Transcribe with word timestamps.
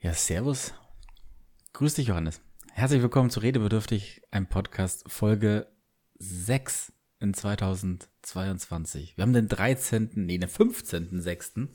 Ja, 0.00 0.12
servus. 0.12 0.72
Grüß 1.72 1.94
dich, 1.94 2.06
Johannes. 2.06 2.40
Herzlich 2.72 3.02
willkommen 3.02 3.30
zu 3.30 3.40
Redebedürftig, 3.40 4.22
ein 4.30 4.48
Podcast, 4.48 5.02
Folge 5.10 5.66
6 6.20 6.92
in 7.18 7.34
2022. 7.34 9.16
Wir 9.16 9.22
haben 9.22 9.32
den 9.32 9.48
13., 9.48 10.10
nee, 10.14 10.38
den 10.38 10.48
15.06., 10.48 11.66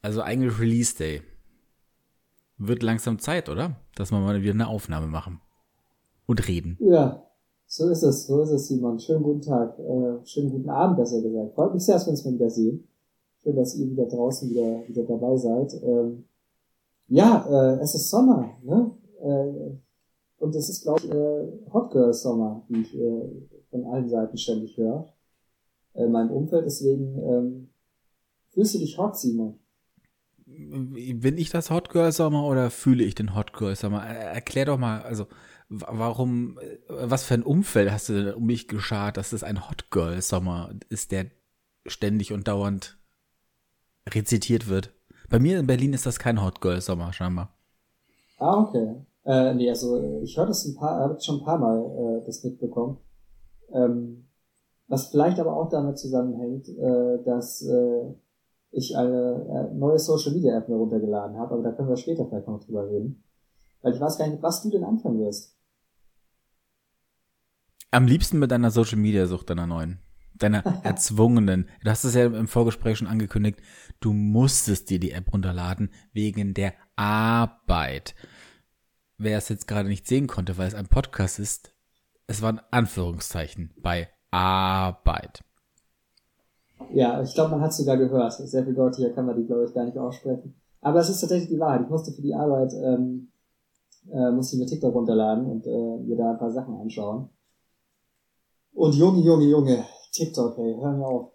also 0.00 0.22
eigentlich 0.22 0.58
Release 0.58 0.96
Day. 0.96 1.20
Wird 2.56 2.82
langsam 2.82 3.18
Zeit, 3.18 3.50
oder? 3.50 3.76
Dass 3.94 4.10
wir 4.10 4.20
mal 4.20 4.40
wieder 4.40 4.54
eine 4.54 4.68
Aufnahme 4.68 5.08
machen. 5.08 5.42
Und 6.24 6.48
reden. 6.48 6.78
Ja, 6.80 7.26
so 7.66 7.90
ist 7.90 8.04
es, 8.04 8.26
so 8.26 8.40
ist 8.40 8.52
es, 8.52 8.68
Simon. 8.68 8.98
Schönen 8.98 9.22
guten 9.22 9.42
Tag, 9.42 9.78
äh, 9.78 10.24
schönen 10.24 10.50
guten 10.50 10.70
Abend, 10.70 10.96
besser 10.96 11.20
gesagt. 11.20 11.54
Freut 11.54 11.74
mich 11.74 11.82
sehr, 11.82 11.96
dass 11.96 12.06
wir 12.06 12.12
uns 12.12 12.24
mal 12.24 12.32
wieder 12.32 12.48
sehen. 12.48 12.88
Schön, 13.42 13.54
dass 13.54 13.76
ihr 13.76 13.90
wieder 13.90 14.06
draußen 14.06 14.48
wieder, 14.48 14.88
wieder 14.88 15.02
dabei 15.02 15.36
seid. 15.36 15.74
Ähm, 15.82 16.24
ja, 17.08 17.46
äh, 17.48 17.80
es 17.80 17.94
ist 17.94 18.10
Sommer, 18.10 18.56
ne? 18.62 18.90
Äh, 19.20 19.78
und 20.38 20.54
es 20.54 20.68
ist, 20.68 20.82
glaube 20.82 21.00
ich, 21.04 21.10
äh, 21.10 21.72
Hot 21.72 21.90
Girl 21.90 22.12
Sommer, 22.12 22.64
wie 22.68 22.82
ich 22.82 22.94
äh, 22.94 23.48
von 23.70 23.84
allen 23.86 24.08
Seiten 24.08 24.36
ständig 24.36 24.76
höre. 24.76 25.12
Äh, 25.94 26.04
in 26.04 26.12
meinem 26.12 26.30
Umfeld, 26.30 26.66
deswegen 26.66 27.18
ähm, 27.18 27.68
fühlst 28.50 28.74
du 28.74 28.78
dich 28.78 28.98
hot, 28.98 29.18
Simon? 29.18 29.58
Bin 30.46 31.36
ich 31.36 31.50
das 31.50 31.70
Hot 31.70 31.90
Girl 31.90 32.12
Sommer 32.12 32.46
oder 32.46 32.70
fühle 32.70 33.04
ich 33.04 33.14
den 33.14 33.34
Hot 33.34 33.52
Girl 33.52 33.74
Sommer? 33.74 34.04
Erklär 34.06 34.66
doch 34.66 34.78
mal, 34.78 35.02
also 35.02 35.26
warum, 35.68 36.58
äh, 36.58 36.78
was 36.88 37.24
für 37.24 37.34
ein 37.34 37.42
Umfeld 37.42 37.90
hast 37.90 38.08
du 38.08 38.24
denn 38.24 38.34
um 38.34 38.46
mich 38.46 38.68
geschart, 38.68 39.16
dass 39.16 39.32
es 39.32 39.42
ein 39.42 39.68
Hot 39.68 39.90
Girl 39.90 40.20
Sommer 40.22 40.70
ist, 40.88 41.10
der 41.10 41.26
ständig 41.86 42.32
und 42.32 42.48
dauernd 42.48 42.98
rezitiert 44.08 44.68
wird? 44.68 44.97
Bei 45.30 45.38
mir 45.38 45.58
in 45.58 45.66
Berlin 45.66 45.92
ist 45.92 46.06
das 46.06 46.18
kein 46.18 46.42
Hot 46.42 46.60
Girl 46.60 46.80
Sommer 46.80 47.12
scheinbar. 47.12 47.50
Ah, 48.38 48.60
okay. 48.62 48.96
Äh, 49.24 49.54
nee, 49.54 49.68
also 49.68 50.20
ich 50.22 50.36
höre 50.36 50.46
das 50.46 50.64
ein 50.64 50.74
paar, 50.74 51.00
habe 51.00 51.20
schon 51.20 51.40
ein 51.40 51.44
paar 51.44 51.58
Mal 51.58 52.20
äh, 52.22 52.24
das 52.24 52.42
mitbekommen. 52.44 52.98
Ähm, 53.72 54.28
was 54.86 55.08
vielleicht 55.08 55.38
aber 55.38 55.54
auch 55.54 55.68
damit 55.68 55.98
zusammenhängt, 55.98 56.68
äh, 56.68 57.22
dass 57.24 57.62
äh, 57.62 58.14
ich 58.70 58.96
eine 58.96 59.70
äh, 59.70 59.74
neue 59.74 59.98
Social 59.98 60.32
Media 60.32 60.56
App 60.56 60.68
mir 60.68 60.76
runtergeladen 60.76 61.36
habe, 61.36 61.54
aber 61.54 61.62
da 61.62 61.72
können 61.72 61.90
wir 61.90 61.96
später 61.96 62.26
vielleicht 62.26 62.48
noch 62.48 62.64
drüber 62.64 62.88
reden. 62.88 63.22
Weil 63.82 63.94
ich 63.94 64.00
weiß 64.00 64.16
gar 64.16 64.28
nicht, 64.28 64.42
was 64.42 64.62
du 64.62 64.70
denn 64.70 64.84
anfangen 64.84 65.20
wirst. 65.20 65.54
Am 67.90 68.06
liebsten 68.06 68.38
mit 68.38 68.50
deiner 68.50 68.70
Social 68.70 68.98
Media 68.98 69.26
Sucht 69.26 69.50
deiner 69.50 69.66
neuen 69.66 69.98
deiner 70.38 70.64
erzwungenen. 70.84 71.68
Du 71.82 71.90
hast 71.90 72.04
es 72.04 72.14
ja 72.14 72.26
im 72.26 72.48
Vorgespräch 72.48 72.98
schon 72.98 73.06
angekündigt, 73.06 73.60
du 74.00 74.12
musstest 74.12 74.90
dir 74.90 75.00
die 75.00 75.12
App 75.12 75.32
runterladen 75.32 75.90
wegen 76.12 76.54
der 76.54 76.74
Arbeit. 76.96 78.14
Wer 79.16 79.38
es 79.38 79.48
jetzt 79.48 79.66
gerade 79.66 79.88
nicht 79.88 80.06
sehen 80.06 80.26
konnte, 80.26 80.58
weil 80.58 80.68
es 80.68 80.74
ein 80.74 80.86
Podcast 80.86 81.38
ist, 81.38 81.72
es 82.26 82.42
waren 82.42 82.60
Anführungszeichen 82.70 83.74
bei 83.80 84.08
Arbeit. 84.30 85.42
Ja, 86.92 87.22
ich 87.22 87.34
glaube, 87.34 87.50
man 87.50 87.60
hat 87.60 87.70
es 87.70 87.78
sogar 87.78 87.96
gehört. 87.96 88.32
Sehr 88.34 88.64
viel 88.64 88.74
deutlicher 88.74 89.10
kann 89.10 89.26
man 89.26 89.36
die, 89.36 89.46
glaube 89.46 89.64
ich, 89.64 89.74
gar 89.74 89.84
nicht 89.84 89.98
aussprechen. 89.98 90.54
Aber 90.80 91.00
es 91.00 91.08
ist 91.08 91.20
tatsächlich 91.20 91.48
die 91.48 91.58
Wahrheit. 91.58 91.82
Ich 91.82 91.88
musste 91.88 92.12
für 92.12 92.22
die 92.22 92.34
Arbeit, 92.34 92.72
ähm, 92.74 93.32
äh, 94.10 94.30
musste 94.30 94.56
mir 94.56 94.66
TikTok 94.66 94.94
runterladen 94.94 95.46
und 95.46 95.66
äh, 95.66 95.98
mir 96.06 96.16
da 96.16 96.32
ein 96.32 96.38
paar 96.38 96.52
Sachen 96.52 96.76
anschauen. 96.76 97.30
Und 98.72 98.94
Junge, 98.94 99.20
Junge, 99.20 99.46
Junge, 99.46 99.84
TikTok, 100.18 100.58
ey, 100.58 100.76
hör 100.80 100.92
mir 100.92 101.06
auf. 101.06 101.32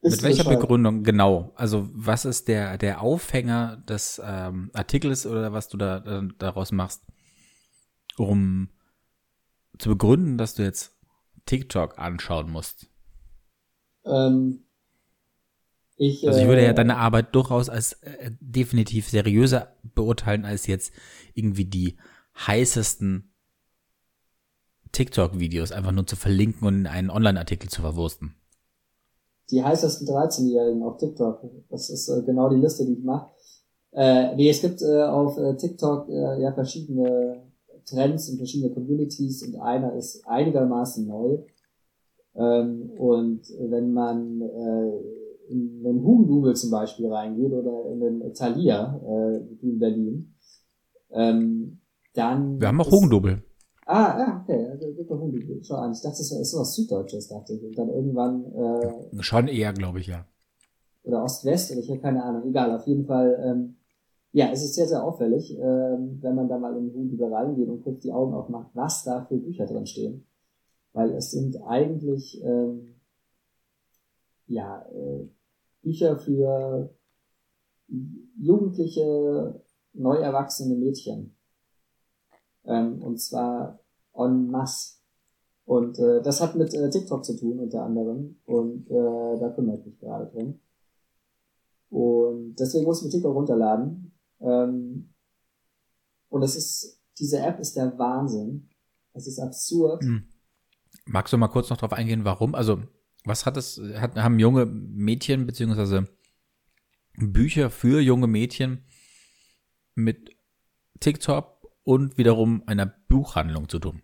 Bist 0.00 0.16
Mit 0.16 0.22
welcher 0.22 0.44
Bescheid? 0.44 0.60
Begründung 0.60 1.02
genau? 1.02 1.52
Also 1.56 1.88
was 1.92 2.24
ist 2.24 2.46
der 2.46 2.78
der 2.78 3.00
Aufhänger 3.02 3.78
des 3.78 4.22
ähm, 4.24 4.70
Artikels 4.72 5.26
oder 5.26 5.52
was 5.52 5.68
du 5.68 5.76
da, 5.76 5.98
da 5.98 6.22
daraus 6.38 6.70
machst, 6.70 7.02
um 8.16 8.68
zu 9.78 9.88
begründen, 9.90 10.38
dass 10.38 10.54
du 10.54 10.62
jetzt 10.62 10.96
TikTok 11.46 11.98
anschauen 11.98 12.50
musst? 12.50 12.86
Ähm, 14.04 14.64
ich, 15.96 16.24
also 16.28 16.38
ich 16.38 16.46
würde 16.46 16.62
ja 16.62 16.70
äh, 16.70 16.74
deine 16.74 16.98
Arbeit 16.98 17.34
durchaus 17.34 17.68
als 17.68 17.94
äh, 17.94 18.30
definitiv 18.38 19.08
seriöser 19.08 19.74
beurteilen 19.82 20.44
als 20.44 20.68
jetzt 20.68 20.92
irgendwie 21.34 21.64
die 21.64 21.98
heißesten 22.46 23.27
TikTok-Videos 24.92 25.72
einfach 25.72 25.92
nur 25.92 26.06
zu 26.06 26.16
verlinken 26.16 26.66
und 26.66 26.74
in 26.80 26.86
einen 26.86 27.10
Online-Artikel 27.10 27.68
zu 27.68 27.80
verwursten. 27.82 28.34
Die 29.50 29.64
heißesten 29.64 30.06
13-Jährigen 30.06 30.82
auf 30.82 30.98
TikTok. 30.98 31.42
Das 31.70 31.88
ist 31.88 32.08
äh, 32.08 32.22
genau 32.22 32.50
die 32.50 32.60
Liste, 32.60 32.84
die 32.84 32.94
ich 32.94 33.04
mache. 33.04 33.30
Äh, 33.92 34.34
nee, 34.36 34.50
es 34.50 34.60
gibt 34.60 34.82
äh, 34.82 35.02
auf 35.04 35.38
äh, 35.38 35.56
TikTok 35.56 36.08
äh, 36.08 36.42
ja 36.42 36.52
verschiedene 36.52 37.42
Trends 37.86 38.28
und 38.28 38.36
verschiedene 38.36 38.74
Communities 38.74 39.42
und 39.42 39.56
einer 39.56 39.94
ist 39.94 40.26
einigermaßen 40.26 41.06
neu. 41.06 41.38
Ähm, 42.34 42.90
und 42.98 43.42
wenn 43.58 43.92
man 43.92 44.42
äh, 44.42 45.50
in 45.50 45.82
den 45.82 46.02
Hugendubel 46.02 46.54
zum 46.54 46.70
Beispiel 46.70 47.10
reingeht 47.10 47.52
oder 47.52 47.90
in 47.90 48.00
den 48.00 48.34
Thalia, 48.34 49.00
äh, 49.02 49.36
in 49.62 49.78
Berlin, 49.78 50.34
ähm, 51.10 51.80
dann. 52.14 52.60
Wir 52.60 52.68
haben 52.68 52.80
auch 52.80 52.90
Hugendubel. 52.90 53.42
Ah, 53.90 54.18
ja, 54.18 54.42
okay. 54.42 54.66
Also. 54.68 54.86
Schau 55.62 55.76
an. 55.76 55.92
Ich 55.92 56.02
dachte, 56.02 56.18
das 56.18 56.30
ist 56.30 56.54
was 56.54 56.74
Süddeutsches, 56.74 57.28
dachte 57.28 57.54
ich. 57.54 57.64
Und 57.64 57.78
dann 57.78 57.88
irgendwann, 57.88 58.44
äh, 58.52 59.22
Schon 59.22 59.48
eher, 59.48 59.72
glaube 59.72 60.00
ich, 60.00 60.08
ja. 60.08 60.26
Oder 61.04 61.24
Ost-West, 61.24 61.70
oder 61.72 61.80
ich 61.80 61.88
habe 61.88 62.00
keine 62.00 62.22
Ahnung. 62.22 62.46
Egal, 62.46 62.76
auf 62.76 62.86
jeden 62.86 63.06
Fall, 63.06 63.42
ähm, 63.42 63.76
ja, 64.32 64.50
es 64.52 64.62
ist 64.62 64.74
sehr, 64.74 64.86
sehr 64.86 65.02
auffällig, 65.02 65.56
ähm, 65.58 66.18
wenn 66.20 66.34
man 66.34 66.50
da 66.50 66.58
mal 66.58 66.76
in 66.76 66.92
Hundi 66.92 67.16
reingeht 67.24 67.66
und 67.66 67.82
kurz 67.82 68.00
die 68.00 68.12
Augen 68.12 68.34
aufmacht, 68.34 68.68
was 68.74 69.04
da 69.04 69.24
für 69.24 69.38
Bücher 69.38 69.64
drin 69.64 69.86
stehen. 69.86 70.26
Weil 70.92 71.12
es 71.12 71.30
sind 71.30 71.56
eigentlich, 71.62 72.42
ähm, 72.44 72.94
ja, 74.48 74.82
äh, 74.92 75.26
Bücher 75.80 76.18
für 76.18 76.90
jugendliche, 78.38 79.62
neu 79.94 80.16
erwachsene 80.16 80.74
Mädchen. 80.74 81.37
Ähm, 82.68 83.02
und 83.02 83.18
zwar 83.20 83.80
en 84.14 84.50
masse. 84.50 84.98
Und 85.64 85.98
äh, 85.98 86.22
das 86.22 86.40
hat 86.40 86.54
mit 86.54 86.72
äh, 86.72 86.88
TikTok 86.88 87.24
zu 87.24 87.36
tun, 87.36 87.58
unter 87.58 87.82
anderem. 87.82 88.36
Und 88.44 88.88
äh, 88.90 89.38
da 89.38 89.50
kümmere 89.54 89.78
ich 89.78 89.86
mich 89.86 89.98
gerade 89.98 90.30
drum. 90.30 90.60
Und 91.90 92.56
deswegen 92.56 92.84
muss 92.84 93.00
ich 93.00 93.06
mir 93.06 93.10
TikTok 93.10 93.34
runterladen. 93.34 94.12
Ähm, 94.40 95.12
und 96.28 96.42
es 96.42 96.56
ist, 96.56 97.02
diese 97.18 97.40
App 97.40 97.58
ist 97.58 97.76
der 97.76 97.98
Wahnsinn. 97.98 98.68
Es 99.12 99.26
ist 99.26 99.38
absurd. 99.38 100.02
Hm. 100.02 100.28
Magst 101.06 101.32
du 101.32 101.38
mal 101.38 101.48
kurz 101.48 101.70
noch 101.70 101.78
drauf 101.78 101.92
eingehen, 101.92 102.24
warum? 102.24 102.54
Also, 102.54 102.82
was 103.24 103.46
hat 103.46 103.56
es, 103.56 103.80
hat, 103.94 104.16
haben 104.16 104.38
junge 104.38 104.66
Mädchen 104.66 105.46
beziehungsweise 105.46 106.06
Bücher 107.16 107.70
für 107.70 108.00
junge 108.00 108.26
Mädchen 108.26 108.84
mit 109.94 110.30
TikTok 111.00 111.57
und 111.88 112.18
wiederum 112.18 112.62
einer 112.66 112.92
Buchhandlung 113.08 113.66
zu 113.70 113.78
tun? 113.78 114.02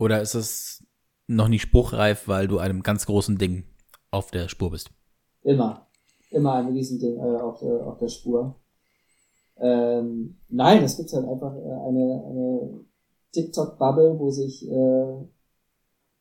Oder 0.00 0.20
ist 0.20 0.34
es 0.34 0.84
noch 1.28 1.46
nicht 1.46 1.62
spruchreif, 1.62 2.26
weil 2.26 2.48
du 2.48 2.58
einem 2.58 2.82
ganz 2.82 3.06
großen 3.06 3.38
Ding 3.38 3.62
auf 4.10 4.32
der 4.32 4.48
Spur 4.48 4.72
bist? 4.72 4.90
Immer. 5.44 5.86
Immer 6.30 6.54
ein 6.54 6.72
Riesending 6.72 7.18
äh, 7.18 7.40
auf, 7.40 7.60
der, 7.60 7.86
auf 7.86 7.98
der 7.98 8.08
Spur. 8.08 8.56
Ähm, 9.58 10.40
nein, 10.48 10.82
es 10.82 10.96
gibt 10.96 11.12
halt 11.12 11.24
einfach 11.24 11.54
äh, 11.54 11.60
eine, 11.60 12.24
eine 12.26 12.84
TikTok-Bubble, 13.30 14.18
wo 14.18 14.28
sich 14.32 14.68
äh, 14.68 15.24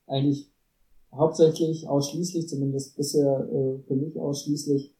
eigentlich 0.05 0.53
hauptsächlich, 1.11 1.89
ausschließlich, 1.89 2.47
zumindest 2.47 2.97
bisher 2.97 3.49
äh, 3.51 3.79
für 3.87 3.95
mich 3.95 4.15
ausschließlich, 4.15 4.95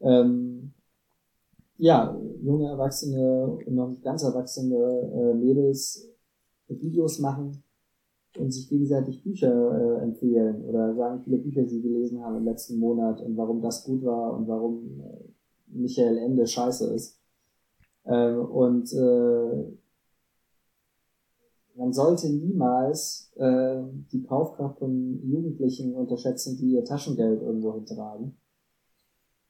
ähm, 0.00 0.74
ja, 1.82 2.16
junge 2.40 2.68
Erwachsene 2.68 3.58
und 3.66 3.74
noch 3.74 4.00
ganz 4.02 4.22
erwachsene 4.22 4.76
äh, 4.76 5.34
Mädels 5.34 6.08
Videos 6.68 7.18
machen 7.18 7.64
und 8.38 8.52
sich 8.52 8.68
gegenseitig 8.68 9.24
Bücher 9.24 9.50
äh, 9.50 10.02
empfehlen 10.04 10.64
oder 10.64 10.94
sagen, 10.94 11.18
wie 11.18 11.24
viele 11.24 11.38
Bücher 11.38 11.66
sie 11.66 11.82
gelesen 11.82 12.22
haben 12.22 12.36
im 12.36 12.44
letzten 12.44 12.78
Monat 12.78 13.20
und 13.20 13.36
warum 13.36 13.60
das 13.60 13.82
gut 13.82 14.04
war 14.04 14.32
und 14.32 14.46
warum 14.46 15.00
äh, 15.00 15.24
Michael 15.66 16.18
Ende 16.18 16.46
scheiße 16.46 16.94
ist. 16.94 17.18
Ähm, 18.06 18.44
und 18.44 18.92
äh, 18.92 19.64
man 21.74 21.92
sollte 21.92 22.30
niemals 22.30 23.32
äh, 23.34 23.82
die 24.12 24.22
Kaufkraft 24.22 24.78
von 24.78 25.20
Jugendlichen 25.28 25.96
unterschätzen, 25.96 26.56
die 26.56 26.74
ihr 26.74 26.84
Taschengeld 26.84 27.42
irgendwo 27.42 27.74
hintragen. 27.74 28.36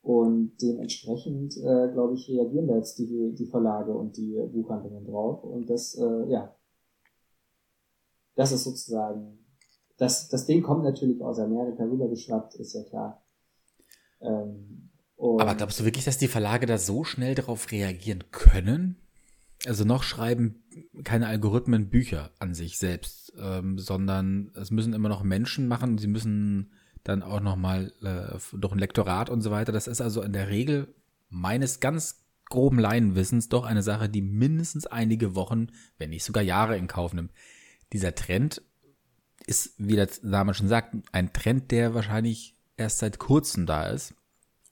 Und 0.03 0.57
dementsprechend, 0.61 1.57
äh, 1.59 1.89
glaube 1.93 2.15
ich, 2.15 2.29
reagieren 2.29 2.67
da 2.67 2.77
jetzt 2.77 2.99
die, 2.99 3.35
die 3.39 3.47
Verlage 3.47 3.93
und 3.93 4.17
die 4.17 4.37
Buchhandlungen 4.53 5.07
drauf. 5.07 5.45
Und 5.45 5.71
das, 5.71 5.95
äh, 5.95 6.29
ja, 6.29 6.55
das 8.35 8.51
ist 8.51 8.65
sozusagen, 8.65 9.39
das, 9.99 10.29
das 10.29 10.47
Ding 10.47 10.63
kommt 10.63 10.83
natürlich 10.83 11.23
aus 11.23 11.39
Amerika 11.39 11.85
rübergeschwappt, 11.85 12.57
ist 12.57 12.75
ja 12.75 12.83
klar. 12.83 13.23
Ähm, 14.21 14.91
Aber 15.17 15.55
glaubst 15.55 15.79
du 15.79 15.85
wirklich, 15.85 16.05
dass 16.05 16.19
die 16.19 16.29
Verlage 16.29 16.67
da 16.67 16.79
so 16.79 17.05
schnell 17.05 17.37
darauf 17.37 17.71
reagieren 17.71 18.25
können? 18.33 18.97
Also 19.67 19.85
noch 19.85 20.03
schreiben 20.03 20.65
keine 21.05 21.29
Algorithmen 21.29 21.89
Bücher 21.89 22.31
an 22.41 22.55
sich 22.55 22.79
selbst, 22.79 23.33
ähm, 23.41 23.79
sondern 23.79 24.51
es 24.57 24.73
müssen 24.73 24.93
immer 24.93 25.09
noch 25.09 25.23
Menschen 25.23 25.69
machen. 25.69 25.99
Sie 25.99 26.09
müssen 26.09 26.73
dann 27.05 27.23
auch 27.23 27.41
noch 27.41 27.57
mal 27.57 27.93
äh, 28.03 28.39
durch 28.57 28.73
ein 28.73 28.79
Lektorat 28.79 29.31
und 29.31 29.41
so 29.41 29.51
weiter. 29.51 29.73
Das 29.73 29.89
ist 29.89 30.01
also 30.01 30.23
in 30.23 30.33
der 30.33 30.49
Regel 30.49 30.95
meines 31.29 31.81
ganz 31.81 32.23
groben 32.49 32.79
Laienwissens 32.79 33.49
doch 33.49 33.65
eine 33.65 33.83
Sache, 33.83 34.09
die 34.09 34.23
mindestens 34.23 34.87
einige 34.87 35.35
Wochen, 35.35 35.69
wenn 35.99 36.11
nicht 36.11 36.25
sogar 36.25 36.43
Jahre 36.43 36.77
in 36.77 36.87
Kauf 36.87 37.15
nimmt. 37.15 37.33
Dieser 37.93 38.15
Trend 38.15 38.63
ist, 39.47 39.75
wie 39.79 39.97
der 39.97 40.09
Name 40.23 40.55
schon 40.55 40.69
sagt, 40.69 40.95
ein 41.13 41.33
Trend, 41.33 41.71
der 41.71 41.95
wahrscheinlich 41.95 42.55
erst 42.77 42.99
seit 42.99 43.19
kurzem 43.19 43.67
da 43.67 43.87
ist. 43.87 44.15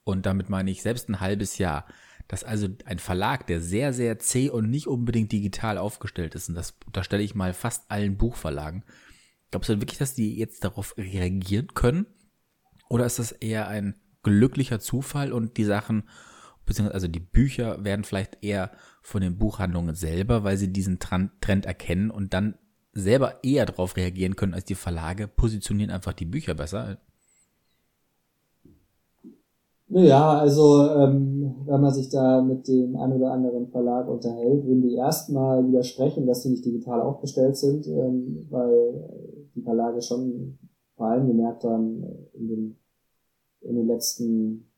Und 0.04 0.26
damit 0.26 0.48
meine 0.48 0.70
ich 0.70 0.82
selbst 0.82 1.08
ein 1.08 1.20
halbes 1.20 1.58
Jahr. 1.58 1.86
Dass 2.28 2.44
also 2.44 2.68
ein 2.84 2.98
Verlag, 2.98 3.46
der 3.46 3.60
sehr, 3.60 3.92
sehr 3.92 4.18
zäh 4.18 4.50
und 4.50 4.70
nicht 4.70 4.86
unbedingt 4.86 5.32
digital 5.32 5.78
aufgestellt 5.78 6.34
ist, 6.34 6.48
und 6.48 6.54
das 6.54 6.74
unterstelle 6.86 7.22
ich 7.22 7.34
mal 7.34 7.54
fast 7.54 7.90
allen 7.90 8.16
Buchverlagen, 8.16 8.84
glaubst 9.50 9.68
du 9.68 9.80
wirklich, 9.80 9.98
dass 9.98 10.14
die 10.14 10.36
jetzt 10.36 10.64
darauf 10.64 10.94
reagieren 10.96 11.68
können? 11.74 12.06
Oder 12.90 13.06
ist 13.06 13.18
das 13.18 13.32
eher 13.32 13.68
ein 13.68 13.94
glücklicher 14.22 14.80
Zufall 14.80 15.32
und 15.32 15.56
die 15.56 15.64
Sachen, 15.64 16.02
beziehungsweise 16.66 16.94
also 16.94 17.08
die 17.08 17.20
Bücher 17.20 17.82
werden 17.84 18.04
vielleicht 18.04 18.42
eher 18.42 18.72
von 19.00 19.22
den 19.22 19.38
Buchhandlungen 19.38 19.94
selber, 19.94 20.44
weil 20.44 20.58
sie 20.58 20.72
diesen 20.72 20.98
Trend 20.98 21.64
erkennen 21.64 22.10
und 22.10 22.34
dann 22.34 22.56
selber 22.92 23.42
eher 23.44 23.64
darauf 23.64 23.96
reagieren 23.96 24.34
können 24.36 24.54
als 24.54 24.64
die 24.64 24.74
Verlage, 24.74 25.28
positionieren 25.28 25.92
einfach 25.92 26.12
die 26.12 26.24
Bücher 26.24 26.54
besser. 26.54 26.98
Naja, 29.88 30.38
also 30.38 30.88
ähm, 30.88 31.54
wenn 31.66 31.80
man 31.80 31.92
sich 31.92 32.08
da 32.10 32.42
mit 32.42 32.66
dem 32.68 32.96
ein 32.96 33.12
oder 33.12 33.32
anderen 33.32 33.68
Verlag 33.68 34.08
unterhält, 34.08 34.64
würden 34.64 34.82
die 34.82 34.94
erstmal 34.94 35.66
widersprechen, 35.66 36.26
dass 36.26 36.42
die 36.42 36.50
nicht 36.50 36.64
digital 36.64 37.00
aufgestellt 37.00 37.56
sind, 37.56 37.86
ähm, 37.86 38.46
weil 38.50 39.48
die 39.54 39.62
Verlage 39.62 40.02
schon 40.02 40.58
vor 41.00 41.06
allem 41.06 41.26
gemerkt 41.26 41.64
haben 41.64 42.04
in 42.34 42.48
den, 42.48 42.76
in 43.62 43.76
den 43.76 43.86
letzten 43.86 44.70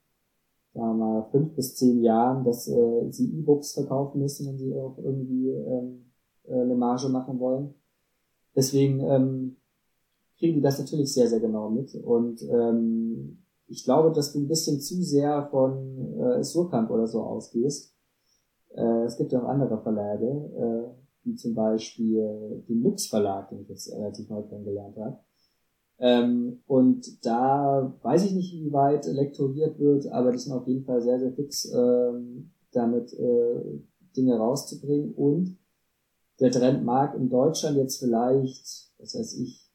sagen 0.74 0.98
wir 0.98 1.06
mal, 1.06 1.28
fünf 1.30 1.54
bis 1.54 1.76
zehn 1.76 2.02
Jahren, 2.02 2.44
dass 2.44 2.68
äh, 2.68 3.10
sie 3.10 3.30
E-Books 3.38 3.74
verkaufen 3.74 4.20
müssen, 4.20 4.46
wenn 4.46 4.58
sie 4.58 4.74
auch 4.74 4.96
irgendwie 4.98 5.50
ähm, 5.50 6.12
äh, 6.44 6.60
eine 6.60 6.74
Marge 6.74 7.08
machen 7.08 7.38
wollen. 7.38 7.74
Deswegen 8.56 9.00
ähm, 9.00 9.56
kriegen 10.38 10.54
die 10.54 10.62
das 10.62 10.78
natürlich 10.78 11.12
sehr, 11.12 11.28
sehr 11.28 11.40
genau 11.40 11.70
mit. 11.70 11.94
Und 11.94 12.42
ähm, 12.42 13.44
ich 13.66 13.84
glaube, 13.84 14.12
dass 14.12 14.32
du 14.32 14.40
ein 14.40 14.48
bisschen 14.48 14.80
zu 14.80 15.02
sehr 15.02 15.48
von 15.50 16.18
äh, 16.18 16.42
Surkamp 16.42 16.90
oder 16.90 17.06
so 17.06 17.22
ausgehst. 17.22 17.94
Äh, 18.74 19.04
es 19.04 19.16
gibt 19.16 19.32
ja 19.32 19.42
auch 19.42 19.48
andere 19.48 19.80
Verlage, 19.82 20.26
äh, 20.26 21.24
wie 21.24 21.34
zum 21.36 21.54
Beispiel 21.54 22.64
den 22.68 22.82
Lux 22.82 23.06
Verlag, 23.06 23.50
den 23.50 23.60
ich 23.60 23.68
jetzt 23.68 23.92
relativ 23.92 24.28
neu 24.28 24.42
kennengelernt 24.42 24.96
habe. 24.96 25.18
Ähm, 26.04 26.58
und 26.66 27.24
da 27.24 27.94
weiß 28.02 28.24
ich 28.24 28.32
nicht, 28.32 28.52
wie 28.54 28.72
weit 28.72 29.06
lektoriert 29.06 29.78
wird, 29.78 30.08
aber 30.08 30.32
die 30.32 30.38
sind 30.38 30.52
auf 30.52 30.66
jeden 30.66 30.84
Fall 30.84 31.00
sehr, 31.00 31.20
sehr 31.20 31.32
fix, 31.32 31.72
ähm, 31.72 32.50
damit 32.72 33.12
äh, 33.12 33.78
Dinge 34.16 34.36
rauszubringen. 34.36 35.14
Und 35.14 35.58
der 36.40 36.50
Trend 36.50 36.84
mag 36.84 37.14
in 37.14 37.28
Deutschland 37.30 37.76
jetzt 37.76 38.00
vielleicht, 38.00 38.90
was 38.98 39.14
weiß 39.14 39.38
ich, 39.38 39.70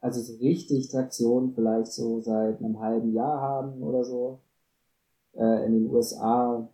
also 0.00 0.22
so 0.22 0.38
richtig 0.38 0.88
Traktion 0.88 1.52
vielleicht 1.52 1.92
so 1.92 2.22
seit 2.22 2.58
einem 2.60 2.80
halben 2.80 3.12
Jahr 3.12 3.42
haben 3.42 3.82
oder 3.82 4.04
so. 4.04 4.40
Äh, 5.34 5.66
in 5.66 5.72
den 5.72 5.90
USA 5.90 6.66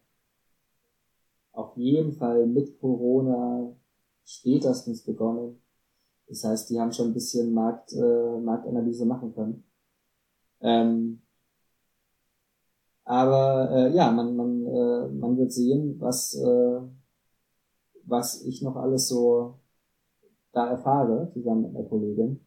auf 1.51 1.77
jeden 1.77 2.13
Fall 2.13 2.47
mit 2.47 2.79
Corona 2.79 3.75
spätestens 4.25 5.03
begonnen. 5.03 5.61
Das 6.29 6.45
heißt, 6.45 6.71
die 6.71 6.81
haben 6.81 6.93
schon 6.93 7.09
ein 7.09 7.15
bisschen 7.15 7.53
Markt, 7.53 7.93
äh, 7.93 8.39
Marktanalyse 8.41 9.07
machen 9.07 9.35
können. 9.35 9.65
Ähm, 10.61 11.23
aber 13.05 13.71
äh, 13.71 13.95
ja, 13.95 14.11
man, 14.11 14.37
man, 14.37 14.67
äh, 14.67 15.09
man 15.09 15.39
wird 15.39 15.53
sehen, 15.53 15.97
was, 15.99 16.35
äh, 16.35 16.81
was 18.05 18.43
ich 18.45 18.61
noch 18.63 18.77
alles 18.77 19.09
so 19.09 19.55
da 20.53 20.71
erfahre, 20.71 21.31
zusammen 21.33 21.63
mit 21.63 21.77
einer 21.77 21.89
Kollegin. 21.89 22.41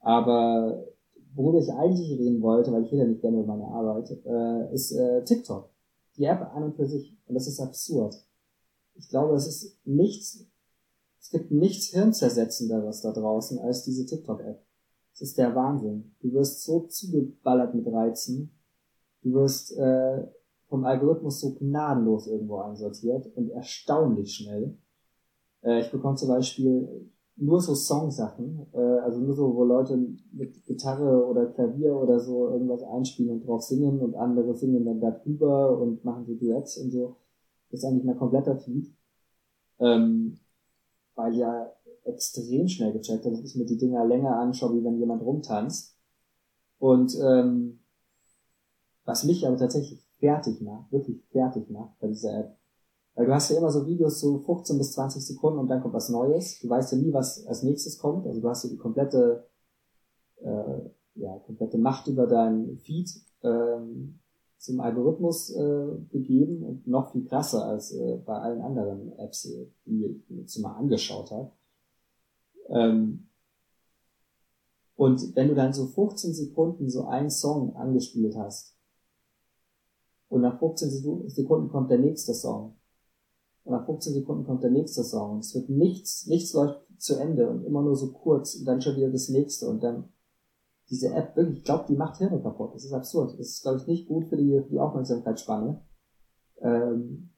Aber 0.00 0.84
worüber 1.34 1.58
ich 1.58 1.72
eigentlich 1.72 2.18
reden 2.18 2.40
wollte, 2.42 2.72
weil 2.72 2.84
ich 2.84 2.92
rede 2.92 3.08
nicht 3.08 3.20
gerne 3.20 3.40
über 3.40 3.56
meine 3.56 3.66
Arbeit, 3.66 4.10
äh, 4.24 4.72
ist 4.72 4.92
äh, 4.92 5.24
TikTok. 5.24 5.70
Die 6.16 6.24
App 6.24 6.54
an 6.54 6.64
und 6.64 6.76
für 6.76 6.86
sich. 6.86 7.16
Und 7.26 7.34
das 7.34 7.48
ist 7.48 7.60
absurd. 7.60 8.14
Ich 8.94 9.08
glaube, 9.08 9.34
es 9.34 9.46
ist 9.46 9.84
nichts, 9.84 10.46
es 11.24 11.30
gibt 11.30 11.50
nichts 11.50 11.86
Hirnzersetzenderes 11.86 13.00
da 13.00 13.10
draußen 13.10 13.58
als 13.58 13.82
diese 13.82 14.04
TikTok-App. 14.04 14.62
Es 15.14 15.22
ist 15.22 15.38
der 15.38 15.54
Wahnsinn. 15.54 16.14
Du 16.20 16.34
wirst 16.34 16.62
so 16.64 16.80
zugeballert 16.80 17.74
mit 17.74 17.86
Reizen. 17.86 18.50
Du 19.22 19.32
wirst 19.32 19.74
äh, 19.78 20.26
vom 20.68 20.84
Algorithmus 20.84 21.40
so 21.40 21.54
gnadenlos 21.54 22.26
irgendwo 22.26 22.58
einsortiert 22.58 23.34
und 23.36 23.48
erstaunlich 23.48 24.34
schnell. 24.34 24.76
Äh, 25.62 25.80
ich 25.80 25.90
bekomme 25.90 26.16
zum 26.16 26.28
Beispiel 26.28 27.10
nur 27.36 27.62
so 27.62 27.74
Songsachen, 27.74 28.66
äh, 28.74 28.78
also 28.78 29.18
nur 29.18 29.34
so, 29.34 29.54
wo 29.56 29.64
Leute 29.64 29.96
mit 30.30 30.62
Gitarre 30.66 31.24
oder 31.26 31.46
Klavier 31.46 31.96
oder 31.96 32.20
so 32.20 32.50
irgendwas 32.50 32.82
einspielen 32.82 33.30
und 33.30 33.46
drauf 33.46 33.62
singen 33.62 33.98
und 34.00 34.14
andere 34.14 34.54
singen 34.54 34.84
dann 34.84 35.00
darüber 35.00 35.78
und 35.80 36.04
machen 36.04 36.26
so 36.26 36.34
Duets 36.34 36.76
und 36.76 36.90
so. 36.90 37.16
Das 37.70 37.80
ist 37.80 37.86
eigentlich 37.86 38.04
mein 38.04 38.18
kompletter 38.18 38.58
Feed. 38.58 38.92
Ähm, 39.78 40.38
weil 41.14 41.34
ja 41.34 41.72
extrem 42.04 42.68
schnell 42.68 42.92
gecheckt 42.92 43.24
hat, 43.24 43.32
dass 43.32 43.44
ich 43.44 43.56
mir 43.56 43.64
die 43.64 43.78
Dinger 43.78 44.04
länger 44.04 44.38
anschaue, 44.38 44.74
wie 44.74 44.84
wenn 44.84 44.98
jemand 44.98 45.22
rumtanzt. 45.22 45.96
Und 46.78 47.16
ähm, 47.22 47.80
was 49.04 49.24
mich 49.24 49.46
aber 49.46 49.56
tatsächlich 49.56 50.02
fertig 50.18 50.60
macht, 50.60 50.90
wirklich 50.92 51.22
fertig 51.30 51.70
macht 51.70 51.98
bei 52.00 52.08
dieser 52.08 52.38
App, 52.38 52.58
weil 53.14 53.26
du 53.26 53.34
hast 53.34 53.50
ja 53.50 53.58
immer 53.58 53.70
so 53.70 53.86
Videos 53.86 54.20
so 54.20 54.38
15 54.38 54.76
bis 54.76 54.92
20 54.92 55.24
Sekunden 55.24 55.58
und 55.58 55.68
dann 55.68 55.80
kommt 55.80 55.94
was 55.94 56.08
Neues. 56.08 56.58
Du 56.60 56.68
weißt 56.68 56.92
ja 56.92 56.98
nie, 56.98 57.12
was 57.12 57.46
als 57.46 57.62
nächstes 57.62 57.98
kommt. 57.98 58.26
Also 58.26 58.40
du 58.40 58.48
hast 58.48 58.64
ja 58.64 58.70
die 58.70 58.76
komplette, 58.76 59.46
äh, 60.40 60.80
ja, 61.14 61.38
komplette 61.46 61.78
Macht 61.78 62.08
über 62.08 62.26
deinen 62.26 62.76
Feed 62.78 63.08
ähm, 63.42 64.18
zum 64.58 64.80
Algorithmus 64.80 65.50
äh, 65.50 65.86
gegeben 66.10 66.62
und 66.62 66.86
noch 66.86 67.12
viel 67.12 67.24
krasser 67.26 67.66
als 67.66 67.92
äh, 67.92 68.16
bei 68.24 68.34
allen 68.34 68.62
anderen 68.62 69.12
Apps, 69.18 69.44
äh, 69.46 69.66
die 69.86 70.22
ich 70.28 70.56
mir 70.56 70.62
mal 70.62 70.76
angeschaut 70.76 71.30
habe. 71.30 71.50
Ähm, 72.70 73.28
und 74.96 75.34
wenn 75.34 75.48
du 75.48 75.54
dann 75.54 75.72
so 75.72 75.86
15 75.86 76.34
Sekunden 76.34 76.88
so 76.88 77.06
einen 77.06 77.30
Song 77.30 77.74
angespielt 77.76 78.36
hast 78.36 78.76
und 80.28 80.40
nach 80.40 80.58
15 80.58 80.90
Sekunden 81.28 81.68
kommt 81.68 81.90
der 81.90 81.98
nächste 81.98 82.32
Song 82.32 82.76
und 83.64 83.72
nach 83.72 83.84
15 83.86 84.14
Sekunden 84.14 84.44
kommt 84.44 84.62
der 84.62 84.70
nächste 84.70 85.02
Song. 85.02 85.40
Es 85.40 85.54
wird 85.54 85.68
nichts, 85.68 86.26
nichts 86.26 86.52
läuft 86.52 86.80
zu 86.98 87.16
Ende 87.16 87.50
und 87.50 87.64
immer 87.64 87.82
nur 87.82 87.96
so 87.96 88.12
kurz 88.12 88.54
und 88.54 88.66
dann 88.66 88.80
schon 88.80 88.96
wieder 88.96 89.10
das 89.10 89.28
nächste 89.28 89.68
und 89.68 89.82
dann 89.82 90.13
diese 90.94 91.14
App 91.14 91.36
wirklich, 91.36 91.58
ich 91.58 91.64
glaube, 91.64 91.84
die 91.88 91.96
macht 91.96 92.18
Hirne 92.18 92.40
kaputt. 92.40 92.74
Das 92.74 92.84
ist 92.84 92.92
absurd. 92.92 93.38
Das 93.38 93.46
ist, 93.46 93.62
glaube 93.62 93.78
ich, 93.78 93.86
nicht 93.86 94.08
gut 94.08 94.26
für 94.26 94.36
die, 94.36 94.62
die 94.70 94.78
Aufmerksamkeitsspanne, 94.78 95.80
ähm, 96.62 97.30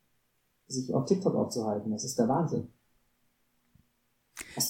sich 0.67 0.95
auf 0.95 1.07
TikTok 1.07 1.35
aufzuhalten. 1.35 1.91
Das 1.91 2.05
ist 2.05 2.19
der 2.19 2.29
Wahnsinn. 2.29 2.69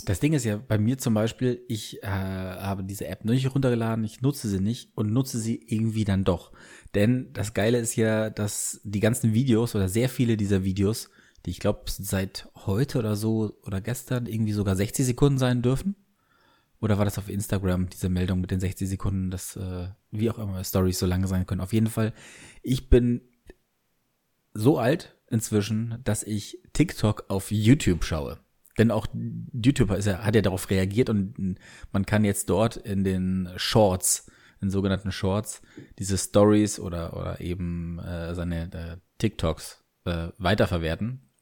Das 0.04 0.20
Ding 0.20 0.32
ist 0.32 0.44
ja 0.44 0.56
bei 0.56 0.78
mir 0.78 0.98
zum 0.98 1.14
Beispiel, 1.14 1.64
ich 1.68 2.02
äh, 2.02 2.06
habe 2.06 2.84
diese 2.84 3.06
App 3.06 3.24
nicht 3.24 3.54
runtergeladen, 3.54 4.04
ich 4.04 4.22
nutze 4.22 4.48
sie 4.48 4.60
nicht 4.60 4.96
und 4.96 5.12
nutze 5.12 5.38
sie 5.38 5.60
irgendwie 5.66 6.04
dann 6.04 6.24
doch. 6.24 6.52
Denn 6.94 7.32
das 7.32 7.54
Geile 7.54 7.78
ist 7.78 7.96
ja, 7.96 8.30
dass 8.30 8.80
die 8.84 9.00
ganzen 9.00 9.32
Videos 9.32 9.74
oder 9.74 9.88
sehr 9.88 10.08
viele 10.08 10.36
dieser 10.36 10.64
Videos 10.64 11.10
die 11.46 11.50
ich 11.50 11.60
glaube 11.60 11.84
seit 11.86 12.48
heute 12.66 12.98
oder 12.98 13.14
so 13.14 13.56
oder 13.64 13.80
gestern 13.80 14.26
irgendwie 14.26 14.52
sogar 14.52 14.74
60 14.74 15.06
Sekunden 15.06 15.38
sein 15.38 15.62
dürfen. 15.62 15.94
Oder 16.86 16.98
war 16.98 17.04
das 17.04 17.18
auf 17.18 17.28
Instagram, 17.28 17.88
diese 17.88 18.08
Meldung 18.08 18.40
mit 18.40 18.52
den 18.52 18.60
60 18.60 18.88
Sekunden, 18.88 19.32
dass 19.32 19.56
äh, 19.56 19.88
wie 20.12 20.30
auch 20.30 20.38
immer 20.38 20.62
Stories 20.62 21.00
so 21.00 21.06
lange 21.06 21.26
sein 21.26 21.44
können. 21.44 21.60
Auf 21.60 21.72
jeden 21.72 21.88
Fall, 21.88 22.12
ich 22.62 22.88
bin 22.88 23.22
so 24.54 24.78
alt 24.78 25.16
inzwischen, 25.28 25.98
dass 26.04 26.22
ich 26.22 26.62
TikTok 26.74 27.24
auf 27.26 27.50
YouTube 27.50 28.04
schaue. 28.04 28.38
Denn 28.78 28.92
auch 28.92 29.08
YouTube 29.52 29.90
ist 29.90 30.06
ja, 30.06 30.18
hat 30.18 30.36
ja 30.36 30.42
darauf 30.42 30.70
reagiert 30.70 31.10
und 31.10 31.58
man 31.90 32.06
kann 32.06 32.22
jetzt 32.22 32.50
dort 32.50 32.76
in 32.76 33.02
den 33.02 33.48
Shorts, 33.56 34.30
in 34.60 34.70
sogenannten 34.70 35.10
Shorts, 35.10 35.62
diese 35.98 36.16
Stories 36.16 36.78
oder, 36.78 37.16
oder 37.16 37.40
eben 37.40 37.98
äh, 37.98 38.32
seine 38.36 38.72
äh, 38.72 38.96
TikToks 39.18 39.82
äh, 40.04 40.28
weiterverwerten. 40.38 41.32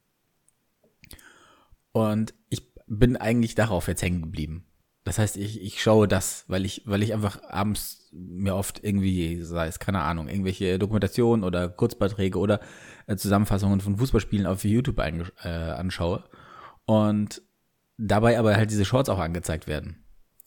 Und 1.93 2.33
ich 2.49 2.73
bin 2.87 3.19
eigentlich 3.19 3.55
darauf 3.55 3.89
jetzt 3.89 4.01
hängen 4.01 4.23
geblieben. 4.23 4.65
Das 5.05 5.19
heißt, 5.19 5.37
ich, 5.37 5.61
ich 5.61 5.83
schaue 5.83 6.09
das, 6.09 6.45
weil 6.49 6.65
ich, 6.65 6.83
weil 6.87 7.03
ich 7.03 7.13
einfach 7.13 7.43
abends 7.43 8.09
mir 8.13 8.57
oft 8.57 8.83
irgendwie, 8.83 9.43
sei 9.43 9.67
es, 9.67 9.79
keine 9.79 10.01
Ahnung, 10.01 10.29
irgendwelche 10.29 10.79
Dokumentationen 10.79 11.45
oder 11.45 11.69
Kurzbeiträge 11.69 12.39
oder 12.39 12.61
äh, 13.07 13.17
Zusammenfassungen 13.17 13.81
von 13.81 13.99
Fußballspielen 13.99 14.47
auf 14.47 14.65
YouTube 14.65 14.99
äh, 14.99 15.49
anschaue. 15.49 16.25
Und 16.87 17.43
dabei 17.99 18.39
aber 18.39 18.57
halt 18.57 18.71
diese 18.71 18.85
Shorts 18.85 19.11
auch 19.11 19.19
angezeigt 19.19 19.67
werden. 19.67 20.05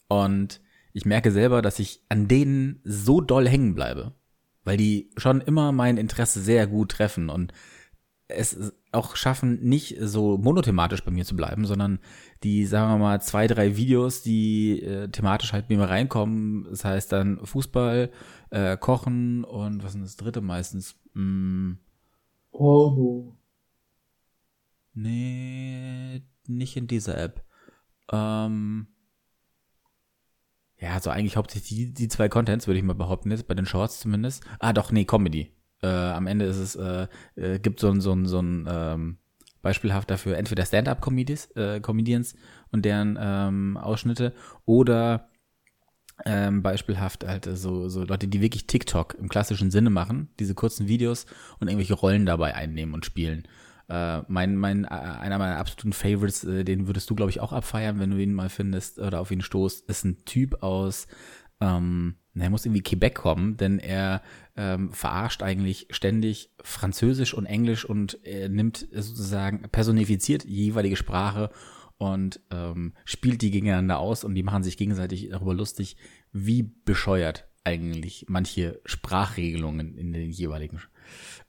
Und 0.08 0.60
ich 0.92 1.04
merke 1.04 1.30
selber, 1.30 1.62
dass 1.62 1.78
ich 1.78 2.02
an 2.08 2.26
denen 2.26 2.80
so 2.82 3.20
doll 3.20 3.48
hängen 3.48 3.74
bleibe, 3.74 4.14
weil 4.64 4.76
die 4.76 5.10
schon 5.16 5.40
immer 5.40 5.70
mein 5.70 5.98
Interesse 5.98 6.40
sehr 6.40 6.66
gut 6.66 6.90
treffen 6.90 7.28
und 7.28 7.52
es 8.28 8.74
auch 8.92 9.16
schaffen, 9.16 9.60
nicht 9.62 9.96
so 10.00 10.36
monothematisch 10.36 11.02
bei 11.02 11.10
mir 11.10 11.24
zu 11.24 11.34
bleiben, 11.34 11.66
sondern 11.66 11.98
die, 12.42 12.66
sagen 12.66 12.92
wir 12.92 12.98
mal, 12.98 13.22
zwei, 13.22 13.46
drei 13.46 13.76
Videos, 13.76 14.22
die 14.22 14.82
äh, 14.82 15.08
thematisch 15.08 15.52
halt 15.52 15.68
mir 15.70 15.78
mal 15.78 15.86
reinkommen. 15.86 16.66
Das 16.70 16.84
heißt 16.84 17.10
dann 17.10 17.44
Fußball, 17.44 18.10
äh, 18.50 18.76
Kochen 18.76 19.44
und 19.44 19.82
was 19.82 19.94
ist 19.94 20.04
das 20.04 20.16
dritte 20.16 20.40
meistens? 20.40 20.96
Hm. 21.14 21.78
Porno. 22.52 23.36
Nee, 24.94 26.22
nicht 26.46 26.76
in 26.76 26.86
dieser 26.86 27.16
App. 27.18 27.44
Ähm, 28.10 28.88
ja, 30.80 30.92
also 30.92 31.10
eigentlich 31.10 31.36
hauptsächlich 31.36 31.78
die, 31.78 31.94
die 31.94 32.08
zwei 32.08 32.28
Contents, 32.28 32.66
würde 32.66 32.78
ich 32.78 32.84
mal 32.84 32.94
behaupten, 32.94 33.30
jetzt 33.30 33.46
bei 33.48 33.54
den 33.54 33.66
Shorts 33.66 34.00
zumindest. 34.00 34.44
Ah, 34.58 34.72
doch, 34.72 34.92
nee, 34.92 35.04
Comedy. 35.04 35.52
Äh, 35.82 35.86
am 35.88 36.26
Ende 36.26 36.46
ist 36.46 36.58
es, 36.58 36.76
äh, 36.76 37.06
äh, 37.36 37.58
gibt 37.58 37.80
so 37.80 37.90
ein, 37.90 38.00
so 38.00 38.12
ein, 38.12 38.26
so 38.26 38.40
ein 38.40 38.66
ähm, 38.70 39.18
beispielhaft 39.62 40.10
dafür 40.10 40.36
entweder 40.36 40.64
Stand-up-Comedians 40.64 41.50
äh, 41.56 41.80
Comedians 41.80 42.34
und 42.70 42.84
deren 42.84 43.18
ähm, 43.20 43.76
Ausschnitte 43.76 44.32
oder 44.64 45.28
ähm, 46.24 46.62
beispielhaft 46.62 47.26
halt 47.26 47.44
so, 47.44 47.88
so 47.88 48.04
Leute, 48.04 48.28
die 48.28 48.40
wirklich 48.40 48.66
TikTok 48.66 49.14
im 49.14 49.28
klassischen 49.28 49.70
Sinne 49.70 49.90
machen, 49.90 50.30
diese 50.40 50.54
kurzen 50.54 50.88
Videos 50.88 51.26
und 51.60 51.68
irgendwelche 51.68 51.94
Rollen 51.94 52.26
dabei 52.26 52.54
einnehmen 52.54 52.94
und 52.94 53.06
spielen. 53.06 53.46
Äh, 53.88 54.22
mein, 54.28 54.56
mein, 54.56 54.84
äh, 54.84 54.88
einer 54.88 55.38
meiner 55.38 55.58
absoluten 55.58 55.92
Favorites, 55.92 56.44
äh, 56.44 56.64
den 56.64 56.88
würdest 56.88 57.08
du, 57.08 57.14
glaube 57.14 57.30
ich, 57.30 57.40
auch 57.40 57.52
abfeiern, 57.52 57.98
wenn 57.98 58.10
du 58.10 58.18
ihn 58.18 58.34
mal 58.34 58.50
findest 58.50 58.98
oder 58.98 59.20
auf 59.20 59.30
ihn 59.30 59.40
stoßt, 59.40 59.88
ist 59.88 60.04
ein 60.04 60.24
Typ 60.24 60.62
aus 60.62 61.06
ähm, 61.60 62.16
er 62.34 62.50
muss 62.50 62.64
irgendwie 62.64 62.82
Quebec 62.82 63.14
kommen, 63.14 63.56
denn 63.56 63.78
er 63.78 64.22
ähm, 64.56 64.92
verarscht 64.92 65.42
eigentlich 65.42 65.88
ständig 65.90 66.52
Französisch 66.62 67.34
und 67.34 67.46
Englisch 67.46 67.84
und 67.84 68.18
er 68.24 68.48
nimmt 68.48 68.86
sozusagen 68.92 69.62
personifiziert 69.70 70.44
die 70.44 70.66
jeweilige 70.66 70.96
Sprache 70.96 71.50
und 71.96 72.40
ähm, 72.50 72.94
spielt 73.04 73.42
die 73.42 73.50
gegeneinander 73.50 73.98
aus 73.98 74.24
und 74.24 74.34
die 74.34 74.42
machen 74.42 74.62
sich 74.62 74.76
gegenseitig 74.76 75.30
darüber 75.30 75.54
lustig, 75.54 75.96
wie 76.32 76.62
bescheuert 76.62 77.48
eigentlich 77.64 78.26
manche 78.28 78.80
Sprachregelungen 78.84 79.98
in 79.98 80.12
den 80.12 80.30
jeweiligen 80.30 80.80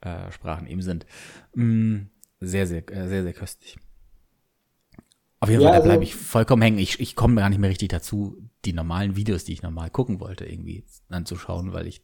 äh, 0.01 0.31
Sprachen 0.31 0.67
eben 0.67 0.81
sind. 0.81 1.05
Mm, 1.53 2.07
sehr, 2.39 2.67
sehr, 2.67 2.89
äh, 2.91 3.07
sehr, 3.07 3.23
sehr 3.23 3.33
köstlich. 3.33 3.77
Auf 5.39 5.49
jeden 5.49 5.61
Fall, 5.61 5.71
ja, 5.71 5.77
also, 5.77 5.87
da 5.87 5.93
bleibe 5.93 6.03
ich 6.03 6.15
vollkommen 6.15 6.61
hängen. 6.61 6.79
Ich, 6.79 6.99
ich 6.99 7.15
komme 7.15 7.35
gar 7.35 7.49
nicht 7.49 7.59
mehr 7.59 7.69
richtig 7.69 7.89
dazu, 7.89 8.37
die 8.65 8.73
normalen 8.73 9.15
Videos, 9.15 9.45
die 9.45 9.53
ich 9.53 9.61
normal 9.61 9.89
gucken 9.89 10.19
wollte, 10.19 10.45
irgendwie 10.45 10.83
anzuschauen, 11.09 11.71
weil 11.71 11.87
ich 11.87 12.03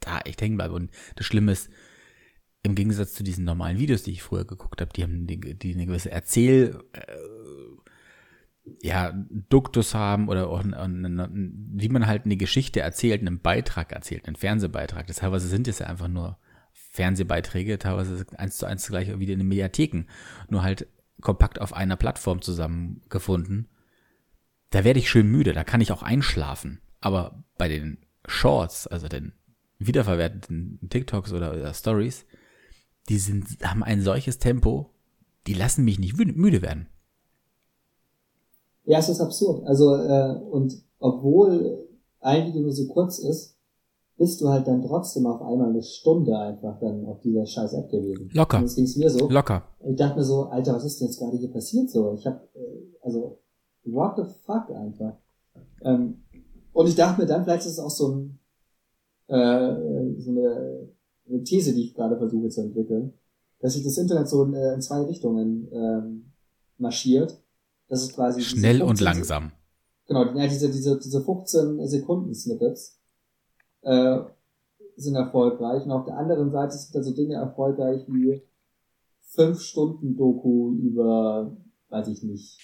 da 0.00 0.20
echt 0.20 0.40
hängen 0.40 0.56
bleibe. 0.56 0.74
Und 0.74 0.90
das 1.16 1.26
Schlimme 1.26 1.52
ist, 1.52 1.70
im 2.62 2.74
Gegensatz 2.74 3.14
zu 3.14 3.24
diesen 3.24 3.44
normalen 3.44 3.78
Videos, 3.78 4.04
die 4.04 4.12
ich 4.12 4.22
früher 4.22 4.44
geguckt 4.44 4.80
habe, 4.80 4.92
die 4.92 5.02
haben 5.02 5.26
die, 5.26 5.38
die 5.38 5.74
eine 5.74 5.86
gewisse 5.86 6.10
Erzähl, 6.10 6.78
äh, 6.92 7.16
ja, 8.80 9.12
Duktus 9.48 9.94
haben 9.94 10.28
oder 10.28 10.48
auch, 10.48 10.62
wie 10.64 11.88
man 11.88 12.06
halt 12.06 12.24
eine 12.24 12.36
Geschichte 12.36 12.80
erzählt, 12.80 13.20
einen 13.20 13.40
Beitrag 13.40 13.90
erzählt, 13.90 14.26
einen 14.26 14.36
Fernsehbeitrag. 14.36 15.08
Das 15.08 15.16
teilweise 15.16 15.48
sind 15.48 15.66
es 15.66 15.80
ja 15.80 15.86
einfach 15.86 16.06
nur 16.06 16.38
Fernsehbeiträge, 16.72 17.78
teilweise 17.78 18.24
eins 18.36 18.58
zu 18.58 18.66
eins 18.66 18.86
gleich 18.86 19.08
wie 19.18 19.32
in 19.32 19.40
den 19.40 19.48
Mediatheken. 19.48 20.04
Nur 20.48 20.62
halt 20.62 20.86
kompakt 21.20 21.60
auf 21.60 21.72
einer 21.72 21.96
Plattform 21.96 22.42
zusammengefunden, 22.42 23.68
da 24.70 24.84
werde 24.84 24.98
ich 24.98 25.10
schön 25.10 25.28
müde, 25.28 25.52
da 25.52 25.64
kann 25.64 25.80
ich 25.80 25.92
auch 25.92 26.02
einschlafen. 26.02 26.80
Aber 27.00 27.44
bei 27.58 27.68
den 27.68 27.98
Shorts, 28.26 28.86
also 28.86 29.08
den 29.08 29.32
wiederverwerteten 29.78 30.78
TikToks 30.88 31.32
oder, 31.32 31.52
oder 31.52 31.74
Stories, 31.74 32.24
die 33.08 33.18
sind, 33.18 33.46
haben 33.62 33.82
ein 33.82 34.00
solches 34.00 34.38
Tempo, 34.38 34.90
die 35.46 35.54
lassen 35.54 35.84
mich 35.84 35.98
nicht 35.98 36.16
müde 36.16 36.62
werden. 36.62 36.86
Ja, 38.84 38.98
es 38.98 39.08
ist 39.08 39.20
absurd. 39.20 39.66
Also, 39.66 39.94
äh, 39.96 40.34
und 40.50 40.82
obwohl 40.98 41.88
ein 42.20 42.46
Video 42.46 42.62
nur 42.62 42.72
so 42.72 42.86
kurz 42.88 43.18
ist, 43.18 43.56
bist 44.16 44.40
du 44.40 44.48
halt 44.48 44.66
dann 44.66 44.82
trotzdem 44.82 45.26
auf 45.26 45.42
einmal 45.42 45.70
eine 45.70 45.82
Stunde 45.82 46.36
einfach 46.38 46.78
dann 46.78 47.04
auf 47.06 47.20
dieser 47.20 47.46
scheiß 47.46 47.72
App 47.74 47.90
gewesen. 47.90 48.30
Locker. 48.32 48.58
Und 48.58 48.64
das 48.64 48.76
ging's 48.76 48.96
mir 48.96 49.10
so. 49.10 49.28
Locker. 49.28 49.62
Und 49.80 49.92
ich 49.92 49.96
dachte 49.96 50.16
mir 50.16 50.24
so, 50.24 50.44
Alter, 50.44 50.74
was 50.74 50.84
ist 50.84 51.00
denn 51.00 51.08
jetzt 51.08 51.18
gerade 51.18 51.36
hier 51.36 51.50
passiert 51.50 51.90
so? 51.90 52.14
Ich 52.14 52.26
hab, 52.26 52.42
äh, 52.54 52.58
also, 53.02 53.38
what 53.84 54.16
the 54.16 54.22
fuck 54.44 54.70
einfach. 54.70 55.14
Ähm, 55.82 56.22
und 56.72 56.88
ich 56.88 56.94
dachte 56.94 57.20
mir 57.20 57.26
dann, 57.26 57.44
vielleicht 57.44 57.66
ist 57.66 57.72
es 57.72 57.78
auch 57.78 57.90
so 57.90 58.08
ein, 58.08 58.38
äh, 59.28 60.14
so 60.18 60.30
eine, 60.30 60.88
eine 61.28 61.44
These, 61.44 61.74
die 61.74 61.84
ich 61.84 61.94
gerade 61.94 62.16
versuche 62.16 62.48
zu 62.48 62.62
entwickeln, 62.62 63.14
dass 63.60 63.74
sich 63.74 63.84
das 63.84 63.98
Internet 63.98 64.28
so 64.28 64.44
in, 64.44 64.54
äh, 64.54 64.74
in 64.74 64.82
zwei 64.82 65.02
Richtungen 65.02 65.68
ähm, 65.72 66.32
marschiert. 66.78 67.38
Das 67.88 68.02
ist 68.02 68.14
quasi 68.14 68.40
schnell 68.40 68.82
und 68.82 69.00
langsam. 69.00 69.52
Genau, 70.06 70.24
ja, 70.34 70.46
diese, 70.46 70.70
diese, 70.70 70.98
diese 70.98 71.22
15 71.22 71.86
Sekunden 71.86 72.34
Snippets 72.34 72.98
äh, 73.82 74.20
sind 74.96 75.14
erfolgreich. 75.14 75.84
Und 75.84 75.90
auf 75.90 76.04
der 76.04 76.16
anderen 76.16 76.50
Seite 76.50 76.76
sind 76.76 76.94
da 76.94 77.02
so 77.02 77.14
Dinge 77.14 77.34
erfolgreich 77.34 78.04
wie 78.08 78.42
fünf 79.20 79.60
Stunden 79.60 80.16
Doku 80.16 80.72
über, 80.72 81.56
weiß 81.88 82.08
ich 82.08 82.22
nicht, 82.22 82.58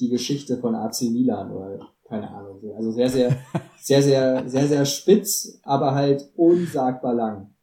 die 0.00 0.08
Geschichte 0.08 0.58
von 0.58 0.74
AC 0.74 1.02
Milan 1.02 1.50
oder 1.50 1.80
keine 2.04 2.30
Ahnung. 2.30 2.60
Also 2.76 2.92
sehr, 2.92 3.08
sehr, 3.08 3.36
sehr, 3.78 4.02
sehr, 4.02 4.48
sehr, 4.48 4.66
sehr 4.66 4.84
spitz, 4.84 5.58
aber 5.62 5.94
halt 5.94 6.30
unsagbar 6.36 7.14
lang. 7.14 7.54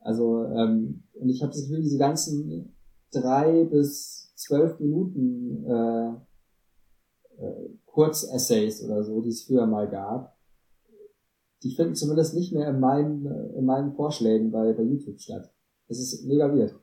Also, 0.00 0.44
ähm, 0.44 1.04
und 1.14 1.28
ich 1.28 1.42
habe 1.42 1.52
das 1.52 1.62
Gefühl, 1.62 1.82
diese 1.82 1.98
ganzen 1.98 2.74
drei 3.12 3.64
bis 3.64 4.32
zwölf 4.36 4.78
Minuten 4.80 5.64
äh, 5.66 6.08
äh, 7.44 7.70
Kurzessays 7.86 8.82
oder 8.84 9.04
so, 9.04 9.20
die 9.20 9.28
es 9.28 9.42
früher 9.42 9.66
mal 9.66 9.88
gab, 9.88 10.36
die 11.62 11.74
finden 11.74 11.94
zumindest 11.94 12.34
nicht 12.34 12.52
mehr 12.52 12.68
in 12.68 12.80
meinen, 12.80 13.26
in 13.54 13.64
meinen 13.64 13.92
Vorschlägen 13.92 14.50
bei, 14.50 14.72
bei 14.72 14.82
YouTube 14.82 15.20
statt. 15.20 15.52
Das 15.88 15.98
ist 15.98 16.24
mega 16.26 16.48
weird. 16.54 16.74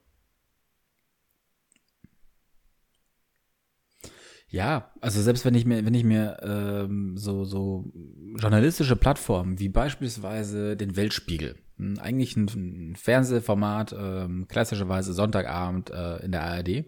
Ja, 4.50 4.92
also 5.02 5.22
selbst 5.22 5.44
wenn 5.44 5.56
ich 5.56 5.66
mir, 5.66 5.86
wenn 5.86 5.94
ich 5.94 6.06
mir 6.06 6.38
ähm, 6.42 7.18
so, 7.18 7.44
so 7.44 7.92
journalistische 8.38 8.96
Plattformen 8.96 9.60
wie 9.60 9.68
beispielsweise 9.68 10.78
den 10.78 10.96
Weltspiegel, 10.96 11.56
hm, 11.78 12.00
eigentlich 12.00 12.38
ein, 12.38 12.46
ein 12.46 12.96
Fernsehformat, 12.96 13.94
ähm, 13.98 14.48
klassischerweise 14.48 15.12
Sonntagabend 15.12 15.90
äh, 15.90 16.24
in 16.24 16.32
der 16.32 16.44
ARD, 16.44 16.86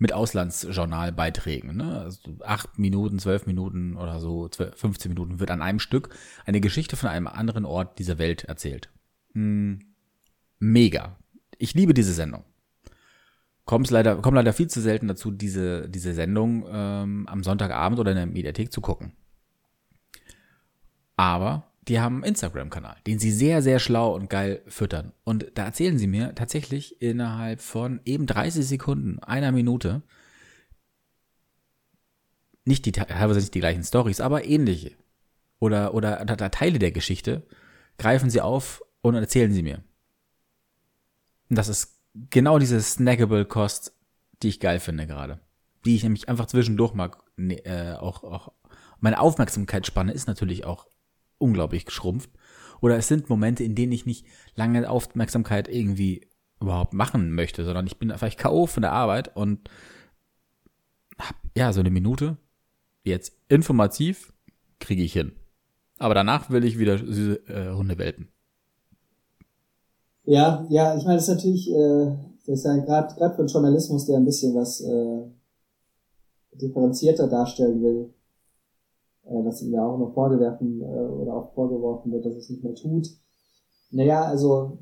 mit 0.00 0.14
Auslandsjournalbeiträgen. 0.14 1.76
Ne? 1.76 2.00
Also 2.00 2.20
acht 2.42 2.78
Minuten, 2.78 3.18
zwölf 3.18 3.46
Minuten 3.46 3.96
oder 3.96 4.18
so, 4.18 4.48
12, 4.48 4.74
15 4.74 5.10
Minuten 5.10 5.40
wird 5.40 5.50
an 5.50 5.60
einem 5.60 5.78
Stück 5.78 6.08
eine 6.46 6.60
Geschichte 6.60 6.96
von 6.96 7.10
einem 7.10 7.26
anderen 7.26 7.66
Ort 7.66 7.98
dieser 7.98 8.18
Welt 8.18 8.44
erzählt. 8.44 8.88
Hm, 9.34 9.80
mega. 10.58 11.18
Ich 11.58 11.74
liebe 11.74 11.92
diese 11.92 12.14
Sendung. 12.14 12.44
Komm's 13.66 13.90
leider, 13.90 14.16
komm 14.16 14.34
leider 14.34 14.54
viel 14.54 14.68
zu 14.68 14.80
selten 14.80 15.06
dazu, 15.06 15.30
diese, 15.30 15.86
diese 15.88 16.14
Sendung 16.14 16.64
ähm, 16.72 17.28
am 17.28 17.44
Sonntagabend 17.44 18.00
oder 18.00 18.12
in 18.12 18.16
der 18.16 18.26
Mediathek 18.26 18.72
zu 18.72 18.80
gucken. 18.80 19.12
Aber 21.16 21.69
die 21.90 21.98
haben 21.98 22.16
einen 22.16 22.24
Instagram-Kanal, 22.24 22.98
den 23.08 23.18
sie 23.18 23.32
sehr, 23.32 23.62
sehr 23.62 23.80
schlau 23.80 24.14
und 24.14 24.30
geil 24.30 24.62
füttern. 24.68 25.12
Und 25.24 25.50
da 25.56 25.64
erzählen 25.64 25.98
sie 25.98 26.06
mir 26.06 26.36
tatsächlich 26.36 27.02
innerhalb 27.02 27.60
von 27.60 28.00
eben 28.04 28.26
30 28.26 28.64
Sekunden, 28.64 29.18
einer 29.18 29.50
Minute, 29.50 30.02
nicht 32.64 32.86
die, 32.86 32.92
teilweise 32.92 33.40
nicht 33.40 33.54
die 33.54 33.60
gleichen 33.60 33.82
Stories, 33.82 34.20
aber 34.20 34.44
ähnliche. 34.44 34.92
Oder, 35.58 35.92
oder, 35.92 36.20
oder 36.20 36.50
Teile 36.52 36.78
der 36.78 36.92
Geschichte 36.92 37.44
greifen 37.98 38.30
sie 38.30 38.40
auf 38.40 38.82
und 39.02 39.16
erzählen 39.16 39.52
sie 39.52 39.64
mir. 39.64 39.82
Und 41.48 41.58
das 41.58 41.68
ist 41.68 42.00
genau 42.30 42.60
diese 42.60 42.80
snackable 42.80 43.46
Kost, 43.46 43.96
die 44.44 44.48
ich 44.48 44.60
geil 44.60 44.78
finde 44.78 45.08
gerade. 45.08 45.40
Die 45.84 45.96
ich 45.96 46.04
nämlich 46.04 46.28
einfach 46.28 46.46
zwischendurch 46.46 46.94
mag, 46.94 47.24
ne, 47.36 47.64
äh, 47.64 47.94
auch, 47.94 48.22
auch, 48.22 48.52
meine 49.00 49.18
Aufmerksamkeitsspanne 49.18 50.12
ist 50.12 50.28
natürlich 50.28 50.64
auch 50.64 50.86
unglaublich 51.40 51.86
geschrumpft. 51.86 52.30
Oder 52.80 52.96
es 52.96 53.08
sind 53.08 53.28
Momente, 53.28 53.64
in 53.64 53.74
denen 53.74 53.92
ich 53.92 54.06
nicht 54.06 54.26
lange 54.54 54.88
Aufmerksamkeit 54.88 55.68
irgendwie 55.68 56.26
überhaupt 56.60 56.94
machen 56.94 57.34
möchte, 57.34 57.64
sondern 57.64 57.86
ich 57.86 57.98
bin 57.98 58.12
vielleicht 58.16 58.38
K.O. 58.38 58.66
von 58.66 58.82
der 58.82 58.92
Arbeit 58.92 59.34
und 59.36 59.68
hab, 61.18 61.36
ja, 61.56 61.72
so 61.72 61.80
eine 61.80 61.90
Minute 61.90 62.36
jetzt 63.04 63.34
informativ, 63.48 64.32
kriege 64.78 65.02
ich 65.02 65.12
hin. 65.12 65.32
Aber 65.98 66.14
danach 66.14 66.50
will 66.50 66.64
ich 66.64 66.78
wieder 66.78 66.98
süße 66.98 67.46
äh, 67.48 67.74
Hundewelpen. 67.74 68.28
Ja, 70.24 70.66
ja, 70.68 70.96
ich 70.96 71.04
meine, 71.04 71.16
das 71.16 71.28
ist 71.28 71.34
natürlich, 71.34 71.70
äh, 71.70 72.16
das 72.46 72.60
ist 72.60 72.64
ja 72.64 72.76
gerade 72.76 73.36
den 73.36 73.46
Journalismus, 73.46 74.06
der 74.06 74.16
ein 74.16 74.24
bisschen 74.24 74.54
was 74.54 74.80
äh, 74.80 75.22
differenzierter 76.56 77.28
darstellen 77.28 77.82
will, 77.82 78.14
äh, 79.30 79.44
was 79.44 79.62
ihm 79.62 79.72
ja 79.72 79.86
auch 79.86 79.98
noch 79.98 80.12
vorgeworfen 80.12 80.82
äh, 80.82 80.84
oder 80.84 81.34
auch 81.34 81.54
vorgeworfen 81.54 82.12
wird, 82.12 82.26
dass 82.26 82.34
es 82.34 82.50
nicht 82.50 82.64
mehr 82.64 82.74
tut. 82.74 83.08
Naja, 83.92 84.24
also 84.24 84.78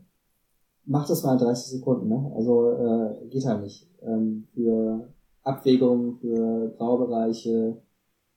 mach 0.85 1.07
das 1.07 1.23
mal 1.23 1.35
in 1.35 1.39
30 1.39 1.79
Sekunden, 1.79 2.09
ne? 2.09 2.33
Also 2.35 2.71
äh, 2.71 3.29
geht 3.29 3.47
halt 3.47 3.63
nicht. 3.63 3.89
Ähm, 4.03 4.49
für 4.55 5.13
Abwägungen, 5.43 6.19
für 6.19 6.75
Graubereiche, 6.77 7.81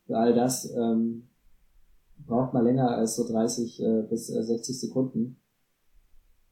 für 0.05 0.17
all 0.17 0.33
das 0.33 0.69
ähm, 0.75 1.29
braucht 2.25 2.53
man 2.53 2.65
länger 2.65 2.89
als 2.89 3.15
so 3.15 3.27
30 3.27 3.81
äh, 3.81 4.01
bis 4.09 4.29
äh, 4.29 4.43
60 4.43 4.79
Sekunden. 4.79 5.41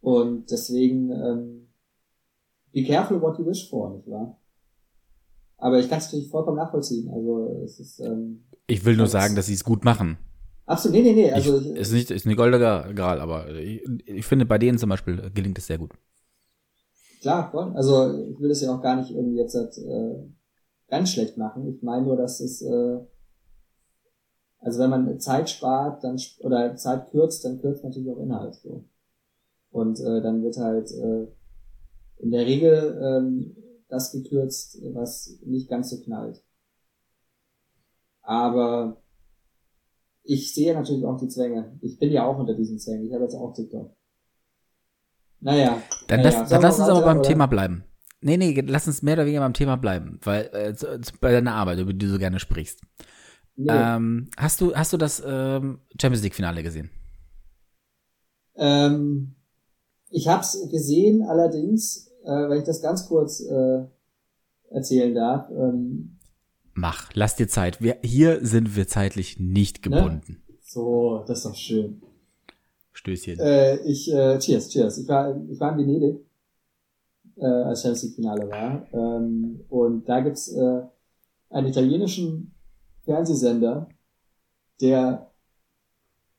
Und 0.01 0.49
deswegen 0.51 1.11
ähm, 1.11 1.67
be 2.71 2.83
careful 2.83 3.21
what 3.21 3.37
you 3.37 3.45
wish 3.45 3.69
for, 3.69 3.93
nicht 3.93 4.09
wahr? 4.09 4.39
Aber 5.59 5.79
ich 5.79 5.89
kann 5.89 5.99
es 5.99 6.05
natürlich 6.05 6.29
vollkommen 6.29 6.57
nachvollziehen. 6.57 7.09
Also 7.09 7.61
es 7.63 7.79
ist. 7.79 7.99
Ähm, 7.99 8.43
ich 8.67 8.85
will 8.85 8.95
nur 8.95 9.07
sagen, 9.07 9.35
dass 9.35 9.47
sie 9.47 9.53
es 9.53 9.63
gut 9.63 9.83
machen. 9.83 10.17
Ach 10.65 10.77
so, 10.77 10.89
nee, 10.89 11.01
nee, 11.01 11.13
nee. 11.13 11.31
Also 11.31 11.59
ich, 11.59 11.67
ist 11.67 11.91
nicht 11.91 12.11
ist 12.11 12.25
nicht 12.25 12.37
goldiger 12.37 12.93
Gral, 12.93 13.19
aber 13.19 13.49
ich, 13.55 13.83
ich 14.05 14.25
finde 14.25 14.45
bei 14.45 14.57
denen 14.57 14.77
zum 14.77 14.89
Beispiel 14.89 15.31
gelingt 15.33 15.57
es 15.57 15.67
sehr 15.67 15.79
gut. 15.79 15.91
Klar, 17.21 17.49
voll. 17.51 17.71
Also 17.75 18.23
ich 18.29 18.39
will 18.39 18.51
es 18.51 18.61
ja 18.61 18.73
auch 18.73 18.81
gar 18.81 18.95
nicht 18.95 19.11
irgendwie 19.11 19.37
jetzt 19.37 19.55
äh, 19.55 20.15
ganz 20.87 21.11
schlecht 21.11 21.37
machen. 21.37 21.67
Ich 21.67 21.81
meine 21.81 22.03
nur, 22.03 22.15
dass 22.15 22.39
es 22.39 22.61
äh, 22.61 22.99
also 24.61 24.79
wenn 24.79 24.89
man 24.89 25.19
Zeit 25.19 25.49
spart, 25.49 26.03
dann 26.03 26.19
oder 26.39 26.75
Zeit 26.75 27.09
kürzt, 27.11 27.45
dann 27.45 27.59
kürzt 27.59 27.83
natürlich 27.83 28.11
auch 28.11 28.19
Inhalt 28.19 28.55
so. 28.55 28.83
Und 29.71 29.99
äh, 29.99 30.21
dann 30.21 30.43
wird 30.43 30.57
halt 30.57 30.91
äh, 30.91 31.27
in 32.17 32.31
der 32.31 32.45
Regel 32.45 32.99
ähm, 33.01 33.55
das 33.89 34.11
gekürzt, 34.11 34.79
was 34.93 35.39
nicht 35.45 35.69
ganz 35.69 35.89
so 35.89 36.01
knallt. 36.01 36.43
Aber 38.21 39.01
ich 40.23 40.53
sehe 40.53 40.73
natürlich 40.73 41.05
auch 41.05 41.17
die 41.17 41.27
Zwänge. 41.27 41.77
Ich 41.81 41.97
bin 41.97 42.11
ja 42.11 42.25
auch 42.25 42.37
unter 42.37 42.53
diesen 42.53 42.79
Zwängen. 42.79 43.07
Ich 43.07 43.13
habe 43.13 43.23
jetzt 43.23 43.35
auch 43.35 43.53
TikTok. 43.53 43.95
Naja. 45.41 45.81
Dann, 46.07 46.21
naja. 46.21 46.39
lass, 46.39 46.49
dann 46.49 46.61
lass 46.61 46.79
uns 46.79 46.89
aber 46.89 47.01
beim 47.01 47.19
oder? 47.19 47.27
Thema 47.27 47.47
bleiben. 47.47 47.83
Nee, 48.21 48.37
nee, 48.37 48.63
lass 48.67 48.87
uns 48.87 49.01
mehr 49.01 49.13
oder 49.13 49.25
weniger 49.25 49.41
beim 49.41 49.53
Thema 49.53 49.77
bleiben, 49.77 50.19
weil 50.23 50.49
äh, 50.53 50.73
bei 51.21 51.31
deiner 51.31 51.55
Arbeit, 51.55 51.79
über 51.79 51.93
die 51.93 51.99
du 52.05 52.11
so 52.11 52.19
gerne 52.19 52.39
sprichst. 52.39 52.81
Nee. 53.55 53.71
Ähm, 53.71 54.29
hast 54.37 54.61
du 54.61 54.75
hast 54.75 54.93
du 54.93 54.97
das 54.97 55.23
ähm, 55.25 55.79
Champions 55.99 56.23
League 56.23 56.35
Finale 56.35 56.63
gesehen? 56.63 56.89
Ähm, 58.55 59.35
ich 60.09 60.27
habe 60.27 60.41
es 60.41 60.57
gesehen, 60.69 61.23
allerdings, 61.23 62.08
äh, 62.29 62.49
weil 62.49 62.59
ich 62.59 62.63
das 62.65 62.81
ganz 62.81 63.07
kurz 63.07 63.41
äh, 63.41 63.85
erzählen 64.69 65.13
darf. 65.15 65.49
Ähm, 65.49 66.17
Mach, 66.73 67.09
lass 67.13 67.35
dir 67.35 67.47
Zeit. 67.47 67.81
Wir, 67.81 67.97
hier 68.03 68.45
sind 68.45 68.75
wir 68.75 68.87
zeitlich 68.87 69.39
nicht 69.39 69.85
ne? 69.85 69.91
gebunden. 69.91 70.43
Ne? 70.47 70.55
So, 70.61 71.23
das 71.27 71.39
ist 71.39 71.45
doch 71.45 71.55
schön. 71.55 72.01
Stößchen. 72.93 73.39
Äh, 73.39 73.77
ich, 73.83 74.13
äh, 74.13 74.37
cheers, 74.39 74.69
cheers. 74.69 74.97
Ich 74.97 75.07
war, 75.07 75.35
ich 75.49 75.59
war 75.59 75.71
in 75.73 75.79
Venedig, 75.79 76.25
äh, 77.37 77.45
als 77.45 77.81
Champions 77.81 78.03
League 78.03 78.15
Finale 78.15 78.49
war. 78.49 78.87
Ähm, 78.93 79.61
und 79.69 80.07
da 80.07 80.19
gibt's 80.21 80.49
äh, 80.49 80.81
einen 81.49 81.67
italienischen 81.67 82.53
Fernsehsender, 83.03 83.89
der 84.81 85.25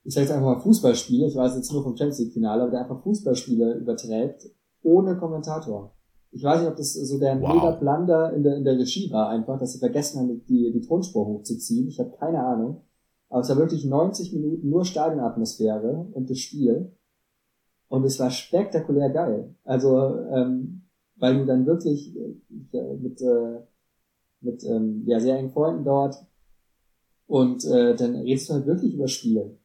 ich 0.02 0.14
sage 0.14 0.26
jetzt 0.26 0.34
einfach 0.34 0.54
mal 0.54 0.60
Fußballspiele, 0.60 1.26
ich 1.26 1.36
weiß 1.36 1.56
jetzt 1.56 1.70
nur 1.72 1.82
vom 1.82 1.94
Champions 1.94 2.20
League 2.20 2.32
Finale, 2.32 2.62
aber 2.62 2.70
der 2.70 2.80
einfach 2.80 3.02
Fußballspiele 3.02 3.74
überträgt, 3.74 4.48
ohne 4.82 5.16
Kommentator. 5.16 5.94
Ich 6.32 6.44
weiß 6.44 6.60
nicht, 6.60 6.70
ob 6.70 6.76
das 6.76 6.92
so 6.92 7.18
der 7.18 7.40
wow. 7.40 7.54
mega 7.54 7.70
Blunder 7.72 8.32
in 8.32 8.42
der, 8.42 8.56
in 8.56 8.64
der 8.64 8.78
Regie 8.78 9.10
war 9.10 9.28
einfach, 9.28 9.58
dass 9.58 9.72
sie 9.72 9.78
vergessen 9.78 10.20
haben, 10.20 10.44
die, 10.46 10.72
die 10.72 10.80
Tonspur 10.80 11.26
hochzuziehen. 11.26 11.88
Ich 11.88 11.98
habe 11.98 12.12
keine 12.18 12.42
Ahnung. 12.44 12.82
Aber 13.28 13.40
es 13.40 13.48
war 13.48 13.56
wirklich 13.56 13.84
90 13.84 14.32
Minuten 14.32 14.68
nur 14.68 14.84
Stadionatmosphäre 14.84 16.08
und 16.12 16.30
das 16.30 16.38
Spiel. 16.38 16.92
Und 17.88 18.04
es 18.04 18.18
war 18.20 18.30
spektakulär 18.30 19.10
geil. 19.10 19.54
Also, 19.64 20.16
ähm, 20.30 20.82
weil 21.16 21.38
du 21.38 21.46
dann 21.46 21.66
wirklich 21.66 22.16
äh, 22.16 22.96
mit, 22.96 23.20
äh, 23.20 23.60
mit 24.40 24.64
ähm, 24.64 25.02
ja, 25.06 25.20
sehr 25.20 25.36
engen 25.36 25.50
Freunden 25.50 25.84
dort 25.84 26.16
und 27.26 27.64
äh, 27.64 27.94
dann 27.94 28.16
redest 28.16 28.48
du 28.48 28.54
halt 28.54 28.66
wirklich 28.66 28.94
über 28.94 29.06
Spiele 29.06 29.59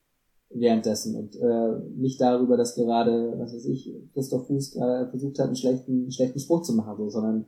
währenddessen 0.59 1.15
und 1.15 1.35
äh, 1.35 1.79
nicht 1.95 2.19
darüber, 2.21 2.57
dass 2.57 2.75
gerade, 2.75 3.35
was 3.37 3.53
weiß 3.53 3.65
ich, 3.65 3.93
Christoph 4.13 4.47
Fuß 4.47 4.75
äh, 4.77 5.07
versucht 5.09 5.39
hat, 5.39 5.47
einen 5.47 5.55
schlechten, 5.55 6.11
schlechten 6.11 6.39
Spruch 6.39 6.61
zu 6.61 6.73
machen, 6.73 6.95
so, 6.97 7.09
sondern 7.09 7.45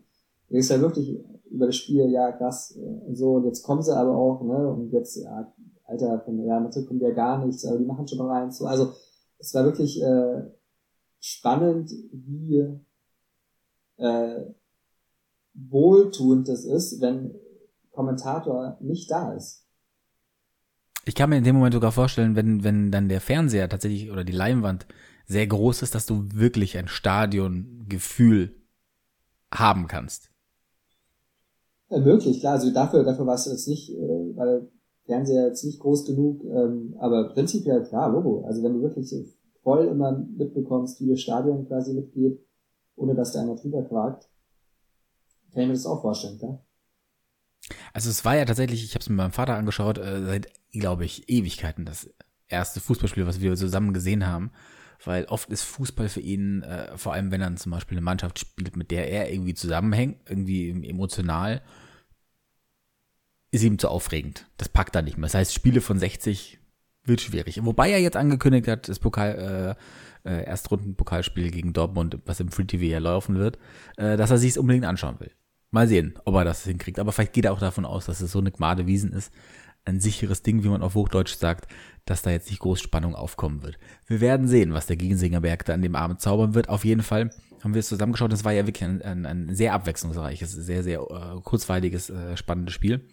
du 0.49 0.57
ist 0.57 0.69
ja 0.69 0.79
wirklich 0.81 1.17
über 1.49 1.67
das 1.67 1.77
Spiel, 1.77 2.09
ja, 2.11 2.31
krass, 2.33 2.77
äh, 2.77 3.07
und 3.07 3.15
so, 3.15 3.35
und 3.35 3.45
jetzt 3.45 3.63
kommen 3.63 3.81
sie 3.81 3.95
aber 3.95 4.15
auch, 4.15 4.43
ne, 4.43 4.69
und 4.69 4.91
jetzt, 4.91 5.15
ja, 5.17 5.53
Alter, 5.85 6.19
von 6.25 6.39
Real 6.41 6.61
Madrid 6.61 6.85
kommt 6.85 7.01
ja 7.01 7.11
gar 7.11 7.45
nichts, 7.45 7.65
aber 7.65 7.77
die 7.77 7.85
machen 7.85 8.07
schon 8.07 8.17
noch 8.17 8.29
eins, 8.29 8.57
so, 8.57 8.65
also, 8.65 8.91
es 9.39 9.53
war 9.53 9.63
wirklich 9.63 10.01
äh, 10.01 10.43
spannend, 11.19 11.91
wie 12.11 12.65
äh, 13.97 14.41
wohltuend 15.53 16.47
das 16.47 16.65
ist, 16.65 17.01
wenn 17.01 17.35
Kommentator 17.91 18.77
nicht 18.79 19.09
da 19.09 19.33
ist. 19.33 19.66
Ich 21.07 21.15
kann 21.15 21.29
mir 21.29 21.37
in 21.37 21.45
dem 21.45 21.55
Moment 21.55 21.73
sogar 21.73 21.93
vorstellen, 21.93 22.35
wenn, 22.35 22.65
wenn 22.65 22.91
dann 22.91 23.07
der 23.07 23.21
Fernseher 23.21 23.69
tatsächlich 23.69 24.11
oder 24.11 24.25
die 24.25 24.33
Leinwand 24.33 24.85
sehr 25.25 25.47
groß 25.47 25.81
ist, 25.81 25.95
dass 25.95 26.05
du 26.05 26.25
wirklich 26.33 26.77
ein 26.77 26.89
Stadiongefühl 26.89 28.55
haben 29.53 29.87
kannst. 29.87 30.29
Ja, 31.89 31.99
möglich, 31.99 32.41
klar. 32.41 32.53
Also 32.53 32.71
dafür, 32.71 33.05
dafür 33.05 33.25
war 33.25 33.35
es 33.35 33.45
jetzt 33.45 33.69
nicht, 33.69 33.91
äh, 33.91 34.35
weil 34.35 34.69
Fernseher 35.05 35.47
jetzt 35.47 35.63
nicht 35.63 35.79
groß 35.79 36.05
genug, 36.05 36.43
ähm, 36.43 36.95
aber 36.99 37.29
prinzipiell 37.29 37.83
klar, 37.85 38.11
Logo. 38.11 38.43
Also 38.45 38.61
wenn 38.61 38.73
du 38.73 38.81
wirklich 38.81 39.13
voll 39.63 39.85
immer 39.85 40.11
mitbekommst, 40.11 40.99
wie 40.99 41.09
das 41.09 41.21
Stadion 41.21 41.67
quasi 41.67 41.93
mitgeht, 41.93 42.45
ohne 42.97 43.15
dass 43.15 43.31
da 43.31 43.41
einer 43.41 43.55
drüber 43.55 43.83
quakt, 43.83 44.27
kann 45.53 45.61
ich 45.61 45.67
mir 45.67 45.73
das 45.73 45.85
auch 45.85 46.01
vorstellen, 46.01 46.37
klar. 46.37 46.66
Also 47.93 48.09
es 48.09 48.23
war 48.25 48.35
ja 48.35 48.45
tatsächlich, 48.45 48.83
ich 48.83 48.91
habe 48.91 49.01
es 49.01 49.09
mit 49.09 49.17
meinem 49.17 49.31
Vater 49.31 49.55
angeschaut, 49.55 49.97
äh, 49.97 50.25
seit, 50.25 50.47
glaube 50.71 51.05
ich, 51.05 51.29
Ewigkeiten 51.29 51.85
das 51.85 52.09
erste 52.47 52.79
Fußballspiel, 52.79 53.27
was 53.27 53.41
wir 53.41 53.55
zusammen 53.55 53.93
gesehen 53.93 54.25
haben. 54.25 54.51
Weil 55.03 55.25
oft 55.25 55.49
ist 55.49 55.63
Fußball 55.63 56.09
für 56.09 56.21
ihn, 56.21 56.63
äh, 56.63 56.97
vor 56.97 57.13
allem 57.13 57.31
wenn 57.31 57.41
er 57.41 57.55
zum 57.55 57.71
Beispiel 57.71 57.97
eine 57.97 58.03
Mannschaft 58.03 58.39
spielt, 58.39 58.75
mit 58.75 58.89
der 58.89 59.09
er 59.11 59.31
irgendwie 59.31 59.53
zusammenhängt, 59.53 60.17
irgendwie 60.27 60.69
emotional, 60.89 61.61
ist 63.51 63.63
ihm 63.63 63.77
zu 63.77 63.89
aufregend. 63.89 64.49
Das 64.57 64.69
packt 64.69 64.95
er 64.95 65.03
nicht 65.03 65.17
mehr. 65.17 65.27
Das 65.27 65.35
heißt, 65.35 65.53
Spiele 65.53 65.81
von 65.81 65.99
60 65.99 66.59
wird 67.03 67.21
schwierig. 67.21 67.63
Wobei 67.63 67.91
er 67.91 67.99
jetzt 67.99 68.17
angekündigt 68.17 68.67
hat, 68.67 68.89
das 68.89 68.99
Pokal, 68.99 69.75
äh, 70.25 70.29
äh, 70.29 70.43
Erstrunden-Pokalspiel 70.43 71.51
gegen 71.51 71.73
Dortmund, 71.73 72.19
was 72.25 72.39
im 72.39 72.49
Free 72.49 72.65
TV 72.65 72.83
ja 72.83 72.99
laufen 72.99 73.37
wird, 73.37 73.57
äh, 73.95 74.17
dass 74.17 74.31
er 74.31 74.37
sich 74.37 74.51
es 74.51 74.57
unbedingt 74.57 74.85
anschauen 74.85 75.19
will. 75.19 75.31
Mal 75.71 75.87
sehen, 75.87 76.17
ob 76.25 76.35
er 76.35 76.45
das 76.45 76.63
hinkriegt. 76.63 76.99
Aber 76.99 77.11
vielleicht 77.11 77.33
geht 77.33 77.45
er 77.45 77.53
auch 77.53 77.59
davon 77.59 77.85
aus, 77.85 78.05
dass 78.05 78.21
es 78.21 78.31
so 78.31 78.39
eine 78.39 78.51
Gmade 78.51 78.87
Wiesen 78.87 79.11
ist. 79.11 79.33
Ein 79.85 79.99
sicheres 79.99 80.41
Ding, 80.41 80.63
wie 80.63 80.69
man 80.69 80.81
auf 80.81 80.95
Hochdeutsch 80.95 81.35
sagt, 81.35 81.71
dass 82.05 82.21
da 82.21 82.31
jetzt 82.31 82.49
nicht 82.49 82.59
groß 82.59 82.81
Spannung 82.81 83.15
aufkommen 83.15 83.63
wird. 83.63 83.77
Wir 84.05 84.21
werden 84.21 84.47
sehen, 84.47 84.73
was 84.73 84.87
der 84.87 84.95
Gegensingerberg 84.95 85.65
da 85.65 85.73
an 85.73 85.81
dem 85.81 85.95
Abend 85.95 86.21
zaubern 86.21 86.55
wird. 86.55 86.69
Auf 86.69 86.85
jeden 86.85 87.03
Fall 87.03 87.29
haben 87.63 87.73
wir 87.73 87.79
es 87.79 87.87
zusammengeschaut. 87.87 88.31
Das 88.31 88.45
war 88.45 88.53
ja 88.53 88.65
wirklich 88.65 88.83
ein, 88.83 89.01
ein, 89.01 89.25
ein 89.25 89.55
sehr 89.55 89.73
abwechslungsreiches, 89.73 90.51
sehr, 90.51 90.83
sehr 90.83 90.99
äh, 91.01 91.41
kurzweiliges, 91.41 92.09
äh, 92.09 92.37
spannendes 92.37 92.73
Spiel. 92.73 93.07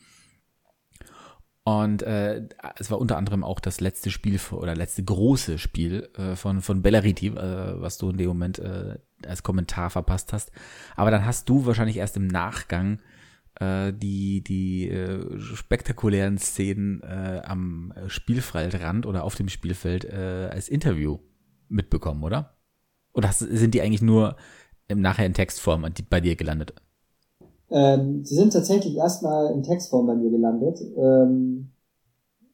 Und 1.67 2.03
äh, 2.03 2.47
es 2.77 2.91
war 2.91 3.01
unter 3.01 3.17
anderem 3.17 3.43
auch 3.43 3.59
das 3.59 3.81
letzte 3.81 4.11
Spiel 4.11 4.39
oder 4.53 4.77
letzte 4.77 5.03
große 5.03 5.59
Spiel 5.59 6.11
äh, 6.15 6.37
von 6.37 6.61
von 6.61 6.83
Bellariti, 6.83 7.29
äh, 7.29 7.81
was 7.81 7.97
du 7.97 8.11
in 8.11 8.19
dem 8.19 8.29
Moment 8.29 8.59
äh, 8.59 8.99
als 9.27 9.43
Kommentar 9.43 9.89
verpasst 9.89 10.35
hast. 10.35 10.53
Aber 10.95 11.11
dann 11.11 11.25
hast 11.25 11.49
du 11.49 11.65
wahrscheinlich 11.65 11.97
erst 11.97 12.19
im 12.19 12.27
Nachgang 12.27 13.01
äh, 13.61 13.93
die 13.95 14.43
die 14.43 14.89
äh, 14.89 15.41
spektakulären 15.41 16.37
Szenen 16.37 17.03
äh, 17.03 17.41
am 17.45 17.95
Spielfeldrand 18.09 19.07
oder 19.07 19.25
auf 19.25 19.35
dem 19.35 19.49
Spielfeld 19.49 20.05
äh, 20.05 20.51
als 20.53 20.69
Interview 20.69 21.19
mitbekommen, 21.69 22.23
oder? 22.25 22.59
Oder 23.13 23.29
hast, 23.29 23.39
sind 23.39 23.75
die 23.75 23.81
eigentlich 23.81 24.03
nur 24.03 24.37
im 24.89 25.01
Nachher 25.01 25.25
in 25.25 25.35
Textform 25.35 25.87
bei 26.11 26.21
dir 26.21 26.37
gelandet? 26.37 26.75
Ähm, 27.75 28.25
sie 28.25 28.37
sind 28.37 28.53
tatsächlich 28.53 28.97
erstmal 28.97 29.53
in 29.53 29.65
Textform 29.65 30.07
bei 30.07 30.15
mir 30.15 30.31
gelandet. 30.31 30.81
Ähm, 30.97 31.73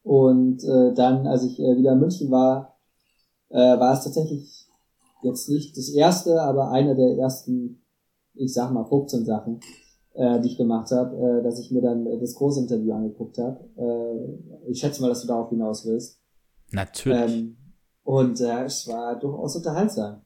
und 0.03 0.65
äh, 0.65 0.95
dann, 0.95 1.27
als 1.27 1.45
ich 1.45 1.61
äh, 1.61 1.77
wieder 1.77 1.93
in 1.93 2.01
München 2.01 2.31
war, 2.31 2.79
äh, 3.51 3.59
war 3.79 3.93
es 3.93 4.05
tatsächlich 4.05 4.67
jetzt 5.23 5.51
nicht 5.51 5.77
das 5.77 5.91
erste, 5.91 6.41
aber 6.41 6.71
einer 6.71 6.95
der 6.95 7.19
ersten, 7.19 7.83
ich 8.33 8.55
sag 8.55 8.73
mal, 8.73 8.87
15 8.87 9.27
Sachen, 9.27 9.61
äh, 10.15 10.41
die 10.41 10.49
ich 10.49 10.57
gemacht 10.57 10.91
habe, 10.91 11.15
äh, 11.15 11.43
dass 11.43 11.59
ich 11.59 11.71
mir 11.71 11.83
dann 11.83 12.07
das 12.19 12.35
große 12.35 12.61
Interview 12.61 12.95
angeguckt 12.95 13.37
habe. 13.37 13.61
Äh, 13.77 14.71
ich 14.71 14.81
schätze 14.81 15.03
mal, 15.03 15.09
dass 15.09 15.21
du 15.21 15.29
darauf 15.29 15.51
hinaus 15.51 15.85
willst. 15.85 16.19
Natürlich. 16.71 17.31
Ähm, 17.31 17.57
und 18.05 18.41
äh, 18.41 18.65
es 18.65 18.89
war 18.89 19.19
durchaus 19.19 19.57
unterhaltsam. 19.57 20.23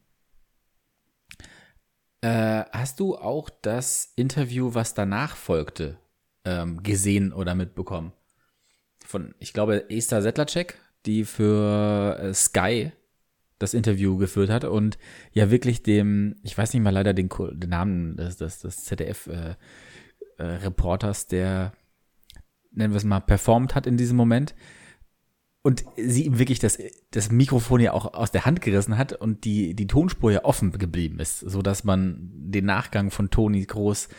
Äh, 2.24 2.64
hast 2.72 2.98
du 3.00 3.16
auch 3.16 3.50
das 3.50 4.12
Interview, 4.16 4.72
was 4.72 4.94
danach 4.94 5.36
folgte, 5.36 5.98
ähm, 6.46 6.82
gesehen 6.82 7.34
oder 7.34 7.54
mitbekommen? 7.54 8.14
Von, 9.04 9.34
ich 9.40 9.52
glaube, 9.52 9.90
Esther 9.90 10.22
Settlercheck, 10.22 10.78
die 11.04 11.26
für 11.26 12.18
äh, 12.18 12.32
Sky 12.32 12.92
das 13.58 13.74
Interview 13.74 14.16
geführt 14.16 14.48
hat 14.48 14.64
und 14.64 14.96
ja 15.32 15.50
wirklich 15.50 15.82
dem, 15.82 16.36
ich 16.42 16.56
weiß 16.56 16.72
nicht 16.72 16.82
mal 16.82 16.94
leider 16.94 17.12
den, 17.12 17.28
den 17.28 17.68
Namen 17.68 18.16
des, 18.16 18.38
des, 18.38 18.60
des 18.60 18.86
ZDF-Reporters, 18.86 21.24
äh, 21.24 21.26
äh, 21.26 21.28
der, 21.28 21.74
nennen 22.70 22.94
wir 22.94 22.98
es 22.98 23.04
mal, 23.04 23.20
performt 23.20 23.74
hat 23.74 23.86
in 23.86 23.98
diesem 23.98 24.16
Moment. 24.16 24.54
Und 25.66 25.82
sie 25.96 26.26
ihm 26.26 26.38
wirklich 26.38 26.58
das, 26.58 26.76
das 27.10 27.30
Mikrofon 27.30 27.80
ja 27.80 27.94
auch 27.94 28.12
aus 28.12 28.30
der 28.30 28.44
Hand 28.44 28.60
gerissen 28.60 28.98
hat 28.98 29.14
und 29.14 29.46
die, 29.46 29.72
die 29.72 29.86
Tonspur 29.86 30.30
ja 30.30 30.44
offen 30.44 30.72
geblieben 30.72 31.18
ist, 31.20 31.40
so 31.40 31.62
dass 31.62 31.84
man 31.84 32.18
den 32.34 32.66
Nachgang 32.66 33.10
von 33.10 33.30
Toni 33.30 33.64
groß 33.64 34.10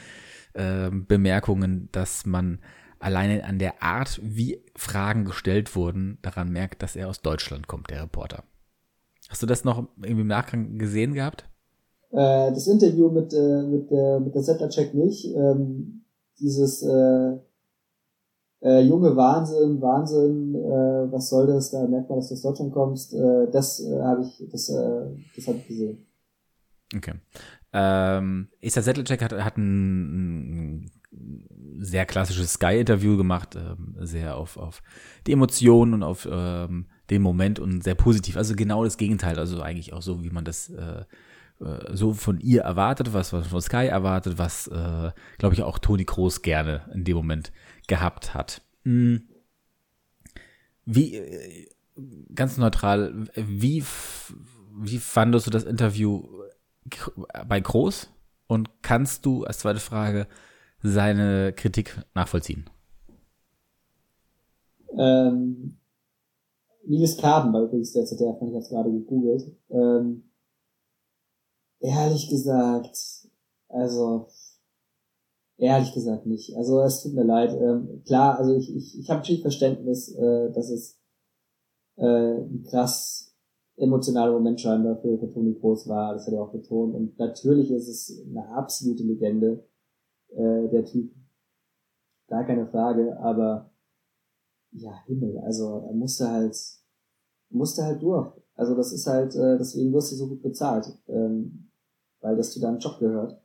äh, 0.54 0.90
Bemerkungen, 0.90 1.88
dass 1.92 2.26
man 2.26 2.58
alleine 2.98 3.44
an 3.44 3.60
der 3.60 3.84
Art, 3.84 4.20
wie 4.24 4.64
Fragen 4.76 5.26
gestellt 5.26 5.76
wurden, 5.76 6.18
daran 6.24 6.50
merkt, 6.50 6.82
dass 6.82 6.96
er 6.96 7.10
aus 7.10 7.22
Deutschland 7.22 7.68
kommt, 7.68 7.92
der 7.92 8.02
Reporter. 8.02 8.44
Hast 9.30 9.44
du 9.44 9.46
das 9.46 9.64
noch 9.64 9.88
irgendwie 9.98 10.22
im 10.22 10.28
Nachgang 10.28 10.80
gesehen 10.80 11.14
gehabt? 11.14 11.46
Äh, 12.10 12.52
das 12.54 12.66
Interview 12.66 13.12
mit, 13.12 13.32
äh, 13.34 13.62
mit, 13.62 13.92
äh, 13.92 14.20
mit 14.20 14.34
der 14.34 14.42
Settler-Check 14.42 14.96
nicht. 14.96 15.26
Ähm, 15.36 16.06
dieses 16.40 16.82
äh, 16.82 17.38
äh, 18.66 18.82
junge 18.82 19.16
Wahnsinn, 19.16 19.80
Wahnsinn, 19.80 20.56
äh, 20.56 21.12
was 21.12 21.30
soll 21.30 21.46
das? 21.46 21.70
Da 21.70 21.88
merkt 21.88 22.10
man, 22.10 22.18
dass 22.18 22.30
du 22.30 22.34
aus 22.34 22.42
Deutschland 22.42 22.74
kommst. 22.74 23.14
Äh, 23.14 23.48
das 23.52 23.80
äh, 23.80 24.02
habe 24.02 24.24
ich, 24.24 24.44
das, 24.52 24.70
äh, 24.70 25.06
das 25.36 25.48
habe 25.48 25.60
ich 25.60 25.68
gesehen. 25.68 26.06
Okay. 26.96 27.14
Ähm, 27.74 28.48
Issa 28.62 28.82
Settlecek 28.82 29.22
hat, 29.22 29.34
hat 29.34 29.58
ein, 29.58 30.82
ein 30.82 30.92
sehr 31.80 32.06
klassisches 32.06 32.54
Sky-Interview 32.54 33.18
gemacht, 33.18 33.56
ähm, 33.56 33.96
sehr 34.00 34.36
auf, 34.36 34.58
auf 34.58 34.82
die 35.28 35.34
Emotionen 35.34 35.94
und 35.94 36.04
auf 36.04 36.28
ähm, 36.30 36.88
den 37.12 37.22
Moment 37.22 37.60
und 37.60 37.84
sehr 37.84 37.96
positiv. 37.96 38.36
Also 38.36 38.56
genau 38.56 38.84
das 38.84 38.98
Gegenteil, 38.98 39.38
also 39.38 39.62
eigentlich 39.62 39.94
auch 39.94 40.02
so, 40.02 40.24
wie 40.24 40.32
man 40.32 40.46
das 40.46 40.70
äh, 40.70 41.04
äh, 41.62 41.96
so 41.96 42.14
von 42.14 42.40
ihr 42.40 42.62
erwartet, 42.62 43.14
was, 43.14 43.32
was 43.32 43.48
von 43.48 43.62
Sky 43.62 43.88
erwartet, 43.88 44.38
was, 44.38 44.68
äh, 44.68 45.12
glaube 45.38 45.56
ich, 45.56 45.64
auch 45.64 45.80
Toni 45.80 46.06
Kroos 46.06 46.42
gerne 46.42 46.90
in 46.94 47.04
dem 47.04 47.16
Moment 47.16 47.52
gehabt 47.88 48.34
hat. 48.34 48.62
Hm. 48.84 49.28
Wie, 50.86 51.16
äh, 51.16 51.68
ganz 52.34 52.58
neutral, 52.58 53.28
wie, 53.36 53.84
wie 54.78 55.00
fandest 55.00 55.48
du 55.48 55.52
das 55.52 55.64
Interview 55.64 56.24
bei 57.48 57.60
Groß? 57.60 58.10
Und 58.48 58.70
kannst 58.84 59.26
du 59.26 59.44
als 59.44 59.60
zweite 59.60 59.80
Frage 59.80 60.28
seine 60.84 61.54
Kritik 61.54 61.98
nachvollziehen? 62.14 62.70
Ähm, 64.98 65.78
Nils 66.86 67.18
Kaden 67.18 67.52
war 67.52 67.64
übrigens 67.64 67.94
der 67.94 68.06
ZDF, 68.06 68.38
ich 68.42 68.54
jetzt 68.54 68.70
gerade 68.70 68.92
gegoogelt. 68.92 69.52
Ähm, 69.70 70.30
ehrlich 71.80 72.30
gesagt, 72.30 72.98
also 73.68 74.28
ehrlich 75.58 75.94
gesagt 75.94 76.26
nicht. 76.26 76.56
Also 76.56 76.82
es 76.82 77.02
tut 77.02 77.14
mir 77.14 77.24
leid. 77.24 77.54
Ähm, 77.54 78.02
klar, 78.06 78.38
also 78.38 78.56
ich, 78.56 78.76
ich, 78.76 79.00
ich 79.00 79.10
habe 79.10 79.20
natürlich 79.20 79.42
Verständnis, 79.42 80.14
äh, 80.16 80.52
dass 80.52 80.70
es 80.70 81.00
äh, 81.98 82.06
ein 82.06 82.64
krass 82.64 83.34
emotionaler 83.78 84.32
Moment 84.34 84.62
scheinbar 84.62 84.98
für, 84.98 85.18
für 85.18 85.30
Toni 85.30 85.54
Groß 85.54 85.88
war, 85.88 86.14
das 86.14 86.28
hat 86.28 86.34
er 86.34 86.44
auch 86.44 86.52
betont. 86.52 86.96
Und 86.96 87.18
natürlich 87.20 87.72
ist 87.72 87.88
es 87.88 88.24
eine 88.26 88.48
absolute 88.50 89.04
Legende, 89.04 89.66
äh, 90.30 90.68
der 90.70 90.86
Typ. 90.86 91.12
Gar 92.28 92.46
keine 92.46 92.68
Frage, 92.68 93.20
aber 93.20 93.72
ja, 94.72 94.92
Himmel, 95.06 95.38
also 95.40 95.84
er 95.88 95.94
musste 95.94 96.30
halt, 96.30 96.58
musste 97.50 97.84
halt 97.84 98.02
durch. 98.02 98.34
Also 98.56 98.76
das 98.76 98.92
ist 98.92 99.06
halt, 99.06 99.36
äh, 99.36 99.58
deswegen 99.58 99.94
wirst 99.94 100.12
du 100.12 100.16
so 100.16 100.28
gut 100.28 100.42
bezahlt, 100.42 100.88
ähm, 101.08 101.70
weil 102.22 102.36
das 102.36 102.52
zu 102.52 102.60
deinem 102.60 102.80
Job 102.80 102.98
gehört, 103.00 103.40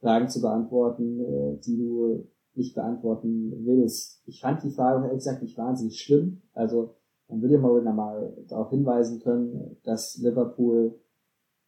Fragen 0.00 0.28
zu 0.28 0.40
beantworten, 0.40 1.20
äh, 1.20 1.60
die 1.60 1.76
du 1.76 2.26
nicht 2.54 2.74
beantworten 2.74 3.64
willst. 3.64 4.22
Ich 4.26 4.40
fand 4.40 4.62
die 4.62 4.70
Frage 4.70 5.04
ehrlich 5.06 5.18
gesagt 5.18 5.42
nicht 5.42 5.56
wahnsinnig 5.56 6.00
schlimm. 6.00 6.42
Also 6.52 6.94
man 7.28 7.42
würde 7.42 7.54
ja 7.54 7.60
mal, 7.60 7.82
mal 7.92 8.44
darauf 8.48 8.70
hinweisen 8.70 9.20
können, 9.20 9.76
dass 9.84 10.16
Liverpool 10.16 10.98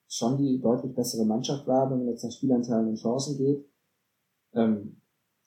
schon 0.09 0.37
die 0.37 0.61
deutlich 0.61 0.95
bessere 0.95 1.25
Mannschaft 1.25 1.67
war, 1.67 1.91
wenn 1.91 1.99
man 1.99 2.09
jetzt 2.09 2.25
nach 2.25 2.33
Spielanteilen 2.33 2.89
und 2.89 2.97
Chancen 2.97 3.39
geht. 3.39 3.65
Ähm, 4.55 5.01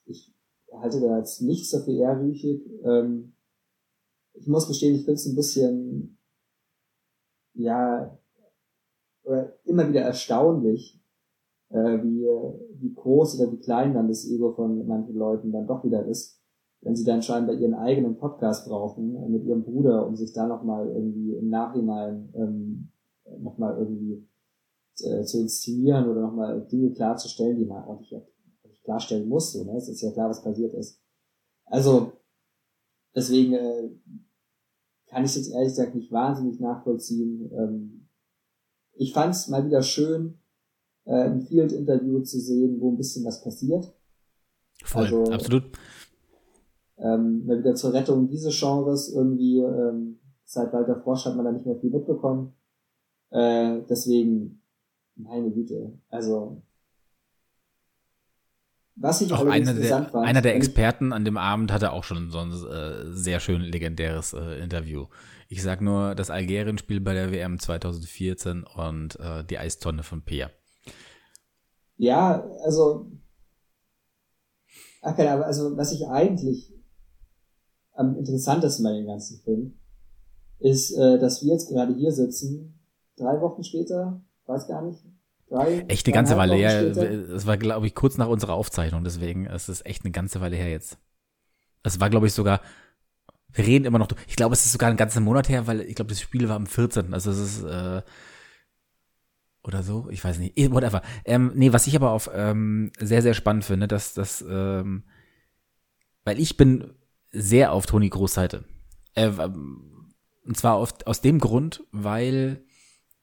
ich 0.04 0.34
halte 0.72 1.00
da 1.00 1.18
jetzt 1.18 1.42
nichts 1.42 1.70
dafür 1.70 1.94
ehrwürdig. 1.94 2.44
Ähm, 2.84 3.34
ich 4.32 4.46
muss 4.48 4.66
gestehen, 4.66 4.94
ich 4.94 5.04
finde 5.04 5.14
es 5.14 5.26
ein 5.26 5.36
bisschen, 5.36 6.18
ja, 7.54 8.18
oder 9.22 9.56
immer 9.64 9.88
wieder 9.88 10.02
erstaunlich, 10.02 10.95
äh, 11.70 12.02
wie, 12.02 12.26
wie 12.80 12.94
groß 12.94 13.40
oder 13.40 13.52
wie 13.52 13.58
klein 13.58 13.94
dann 13.94 14.08
das 14.08 14.28
Ego 14.28 14.52
von 14.52 14.86
manchen 14.86 15.16
Leuten 15.16 15.52
dann 15.52 15.66
doch 15.66 15.84
wieder 15.84 16.04
ist, 16.06 16.40
wenn 16.80 16.94
sie 16.94 17.04
dann 17.04 17.22
scheinbar 17.22 17.56
ihren 17.56 17.74
eigenen 17.74 18.16
Podcast 18.16 18.68
brauchen 18.68 19.16
äh, 19.16 19.28
mit 19.28 19.44
ihrem 19.44 19.64
Bruder, 19.64 20.06
um 20.06 20.16
sich 20.16 20.32
da 20.32 20.46
nochmal 20.46 20.88
irgendwie 20.88 21.34
im 21.34 21.48
Nachhinein 21.48 22.32
ähm, 22.34 22.92
nochmal 23.40 23.76
irgendwie 23.78 24.26
äh, 25.00 25.24
zu 25.24 25.40
inszenieren 25.40 26.08
oder 26.08 26.22
nochmal 26.22 26.66
Dinge 26.70 26.92
klarzustellen, 26.92 27.58
die 27.58 27.64
man 27.64 27.84
ordentlich 27.84 28.14
klarstellen 28.84 29.28
muss. 29.28 29.52
So, 29.52 29.64
ne? 29.64 29.76
Es 29.76 29.88
ist 29.88 30.00
ja 30.00 30.12
klar, 30.12 30.30
was 30.30 30.42
passiert 30.42 30.74
ist. 30.74 31.00
Also, 31.66 32.12
deswegen 33.14 33.54
äh, 33.54 33.90
kann 35.08 35.24
ich 35.24 35.34
jetzt 35.36 35.50
ehrlich 35.50 35.70
gesagt 35.70 35.94
nicht 35.94 36.12
wahnsinnig 36.12 36.60
nachvollziehen. 36.60 37.50
Ähm, 37.52 38.08
ich 38.92 39.12
fand 39.12 39.34
es 39.34 39.48
mal 39.48 39.66
wieder 39.66 39.82
schön, 39.82 40.38
äh, 41.06 41.24
ein 41.24 41.40
Field-Interview 41.40 42.20
zu 42.20 42.38
sehen, 42.40 42.80
wo 42.80 42.92
ein 42.92 42.96
bisschen 42.96 43.24
was 43.24 43.42
passiert. 43.42 43.92
Voll, 44.84 45.04
also, 45.04 45.24
absolut. 45.32 45.64
Ähm, 46.98 47.46
wieder 47.46 47.74
zur 47.74 47.92
Rettung 47.92 48.28
dieses 48.28 48.58
Genres 48.58 49.12
irgendwie, 49.12 49.58
ähm, 49.60 50.18
seit 50.44 50.72
Walter 50.72 51.00
Frosch 51.00 51.24
hat 51.24 51.36
man 51.36 51.44
da 51.44 51.52
nicht 51.52 51.66
mehr 51.66 51.76
viel 51.76 51.90
mitbekommen. 51.90 52.54
Äh, 53.30 53.80
deswegen, 53.88 54.62
meine 55.16 55.50
Güte, 55.50 55.98
also 56.08 56.62
was 58.98 59.20
ich 59.20 59.30
auch 59.30 59.44
einer 59.46 59.74
der, 59.74 60.04
fand, 60.04 60.14
einer 60.26 60.40
der 60.40 60.56
Experten 60.56 61.12
an 61.12 61.26
dem 61.26 61.36
Abend 61.36 61.70
hatte 61.70 61.92
auch 61.92 62.02
schon 62.02 62.30
so 62.30 62.38
ein 62.38 62.50
äh, 62.50 63.12
sehr 63.12 63.40
schön 63.40 63.60
legendäres 63.60 64.32
äh, 64.32 64.58
Interview. 64.58 65.06
Ich 65.48 65.62
sag 65.62 65.82
nur 65.82 66.14
das 66.14 66.30
Algerien-Spiel 66.30 67.00
bei 67.00 67.12
der 67.12 67.30
WM 67.30 67.58
2014 67.58 68.64
und 68.64 69.20
äh, 69.20 69.44
die 69.44 69.58
Eistonne 69.58 70.02
von 70.02 70.22
Peer. 70.22 70.50
Ja, 71.96 72.44
also 72.64 73.10
okay, 75.02 75.28
aber 75.28 75.46
also 75.46 75.76
was 75.76 75.92
ich 75.92 76.06
eigentlich 76.06 76.72
am 77.92 78.16
interessantesten 78.16 78.84
bei 78.84 78.92
dem 78.92 79.06
ganzen 79.06 79.40
Film 79.40 79.78
ist, 80.58 80.92
äh, 80.92 81.18
dass 81.18 81.42
wir 81.42 81.52
jetzt 81.52 81.68
gerade 81.68 81.94
hier 81.94 82.12
sitzen, 82.12 82.78
drei 83.16 83.40
Wochen 83.40 83.64
später, 83.64 84.20
weiß 84.46 84.68
gar 84.68 84.82
nicht, 84.82 85.02
drei. 85.48 85.80
Echt 85.88 86.06
eine 86.06 86.14
ganze 86.14 86.36
Weile 86.36 86.54
her. 86.54 86.82
Es 86.82 87.46
war, 87.46 87.56
glaube 87.56 87.86
ich, 87.86 87.94
kurz 87.94 88.18
nach 88.18 88.28
unserer 88.28 88.54
Aufzeichnung, 88.54 89.04
deswegen 89.04 89.46
es 89.46 89.68
ist 89.68 89.86
echt 89.86 90.04
eine 90.04 90.12
ganze 90.12 90.40
Weile 90.40 90.56
her 90.56 90.70
jetzt. 90.70 90.98
Es 91.82 92.00
war, 92.00 92.10
glaube 92.10 92.26
ich, 92.26 92.32
sogar, 92.32 92.60
wir 93.52 93.66
reden 93.66 93.84
immer 93.84 93.98
noch, 93.98 94.08
ich 94.26 94.36
glaube, 94.36 94.54
es 94.54 94.64
ist 94.66 94.72
sogar 94.72 94.88
einen 94.88 94.98
ganzen 94.98 95.24
Monat 95.24 95.48
her, 95.48 95.66
weil 95.66 95.80
ich 95.82 95.94
glaube, 95.94 96.10
das 96.10 96.20
Spiel 96.20 96.48
war 96.48 96.56
am 96.56 96.66
14. 96.66 97.14
Also 97.14 97.30
es 97.30 97.38
ist, 97.38 97.62
äh, 97.64 98.02
oder 99.66 99.82
so, 99.82 100.08
ich 100.10 100.22
weiß 100.22 100.38
nicht, 100.38 100.58
eh, 100.58 100.70
whatever. 100.70 101.02
Ähm, 101.24 101.52
nee, 101.54 101.72
was 101.72 101.86
ich 101.86 101.96
aber 101.96 102.12
auf 102.12 102.30
ähm, 102.32 102.92
sehr, 102.98 103.22
sehr 103.22 103.34
spannend 103.34 103.64
finde, 103.64 103.88
dass 103.88 104.14
das, 104.14 104.44
ähm, 104.48 105.04
weil 106.24 106.38
ich 106.38 106.56
bin 106.56 106.94
sehr 107.32 107.72
auf 107.72 107.86
Toni 107.86 108.08
Groß 108.08 108.34
Seite. 108.34 108.64
Äh, 109.14 109.30
und 109.30 110.56
zwar 110.56 110.74
auf, 110.74 110.94
aus 111.04 111.20
dem 111.20 111.38
Grund, 111.40 111.82
weil 111.90 112.64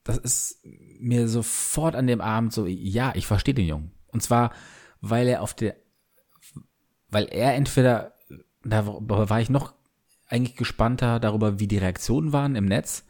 das 0.03 0.17
ist 0.17 0.65
mir 0.99 1.27
sofort 1.27 1.95
an 1.95 2.07
dem 2.07 2.21
Abend 2.21 2.51
so, 2.51 2.65
ja, 2.65 3.13
ich 3.15 3.25
verstehe 3.25 3.53
den 3.53 3.67
Jungen. 3.67 3.91
Und 4.07 4.21
zwar, 4.21 4.51
weil 4.99 5.27
er 5.27 5.41
auf 5.41 5.53
der, 5.53 5.77
weil 7.09 7.25
er 7.25 7.55
entweder, 7.55 8.13
da 8.63 8.85
war 8.85 9.39
ich 9.39 9.49
noch 9.49 9.73
eigentlich 10.27 10.55
gespannter 10.55 11.19
darüber, 11.19 11.59
wie 11.59 11.67
die 11.67 11.77
Reaktionen 11.77 12.33
waren 12.33 12.55
im 12.55 12.65
Netz, 12.65 13.05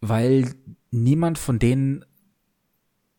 weil 0.00 0.54
niemand 0.90 1.38
von 1.38 1.58
denen, 1.58 2.04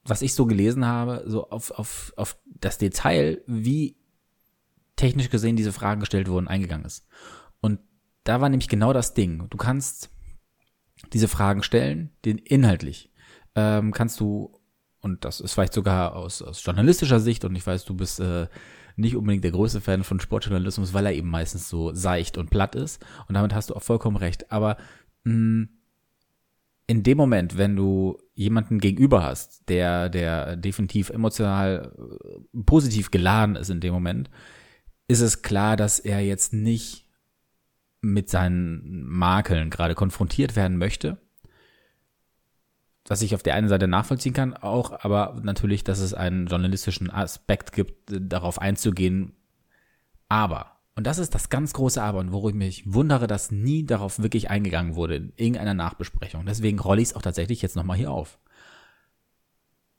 was 0.08 0.22
ich 0.22 0.34
so 0.34 0.46
gelesen 0.46 0.86
habe, 0.86 1.24
so 1.28 1.50
auf, 1.50 1.72
auf, 1.72 2.14
auf 2.16 2.38
das 2.46 2.78
Detail, 2.78 3.42
wie 3.46 3.98
technisch 4.96 5.30
gesehen 5.30 5.56
diese 5.56 5.74
Fragen 5.74 6.00
gestellt 6.00 6.28
wurden, 6.28 6.48
eingegangen 6.48 6.86
ist. 6.86 7.06
Und 7.62 7.80
da 8.24 8.42
war 8.42 8.50
nämlich 8.50 8.70
genau 8.70 8.94
das 8.94 9.14
Ding. 9.14 9.48
Du 9.50 9.58
kannst 9.58 10.10
diese 11.14 11.28
Fragen 11.28 11.64
stellen, 11.64 12.12
den 12.26 12.38
inhaltlich 12.38 13.12
ähm, 13.58 13.92
kannst 13.92 14.20
du, 14.20 14.62
und 15.02 15.26
das 15.26 15.42
ist 15.42 15.54
vielleicht 15.54 15.74
sogar 15.74 16.16
aus, 16.16 16.44
aus 16.44 16.64
journalistischer 16.64 17.20
Sicht, 17.20 17.44
und 17.44 17.56
ich 17.56 17.66
weiß, 17.66 17.86
du 17.86 17.96
bist 17.96 18.20
äh, 18.20 18.48
nicht 18.96 19.16
unbedingt 19.16 19.44
der 19.44 19.52
größte 19.52 19.82
Fan 19.82 20.04
von 20.04 20.20
Sportjournalismus, 20.20 20.94
weil 20.94 21.08
er 21.08 21.14
eben 21.14 21.30
meistens 21.30 21.68
so 21.68 21.94
seicht 21.94 22.38
und 22.38 22.52
platt 22.52 22.76
ist. 22.76 23.04
Und 23.28 23.34
damit 23.34 23.56
hast 23.56 23.72
du 23.72 23.76
auch 23.76 23.82
vollkommen 23.82 24.18
recht. 24.18 24.52
Aber 24.52 24.78
mh, 25.24 25.34
mm, 25.34 25.70
in 26.88 27.04
dem 27.04 27.18
Moment, 27.18 27.58
wenn 27.58 27.76
du 27.76 28.18
jemanden 28.34 28.80
gegenüber 28.80 29.22
hast, 29.24 29.68
der, 29.68 30.10
der 30.10 30.56
definitiv 30.56 31.10
emotional 31.10 31.92
äh, 31.98 32.64
positiv 32.64 33.12
geladen 33.12 33.58
ist 33.58 33.70
in 33.70 33.82
dem 33.82 33.94
Moment, 33.94 34.30
ist 35.10 35.20
es 35.20 35.42
klar, 35.42 35.76
dass 35.76 36.00
er 36.00 36.22
jetzt 36.22 36.54
nicht 36.54 37.06
mit 38.02 38.30
seinen 38.30 39.04
Makeln 39.04 39.70
gerade 39.70 39.96
konfrontiert 39.96 40.56
werden 40.56 40.78
möchte. 40.78 41.18
Was 43.06 43.22
ich 43.22 43.36
auf 43.36 43.44
der 43.44 43.56
einen 43.56 43.70
Seite 43.70 43.88
nachvollziehen 43.88 44.34
kann, 44.34 44.54
auch, 44.54 45.04
aber 45.04 45.40
natürlich, 45.44 45.84
dass 45.84 46.00
es 46.00 46.14
einen 46.14 46.48
journalistischen 46.48 47.10
Aspekt 47.10 47.72
gibt, 47.74 48.10
darauf 48.10 48.60
einzugehen. 48.60 49.34
Aber 50.30 50.77
und 50.98 51.06
das 51.06 51.20
ist 51.20 51.36
das 51.36 51.50
ganz 51.50 51.74
große 51.74 52.02
Aber 52.02 52.18
und 52.18 52.32
worüber 52.32 52.50
ich 52.50 52.56
mich 52.56 52.92
wundere, 52.92 53.28
dass 53.28 53.52
nie 53.52 53.86
darauf 53.86 54.18
wirklich 54.18 54.50
eingegangen 54.50 54.96
wurde 54.96 55.18
in 55.18 55.34
irgendeiner 55.36 55.76
Nachbesprechung. 55.76 56.44
Deswegen 56.48 56.80
rolle 56.80 57.04
ich 57.04 57.10
es 57.10 57.16
auch 57.16 57.22
tatsächlich 57.22 57.62
jetzt 57.62 57.76
nochmal 57.76 57.98
hier 57.98 58.10
auf. 58.10 58.40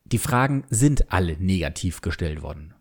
Die 0.04 0.18
Fragen 0.18 0.64
sind 0.70 1.12
alle 1.12 1.36
negativ 1.38 2.00
gestellt 2.00 2.42
worden. 2.42 2.74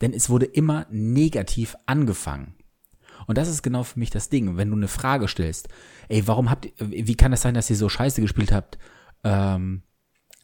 Denn 0.00 0.12
es 0.12 0.30
wurde 0.30 0.46
immer 0.46 0.86
negativ 0.88 1.74
angefangen. 1.84 2.54
Und 3.26 3.38
das 3.38 3.48
ist 3.48 3.62
genau 3.62 3.82
für 3.82 3.98
mich 3.98 4.10
das 4.10 4.28
Ding. 4.28 4.56
Wenn 4.56 4.70
du 4.70 4.76
eine 4.76 4.86
Frage 4.86 5.26
stellst, 5.26 5.68
ey, 6.08 6.28
warum 6.28 6.48
habt 6.48 6.66
ihr, 6.66 6.72
wie 6.78 7.16
kann 7.16 7.32
das 7.32 7.42
sein, 7.42 7.54
dass 7.54 7.70
ihr 7.70 7.76
so 7.76 7.88
scheiße 7.88 8.20
gespielt 8.20 8.52
habt? 8.52 8.78
Ähm, 9.24 9.82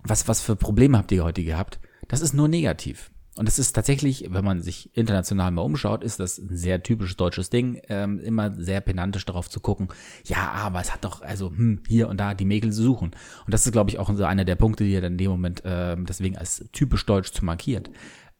was, 0.03 0.27
was 0.27 0.41
für 0.41 0.57
Probleme 0.57 0.99
habt 0.99 1.13
ihr 1.13 1.23
heute 1.23 1.45
gehabt? 1.45 1.79
Das 2.09 2.23
ist 2.23 2.35
nur 2.35 2.49
negativ. 2.49 3.13
Und 3.39 3.49
es 3.49 3.61
ist 3.61 3.73
tatsächlich, 3.73 4.27
wenn 4.31 4.45
man 4.45 4.63
sich 4.63 4.91
international 4.97 5.53
mal 5.53 5.63
umschaut, 5.63 6.03
ist 6.03 6.19
das 6.19 6.39
ein 6.39 6.57
sehr 6.57 6.83
typisches 6.83 7.17
deutsches 7.17 7.51
Ding, 7.51 7.81
ähm, 7.89 8.19
immer 8.19 8.51
sehr 8.51 8.81
penantisch 8.81 9.25
darauf 9.25 9.49
zu 9.49 9.61
gucken, 9.61 9.91
ja, 10.25 10.51
aber 10.51 10.81
es 10.81 10.93
hat 10.93 11.05
doch, 11.05 11.23
also 11.23 11.51
hm, 11.51 11.83
hier 11.87 12.09
und 12.09 12.19
da 12.19 12.35
die 12.35 12.45
Mäkel 12.45 12.73
zu 12.73 12.83
suchen. 12.83 13.13
Und 13.47 13.55
das 13.55 13.65
ist, 13.65 13.71
glaube 13.71 13.91
ich, 13.91 14.01
auch 14.01 14.13
so 14.13 14.25
einer 14.25 14.45
der 14.45 14.57
Punkte, 14.57 14.83
die 14.83 14.93
er 14.93 15.03
dann 15.03 15.13
in 15.13 15.19
dem 15.19 15.31
Moment 15.31 15.63
ähm, 15.65 16.05
deswegen 16.05 16.37
als 16.37 16.65
typisch 16.73 17.07
deutsch 17.07 17.31
zu 17.31 17.45
markiert. 17.45 17.91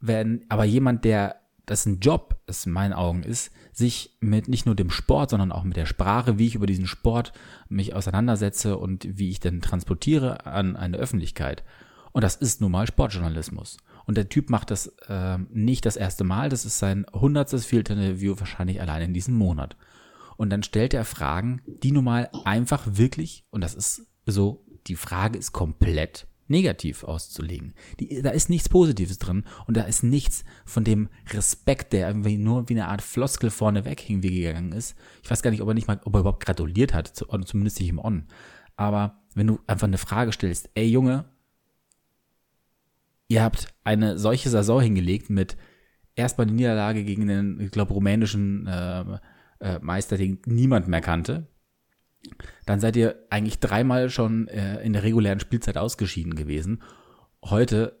Wenn 0.01 0.43
aber 0.49 0.65
jemand, 0.65 1.05
der 1.05 1.37
das 1.65 1.85
ein 1.85 2.01
Job, 2.01 2.35
es 2.45 2.65
in 2.65 2.73
meinen 2.73 2.93
Augen 2.93 3.23
ist, 3.23 3.53
sich 3.71 4.17
mit 4.19 4.49
nicht 4.49 4.65
nur 4.65 4.75
dem 4.75 4.89
Sport, 4.89 5.29
sondern 5.29 5.53
auch 5.53 5.63
mit 5.63 5.77
der 5.77 5.85
Sprache, 5.85 6.37
wie 6.39 6.47
ich 6.47 6.55
über 6.55 6.67
diesen 6.67 6.87
Sport 6.87 7.31
mich 7.69 7.95
auseinandersetze 7.95 8.75
und 8.75 9.07
wie 9.17 9.29
ich 9.29 9.39
denn 9.39 9.61
transportiere 9.61 10.45
an 10.45 10.75
eine 10.75 10.97
Öffentlichkeit. 10.97 11.63
Und 12.11 12.23
das 12.23 12.35
ist 12.35 12.59
nun 12.59 12.71
mal 12.71 12.85
Sportjournalismus. 12.85 13.77
Und 14.09 14.15
der 14.15 14.27
Typ 14.27 14.49
macht 14.49 14.71
das 14.71 14.87
äh, 15.07 15.37
nicht 15.51 15.85
das 15.85 15.95
erste 15.95 16.23
Mal, 16.23 16.49
das 16.49 16.65
ist 16.65 16.79
sein 16.79 17.05
hundertstes 17.13 17.63
Field-Interview 17.67 18.33
wahrscheinlich 18.39 18.81
allein 18.81 19.03
in 19.03 19.13
diesem 19.13 19.35
Monat. 19.35 19.77
Und 20.35 20.49
dann 20.49 20.63
stellt 20.63 20.95
er 20.95 21.05
Fragen, 21.05 21.61
die 21.83 21.91
nun 21.91 22.05
mal 22.05 22.27
einfach 22.43 22.87
wirklich, 22.87 23.45
und 23.51 23.61
das 23.61 23.75
ist 23.75 24.07
so, 24.25 24.65
die 24.87 24.95
Frage 24.95 25.37
ist 25.37 25.51
komplett 25.51 26.25
negativ 26.47 27.03
auszulegen. 27.03 27.75
Die, 27.99 28.23
da 28.23 28.31
ist 28.31 28.49
nichts 28.49 28.67
Positives 28.67 29.19
drin 29.19 29.43
und 29.67 29.77
da 29.77 29.83
ist 29.83 30.01
nichts 30.01 30.43
von 30.65 30.83
dem 30.83 31.09
Respekt, 31.29 31.93
der 31.93 32.07
irgendwie 32.07 32.39
nur 32.39 32.67
wie 32.67 32.73
eine 32.73 32.87
Art 32.87 33.03
Floskel 33.03 33.51
vorneweg 33.51 33.99
hingegangen 33.99 34.71
ist. 34.71 34.95
Ich 35.21 35.29
weiß 35.29 35.43
gar 35.43 35.51
nicht, 35.51 35.61
ob 35.61 35.67
er 35.67 35.75
nicht 35.75 35.87
mal, 35.87 36.01
ob 36.03 36.15
er 36.15 36.21
überhaupt 36.21 36.43
gratuliert 36.43 36.95
hat, 36.95 37.15
zumindest 37.45 37.79
nicht 37.79 37.89
im 37.89 37.99
On. 37.99 38.25
Aber 38.75 39.21
wenn 39.35 39.45
du 39.45 39.59
einfach 39.67 39.85
eine 39.85 39.99
Frage 39.99 40.31
stellst, 40.31 40.71
ey 40.73 40.87
Junge, 40.87 41.25
ihr 43.29 43.43
habt 43.43 43.67
eine 43.85 44.17
solche 44.17 44.49
Saison 44.49 44.81
hingelegt 44.81 45.29
mit 45.29 45.55
erstmal 46.15 46.47
die 46.47 46.53
Niederlage 46.53 47.05
gegen 47.05 47.27
den, 47.27 47.59
ich 47.61 47.71
glaube, 47.71 47.93
rumänischen 47.93 48.67
äh, 48.67 49.19
äh, 49.61 49.79
Meister, 49.81 50.17
den 50.17 50.39
niemand 50.45 50.89
mehr 50.89 51.01
kannte. 51.01 51.47
Dann 52.65 52.81
seid 52.81 52.97
ihr 52.97 53.15
eigentlich 53.29 53.59
dreimal 53.59 54.09
schon 54.09 54.49
äh, 54.49 54.81
in 54.81 54.91
der 54.91 55.03
regulären 55.03 55.39
Spielzeit 55.39 55.77
ausgeschieden 55.77 56.35
gewesen. 56.35 56.83
Heute 57.45 57.97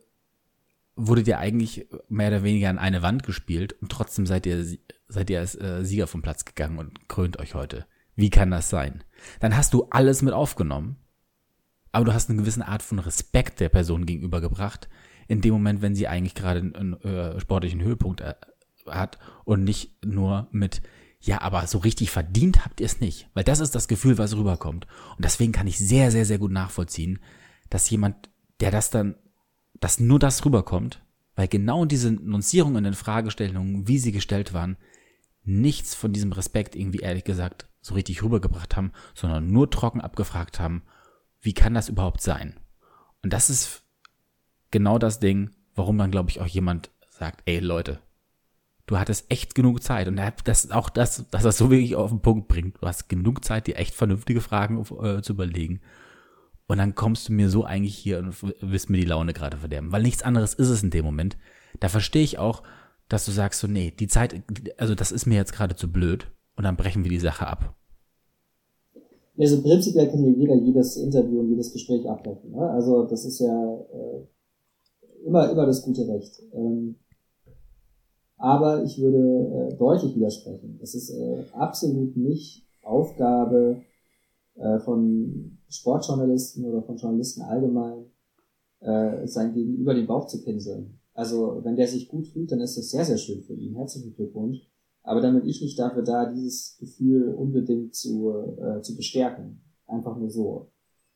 wurdet 0.95 1.27
ihr 1.29 1.39
eigentlich 1.39 1.87
mehr 2.09 2.27
oder 2.27 2.43
weniger 2.43 2.69
an 2.69 2.77
eine 2.77 3.01
Wand 3.01 3.23
gespielt 3.23 3.73
und 3.81 3.89
trotzdem 3.89 4.25
seid 4.25 4.45
ihr, 4.45 4.65
seid 5.07 5.29
ihr 5.29 5.39
als 5.39 5.55
äh, 5.55 5.85
Sieger 5.85 6.07
vom 6.07 6.21
Platz 6.21 6.43
gegangen 6.43 6.77
und 6.77 7.07
krönt 7.07 7.39
euch 7.39 7.53
heute. 7.53 7.85
Wie 8.15 8.29
kann 8.29 8.51
das 8.51 8.69
sein? 8.69 9.03
Dann 9.39 9.55
hast 9.55 9.73
du 9.73 9.87
alles 9.91 10.21
mit 10.21 10.33
aufgenommen, 10.33 10.97
aber 11.93 12.03
du 12.03 12.13
hast 12.13 12.29
eine 12.29 12.39
gewisse 12.39 12.67
Art 12.67 12.83
von 12.83 12.99
Respekt 12.99 13.61
der 13.61 13.69
Person 13.69 14.05
gegenübergebracht, 14.05 14.89
in 15.29 15.41
dem 15.41 15.53
Moment, 15.53 15.81
wenn 15.81 15.95
sie 15.95 16.07
eigentlich 16.07 16.33
gerade 16.33 16.59
einen, 16.59 17.01
äh, 17.03 17.39
sportlichen 17.39 17.81
Höhepunkt 17.81 18.19
äh, 18.19 18.33
hat 18.87 19.19
und 19.45 19.63
nicht 19.63 20.03
nur 20.03 20.47
mit, 20.51 20.81
ja, 21.21 21.41
aber 21.41 21.67
so 21.67 21.77
richtig 21.77 22.09
verdient 22.09 22.65
habt 22.65 22.81
ihr 22.81 22.87
es 22.87 22.99
nicht. 22.99 23.29
Weil 23.35 23.43
das 23.43 23.59
ist 23.59 23.75
das 23.75 23.87
Gefühl, 23.87 24.17
was 24.17 24.35
rüberkommt. 24.35 24.87
Und 25.15 25.23
deswegen 25.23 25.51
kann 25.51 25.67
ich 25.67 25.77
sehr, 25.77 26.11
sehr, 26.11 26.25
sehr 26.25 26.39
gut 26.39 26.51
nachvollziehen, 26.51 27.19
dass 27.69 27.89
jemand, 27.91 28.29
der 28.59 28.71
das 28.71 28.89
dann, 28.89 29.15
dass 29.79 29.99
nur 29.99 30.17
das 30.17 30.43
rüberkommt, 30.43 31.01
weil 31.35 31.47
genau 31.47 31.85
diese 31.85 32.11
Nunzierungen 32.11 32.79
in 32.79 32.83
den 32.85 32.93
Fragestellungen, 32.95 33.87
wie 33.87 33.99
sie 33.99 34.11
gestellt 34.11 34.51
waren, 34.53 34.77
nichts 35.43 35.93
von 35.93 36.11
diesem 36.11 36.31
Respekt 36.31 36.75
irgendwie 36.75 36.99
ehrlich 36.99 37.23
gesagt 37.23 37.67
so 37.81 37.93
richtig 37.93 38.23
rübergebracht 38.23 38.75
haben, 38.75 38.91
sondern 39.13 39.51
nur 39.51 39.69
trocken 39.69 40.01
abgefragt 40.01 40.59
haben, 40.59 40.81
wie 41.39 41.53
kann 41.53 41.75
das 41.75 41.87
überhaupt 41.87 42.21
sein? 42.21 42.59
Und 43.21 43.31
das 43.31 43.51
ist 43.51 43.83
genau 44.71 44.97
das 44.97 45.19
Ding, 45.19 45.51
warum 45.75 45.97
dann, 45.97 46.11
glaube 46.11 46.29
ich, 46.29 46.39
auch 46.39 46.47
jemand 46.47 46.91
sagt, 47.09 47.41
ey 47.45 47.59
Leute, 47.59 47.99
du 48.89 48.97
hattest 48.97 49.31
echt 49.31 49.55
genug 49.55 49.83
Zeit. 49.83 50.07
Und 50.07 50.19
das 50.43 50.71
auch 50.71 50.89
das, 50.89 51.25
dass 51.29 51.43
das 51.43 51.57
so 51.57 51.69
wirklich 51.69 51.95
auf 51.95 52.09
den 52.09 52.21
Punkt 52.21 52.47
bringt. 52.47 52.81
Du 52.81 52.87
hast 52.87 53.07
genug 53.07 53.45
Zeit, 53.45 53.67
dir 53.67 53.77
echt 53.77 53.93
vernünftige 53.93 54.41
Fragen 54.41 54.81
äh, 55.03 55.21
zu 55.21 55.33
überlegen. 55.33 55.81
Und 56.67 56.77
dann 56.77 56.95
kommst 56.95 57.29
du 57.29 57.33
mir 57.33 57.49
so 57.49 57.63
eigentlich 57.63 57.97
hier 57.97 58.19
und 58.19 58.35
wirst 58.61 58.89
mir 58.89 58.97
die 58.97 59.05
Laune 59.05 59.33
gerade 59.33 59.57
verderben. 59.57 59.91
Weil 59.91 60.03
nichts 60.03 60.23
anderes 60.23 60.53
ist 60.53 60.69
es 60.69 60.83
in 60.83 60.91
dem 60.91 61.05
Moment. 61.05 61.37
Da 61.79 61.89
verstehe 61.89 62.23
ich 62.23 62.37
auch, 62.37 62.63
dass 63.09 63.25
du 63.25 63.31
sagst 63.31 63.59
so, 63.59 63.67
nee, 63.67 63.91
die 63.91 64.07
Zeit, 64.07 64.43
also 64.77 64.95
das 64.95 65.11
ist 65.11 65.25
mir 65.25 65.35
jetzt 65.35 65.53
gerade 65.53 65.75
zu 65.75 65.91
blöd. 65.91 66.27
Und 66.55 66.63
dann 66.63 66.75
brechen 66.75 67.03
wir 67.03 67.09
die 67.09 67.19
Sache 67.19 67.47
ab. 67.47 67.75
Also 69.37 69.61
prinzipiell 69.61 70.09
kann 70.09 70.23
ja 70.23 70.31
jeder 70.31 70.55
jedes 70.55 70.97
Interview 70.97 71.39
und 71.39 71.49
jedes 71.49 71.71
Gespräch 71.71 72.07
abbrechen. 72.09 72.51
Ne? 72.51 72.69
Also 72.71 73.05
das 73.05 73.23
ist 73.23 73.39
ja 73.39 73.75
äh, 73.75 74.27
immer, 75.25 75.49
immer 75.49 75.65
das 75.65 75.83
gute 75.83 76.07
Recht. 76.07 76.41
Ähm, 76.53 76.95
aber 78.37 78.83
ich 78.83 78.99
würde 78.99 79.73
äh, 79.73 79.75
deutlich 79.75 80.15
widersprechen. 80.15 80.79
Es 80.81 80.95
ist 80.95 81.09
äh, 81.09 81.43
absolut 81.51 82.15
nicht 82.15 82.65
Aufgabe 82.83 83.81
äh, 84.55 84.79
von 84.79 85.57
Sportjournalisten 85.67 86.65
oder 86.65 86.81
von 86.81 86.97
Journalisten 86.97 87.41
allgemein, 87.41 88.05
äh, 88.79 89.27
sein 89.27 89.53
Gegenüber 89.53 89.93
den 89.93 90.07
Bauch 90.07 90.27
zu 90.27 90.41
pinseln. 90.41 90.99
Also 91.13 91.59
wenn 91.63 91.75
der 91.75 91.87
sich 91.87 92.07
gut 92.07 92.27
fühlt, 92.27 92.51
dann 92.51 92.61
ist 92.61 92.77
das 92.77 92.91
sehr, 92.91 93.03
sehr 93.03 93.17
schön 93.17 93.41
für 93.41 93.53
ihn. 93.53 93.75
Herzlichen 93.75 94.15
Glückwunsch. 94.15 94.69
Aber 95.03 95.19
dann 95.19 95.37
bin 95.37 95.49
ich 95.49 95.61
nicht 95.61 95.77
dafür 95.77 96.03
da, 96.03 96.31
dieses 96.31 96.77
Gefühl 96.77 97.33
unbedingt 97.33 97.93
zu, 97.93 98.31
äh, 98.57 98.81
zu 98.81 98.95
bestärken. 98.95 99.61
Einfach 99.85 100.17
nur 100.17 100.29
so. 100.29 100.71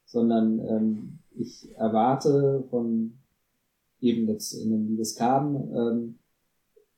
Sondern 0.06 0.60
ähm, 0.60 1.20
ich 1.32 1.74
erwarte 1.76 2.66
von 2.70 3.14
eben 4.04 4.28
jetzt 4.28 4.54
in 4.54 4.74
einem 4.74 4.88
Liebeskam, 4.88 5.56
ähm, 5.74 6.20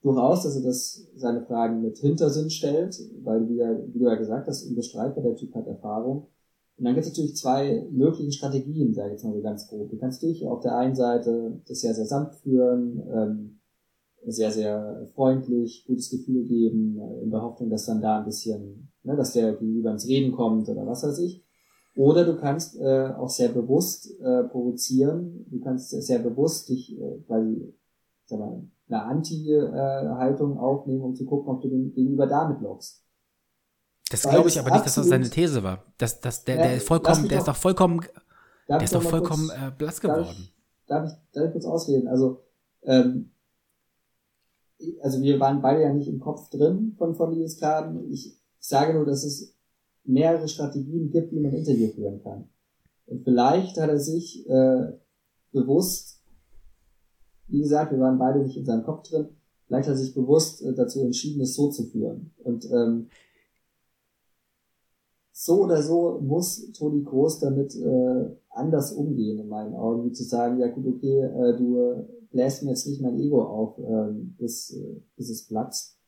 durchaus, 0.02 0.42
dass 0.44 0.56
er 0.56 0.62
das, 0.62 1.08
seine 1.16 1.42
Fragen 1.42 1.82
mit 1.82 1.98
Hintersinn 1.98 2.50
stellt, 2.50 2.98
weil, 3.22 3.48
wie, 3.48 3.58
er, 3.58 3.82
wie 3.92 3.98
du 3.98 4.04
ja 4.04 4.14
gesagt 4.14 4.46
hast, 4.46 4.64
unbestreitbar, 4.66 5.24
der 5.24 5.36
Typ 5.36 5.54
hat 5.54 5.66
Erfahrung. 5.66 6.28
Und 6.78 6.84
dann 6.84 6.94
gibt 6.94 7.06
es 7.06 7.12
natürlich 7.12 7.36
zwei 7.36 7.86
mögliche 7.90 8.32
Strategien, 8.32 8.92
sage 8.92 9.08
ich 9.08 9.12
jetzt 9.14 9.24
mal 9.24 9.34
so 9.34 9.40
ganz 9.40 9.66
grob. 9.66 9.90
Du 9.90 9.96
kannst 9.96 10.22
dich 10.22 10.46
auf 10.46 10.60
der 10.60 10.76
einen 10.76 10.94
Seite 10.94 11.60
das 11.66 11.80
sehr, 11.80 11.94
sehr 11.94 12.04
sanft 12.04 12.40
führen, 12.40 13.02
ähm, 13.12 13.60
sehr, 14.26 14.50
sehr 14.50 15.06
freundlich, 15.14 15.84
gutes 15.86 16.10
Gefühl 16.10 16.44
geben, 16.44 16.98
äh, 16.98 17.22
in 17.22 17.30
der 17.30 17.42
Hoffnung, 17.42 17.70
dass 17.70 17.86
dann 17.86 18.02
da 18.02 18.18
ein 18.18 18.26
bisschen, 18.26 18.92
ne, 19.04 19.16
dass 19.16 19.32
der 19.32 19.54
gegenüber 19.54 19.92
ins 19.92 20.06
Reden 20.06 20.32
kommt 20.32 20.68
oder 20.68 20.86
was 20.86 21.02
weiß 21.02 21.18
ich. 21.20 21.45
Oder 21.96 22.26
du 22.26 22.36
kannst 22.36 22.78
äh, 22.78 23.14
auch 23.16 23.30
sehr 23.30 23.48
bewusst 23.48 24.20
äh, 24.20 24.44
provozieren. 24.44 25.46
Du 25.50 25.60
kannst 25.60 25.90
sehr 25.90 26.18
bewusst 26.18 26.68
dich, 26.68 26.96
äh, 27.00 27.22
weil 27.26 27.72
sag 28.26 28.38
mal, 28.38 28.62
eine 28.88 29.02
Anti-Haltung 29.02 30.58
aufnehmen, 30.58 31.02
um 31.02 31.14
zu 31.14 31.24
gucken, 31.24 31.52
ob 31.52 31.62
du 31.62 31.68
den 31.68 31.92
gegenüber 31.94 32.26
damit 32.26 32.60
lockst. 32.60 33.02
Das 34.10 34.22
glaube 34.22 34.48
ich 34.48 34.60
aber 34.60 34.70
nicht, 34.70 34.84
dass 34.84 34.94
das 34.94 35.08
seine 35.08 35.28
These 35.28 35.62
war. 35.62 35.82
Das, 35.98 36.20
das, 36.20 36.44
der, 36.44 36.56
der 36.56 36.76
ist 36.76 36.86
vollkommen, 36.86 37.28
der 37.28 37.38
ist 37.38 37.48
doch 37.48 37.56
vollkommen, 37.56 38.00
der 38.68 38.82
ist 38.82 38.94
doch 38.94 39.02
vollkommen 39.02 39.48
kurz, 39.48 39.58
äh, 39.58 39.72
blass 39.76 40.00
geworden. 40.00 40.22
Darf 40.22 40.38
ich, 40.38 40.52
darf 40.86 41.06
ich, 41.06 41.32
darf 41.32 41.44
ich 41.46 41.52
kurz 41.52 41.64
ausreden? 41.64 42.08
Also, 42.08 42.42
ähm, 42.82 43.32
also 45.02 45.20
wir 45.22 45.40
waren 45.40 45.62
beide 45.62 45.82
ja 45.82 45.92
nicht 45.92 46.08
im 46.08 46.20
Kopf 46.20 46.50
drin 46.50 46.94
von, 46.98 47.16
von 47.16 47.32
Nils 47.32 47.58
Kaden. 47.58 48.12
Ich 48.12 48.38
sage 48.60 48.94
nur, 48.94 49.06
dass 49.06 49.24
es 49.24 49.55
mehrere 50.08 50.48
Strategien 50.48 51.10
gibt, 51.10 51.32
wie 51.32 51.40
man 51.40 51.52
ein 51.52 51.58
Interview 51.58 51.88
führen 51.88 52.22
kann. 52.22 52.48
Und 53.06 53.22
vielleicht 53.22 53.78
hat 53.78 53.88
er 53.88 53.98
sich 53.98 54.48
äh, 54.48 54.92
bewusst, 55.52 56.22
wie 57.48 57.60
gesagt, 57.60 57.92
wir 57.92 58.00
waren 58.00 58.18
beide 58.18 58.40
nicht 58.40 58.56
in 58.56 58.64
seinem 58.64 58.84
Kopf 58.84 59.08
drin, 59.08 59.28
vielleicht 59.66 59.88
hat 59.88 59.94
er 59.94 59.98
sich 59.98 60.14
bewusst 60.14 60.62
äh, 60.62 60.74
dazu 60.74 61.00
entschieden, 61.00 61.40
es 61.40 61.54
so 61.54 61.70
zu 61.70 61.84
führen. 61.84 62.32
Und 62.38 62.70
ähm, 62.70 63.08
so 65.32 65.64
oder 65.64 65.82
so 65.82 66.18
muss 66.20 66.72
Toni 66.72 67.02
Groß 67.02 67.40
damit 67.40 67.76
äh, 67.76 68.36
anders 68.50 68.92
umgehen, 68.92 69.38
in 69.38 69.48
meinen 69.48 69.74
Augen, 69.74 70.04
wie 70.04 70.12
zu 70.12 70.24
sagen, 70.24 70.58
ja 70.58 70.68
gut, 70.68 70.86
okay, 70.86 71.20
äh, 71.20 71.56
du 71.56 72.08
bläst 72.30 72.62
mir 72.62 72.70
jetzt 72.70 72.86
nicht 72.86 73.00
mein 73.02 73.18
Ego 73.18 73.42
auf, 73.42 73.78
äh, 73.78 74.12
bis, 74.38 74.76
bis 75.16 75.30
es 75.30 75.46
platzt. 75.46 75.98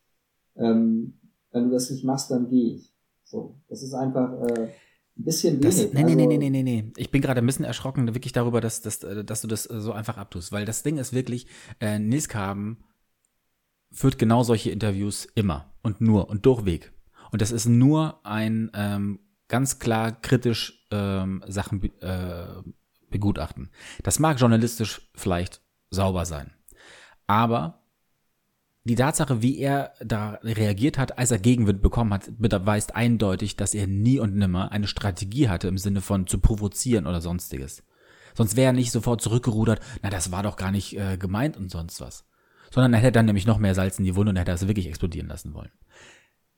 Ähm, 0.56 1.14
wenn 1.52 1.64
du 1.64 1.70
das 1.70 1.90
nicht 1.90 2.04
machst, 2.04 2.30
dann 2.30 2.48
gehe 2.48 2.74
ich. 2.74 2.97
So, 3.28 3.60
das 3.68 3.82
ist 3.82 3.92
einfach 3.92 4.32
äh, 4.40 4.62
ein 4.62 4.72
bisschen 5.16 5.60
das, 5.60 5.78
wenig. 5.78 5.92
Nee, 5.92 6.02
nee, 6.02 6.12
also, 6.12 6.26
nee, 6.28 6.38
nee, 6.38 6.50
nee, 6.50 6.62
nee. 6.62 6.92
Ich 6.96 7.10
bin 7.10 7.20
gerade 7.20 7.42
ein 7.42 7.46
bisschen 7.46 7.66
erschrocken, 7.66 8.14
wirklich 8.14 8.32
darüber, 8.32 8.62
dass, 8.62 8.80
dass, 8.80 9.00
dass 9.00 9.42
du 9.42 9.48
das 9.48 9.64
so 9.64 9.92
einfach 9.92 10.16
abtust. 10.16 10.50
Weil 10.50 10.64
das 10.64 10.82
Ding 10.82 10.96
ist 10.96 11.12
wirklich, 11.12 11.46
äh, 11.78 11.98
Nils 11.98 12.28
Kaben 12.28 12.84
führt 13.90 14.18
genau 14.18 14.44
solche 14.44 14.70
Interviews 14.70 15.26
immer 15.34 15.74
und 15.82 16.00
nur 16.00 16.30
und 16.30 16.46
durchweg. 16.46 16.90
Und 17.30 17.42
das 17.42 17.52
ist 17.52 17.66
nur 17.66 18.24
ein 18.24 18.70
ähm, 18.72 19.20
ganz 19.48 19.78
klar 19.78 20.12
kritisch 20.12 20.86
ähm, 20.90 21.44
Sachen 21.46 21.82
äh, 22.00 22.46
begutachten. 23.10 23.70
Das 24.04 24.18
mag 24.18 24.40
journalistisch 24.40 25.10
vielleicht 25.14 25.60
sauber 25.90 26.24
sein. 26.24 26.52
Aber 27.26 27.77
die 28.88 28.94
Tatsache, 28.94 29.42
wie 29.42 29.58
er 29.58 29.92
da 30.00 30.38
reagiert 30.42 30.98
hat, 30.98 31.18
als 31.18 31.30
er 31.30 31.38
Gegenwind 31.38 31.82
bekommen 31.82 32.12
hat, 32.12 32.30
beweist 32.38 32.96
eindeutig, 32.96 33.56
dass 33.56 33.74
er 33.74 33.86
nie 33.86 34.18
und 34.18 34.34
nimmer 34.34 34.72
eine 34.72 34.86
Strategie 34.86 35.48
hatte 35.48 35.68
im 35.68 35.78
Sinne 35.78 36.00
von 36.00 36.26
zu 36.26 36.38
provozieren 36.38 37.06
oder 37.06 37.20
sonstiges. 37.20 37.82
Sonst 38.34 38.56
wäre 38.56 38.68
er 38.68 38.72
nicht 38.72 38.90
sofort 38.90 39.20
zurückgerudert, 39.20 39.80
na, 40.02 40.10
das 40.10 40.32
war 40.32 40.42
doch 40.42 40.56
gar 40.56 40.70
nicht 40.70 40.96
äh, 40.96 41.16
gemeint 41.18 41.56
und 41.56 41.70
sonst 41.70 42.00
was. 42.00 42.24
Sondern 42.70 42.94
er 42.94 43.00
hätte 43.00 43.12
dann 43.12 43.26
nämlich 43.26 43.46
noch 43.46 43.58
mehr 43.58 43.74
Salz 43.74 43.98
in 43.98 44.04
die 44.04 44.16
Wunde 44.16 44.30
und 44.30 44.36
hätte 44.36 44.52
das 44.52 44.66
wirklich 44.66 44.86
explodieren 44.86 45.28
lassen 45.28 45.54
wollen. 45.54 45.72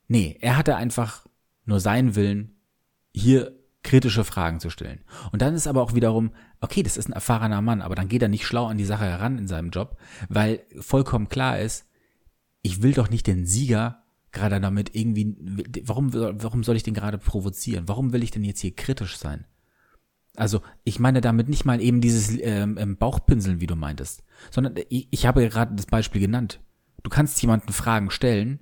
Nee, 0.07 0.37
er 0.41 0.57
hatte 0.57 0.75
einfach 0.75 1.25
nur 1.65 1.79
seinen 1.79 2.15
Willen, 2.15 2.55
hier 3.13 3.57
kritische 3.83 4.23
Fragen 4.23 4.59
zu 4.59 4.69
stellen. 4.69 5.01
Und 5.31 5.41
dann 5.41 5.55
ist 5.55 5.67
aber 5.67 5.81
auch 5.81 5.95
wiederum, 5.95 6.31
okay, 6.59 6.83
das 6.83 6.97
ist 6.97 7.09
ein 7.09 7.13
erfahrener 7.13 7.61
Mann, 7.61 7.81
aber 7.81 7.95
dann 7.95 8.09
geht 8.09 8.21
er 8.21 8.27
nicht 8.27 8.45
schlau 8.45 8.67
an 8.67 8.77
die 8.77 8.85
Sache 8.85 9.05
heran 9.05 9.37
in 9.37 9.47
seinem 9.47 9.71
Job, 9.71 9.97
weil 10.29 10.63
vollkommen 10.79 11.29
klar 11.29 11.59
ist, 11.59 11.87
ich 12.61 12.81
will 12.81 12.93
doch 12.93 13.09
nicht 13.09 13.27
den 13.27 13.45
Sieger 13.45 14.03
gerade 14.31 14.61
damit 14.61 14.95
irgendwie, 14.95 15.35
warum, 15.83 16.13
warum 16.13 16.63
soll 16.63 16.75
ich 16.75 16.83
den 16.83 16.93
gerade 16.93 17.17
provozieren? 17.17 17.87
Warum 17.87 18.13
will 18.13 18.23
ich 18.23 18.31
denn 18.31 18.43
jetzt 18.43 18.61
hier 18.61 18.75
kritisch 18.75 19.17
sein? 19.17 19.45
Also, 20.37 20.61
ich 20.85 20.99
meine 20.99 21.19
damit 21.19 21.49
nicht 21.49 21.65
mal 21.65 21.81
eben 21.81 21.99
dieses 21.99 22.29
ähm, 22.41 22.77
ähm 22.79 22.95
Bauchpinseln, 22.95 23.59
wie 23.59 23.67
du 23.67 23.75
meintest, 23.75 24.23
sondern 24.49 24.75
ich, 24.87 25.09
ich 25.11 25.25
habe 25.25 25.47
gerade 25.49 25.75
das 25.75 25.87
Beispiel 25.87 26.21
genannt. 26.21 26.61
Du 27.03 27.09
kannst 27.09 27.41
jemanden 27.41 27.73
Fragen 27.73 28.11
stellen, 28.11 28.59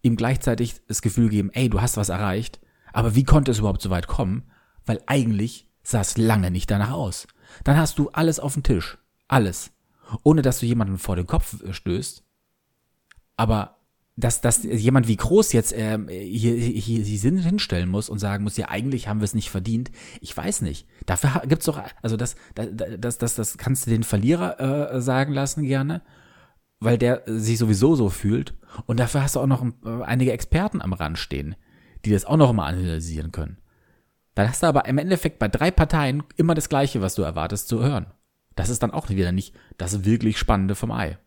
ihm 0.00 0.16
gleichzeitig 0.16 0.80
das 0.88 1.02
Gefühl 1.02 1.28
geben, 1.28 1.50
ey, 1.52 1.68
du 1.68 1.82
hast 1.82 1.98
was 1.98 2.08
erreicht, 2.08 2.60
aber 2.94 3.14
wie 3.14 3.24
konnte 3.24 3.50
es 3.50 3.58
überhaupt 3.58 3.82
so 3.82 3.90
weit 3.90 4.06
kommen? 4.06 4.44
Weil 4.86 5.02
eigentlich 5.06 5.68
sah 5.82 6.00
es 6.00 6.16
lange 6.16 6.50
nicht 6.50 6.70
danach 6.70 6.92
aus. 6.92 7.26
Dann 7.64 7.76
hast 7.76 7.98
du 7.98 8.08
alles 8.10 8.40
auf 8.40 8.54
dem 8.54 8.62
Tisch. 8.62 8.96
Alles. 9.28 9.70
Ohne 10.22 10.40
dass 10.40 10.60
du 10.60 10.66
jemanden 10.66 10.98
vor 10.98 11.16
den 11.16 11.26
Kopf 11.26 11.62
stößt 11.70 12.24
aber 13.42 13.76
dass, 14.16 14.40
dass 14.40 14.62
jemand 14.62 15.08
wie 15.08 15.16
Groß 15.16 15.52
jetzt 15.52 15.72
äh, 15.72 15.98
hier, 16.06 16.54
hier, 16.54 17.02
hier 17.02 17.40
hinstellen 17.40 17.88
muss 17.88 18.08
und 18.08 18.20
sagen 18.20 18.44
muss, 18.44 18.56
ja, 18.56 18.68
eigentlich 18.68 19.08
haben 19.08 19.18
wir 19.18 19.24
es 19.24 19.34
nicht 19.34 19.50
verdient, 19.50 19.90
ich 20.20 20.36
weiß 20.36 20.62
nicht. 20.62 20.86
Dafür 21.06 21.42
gibt's 21.48 21.64
doch, 21.64 21.82
also 22.02 22.16
das, 22.16 22.36
das, 22.54 23.18
das, 23.18 23.34
das 23.34 23.58
kannst 23.58 23.86
du 23.86 23.90
den 23.90 24.04
Verlierer 24.04 24.92
äh, 24.94 25.00
sagen 25.00 25.32
lassen 25.32 25.64
gerne, 25.64 26.02
weil 26.78 26.98
der 26.98 27.22
sich 27.26 27.58
sowieso 27.58 27.96
so 27.96 28.10
fühlt. 28.10 28.54
Und 28.86 29.00
dafür 29.00 29.24
hast 29.24 29.34
du 29.34 29.40
auch 29.40 29.46
noch 29.48 29.64
äh, 29.84 30.04
einige 30.04 30.32
Experten 30.32 30.80
am 30.80 30.92
Rand 30.92 31.18
stehen, 31.18 31.56
die 32.04 32.12
das 32.12 32.24
auch 32.24 32.36
noch 32.36 32.52
mal 32.52 32.66
analysieren 32.66 33.32
können. 33.32 33.58
Dann 34.36 34.48
hast 34.48 34.62
du 34.62 34.68
aber 34.68 34.84
im 34.84 34.98
Endeffekt 34.98 35.40
bei 35.40 35.48
drei 35.48 35.72
Parteien 35.72 36.22
immer 36.36 36.54
das 36.54 36.68
Gleiche, 36.68 37.00
was 37.00 37.16
du 37.16 37.22
erwartest 37.22 37.66
zu 37.66 37.82
hören. 37.82 38.06
Das 38.54 38.68
ist 38.68 38.84
dann 38.84 38.92
auch 38.92 39.08
wieder 39.08 39.32
nicht 39.32 39.52
das 39.78 40.04
wirklich 40.04 40.38
Spannende 40.38 40.76
vom 40.76 40.92
Ei. 40.92 41.18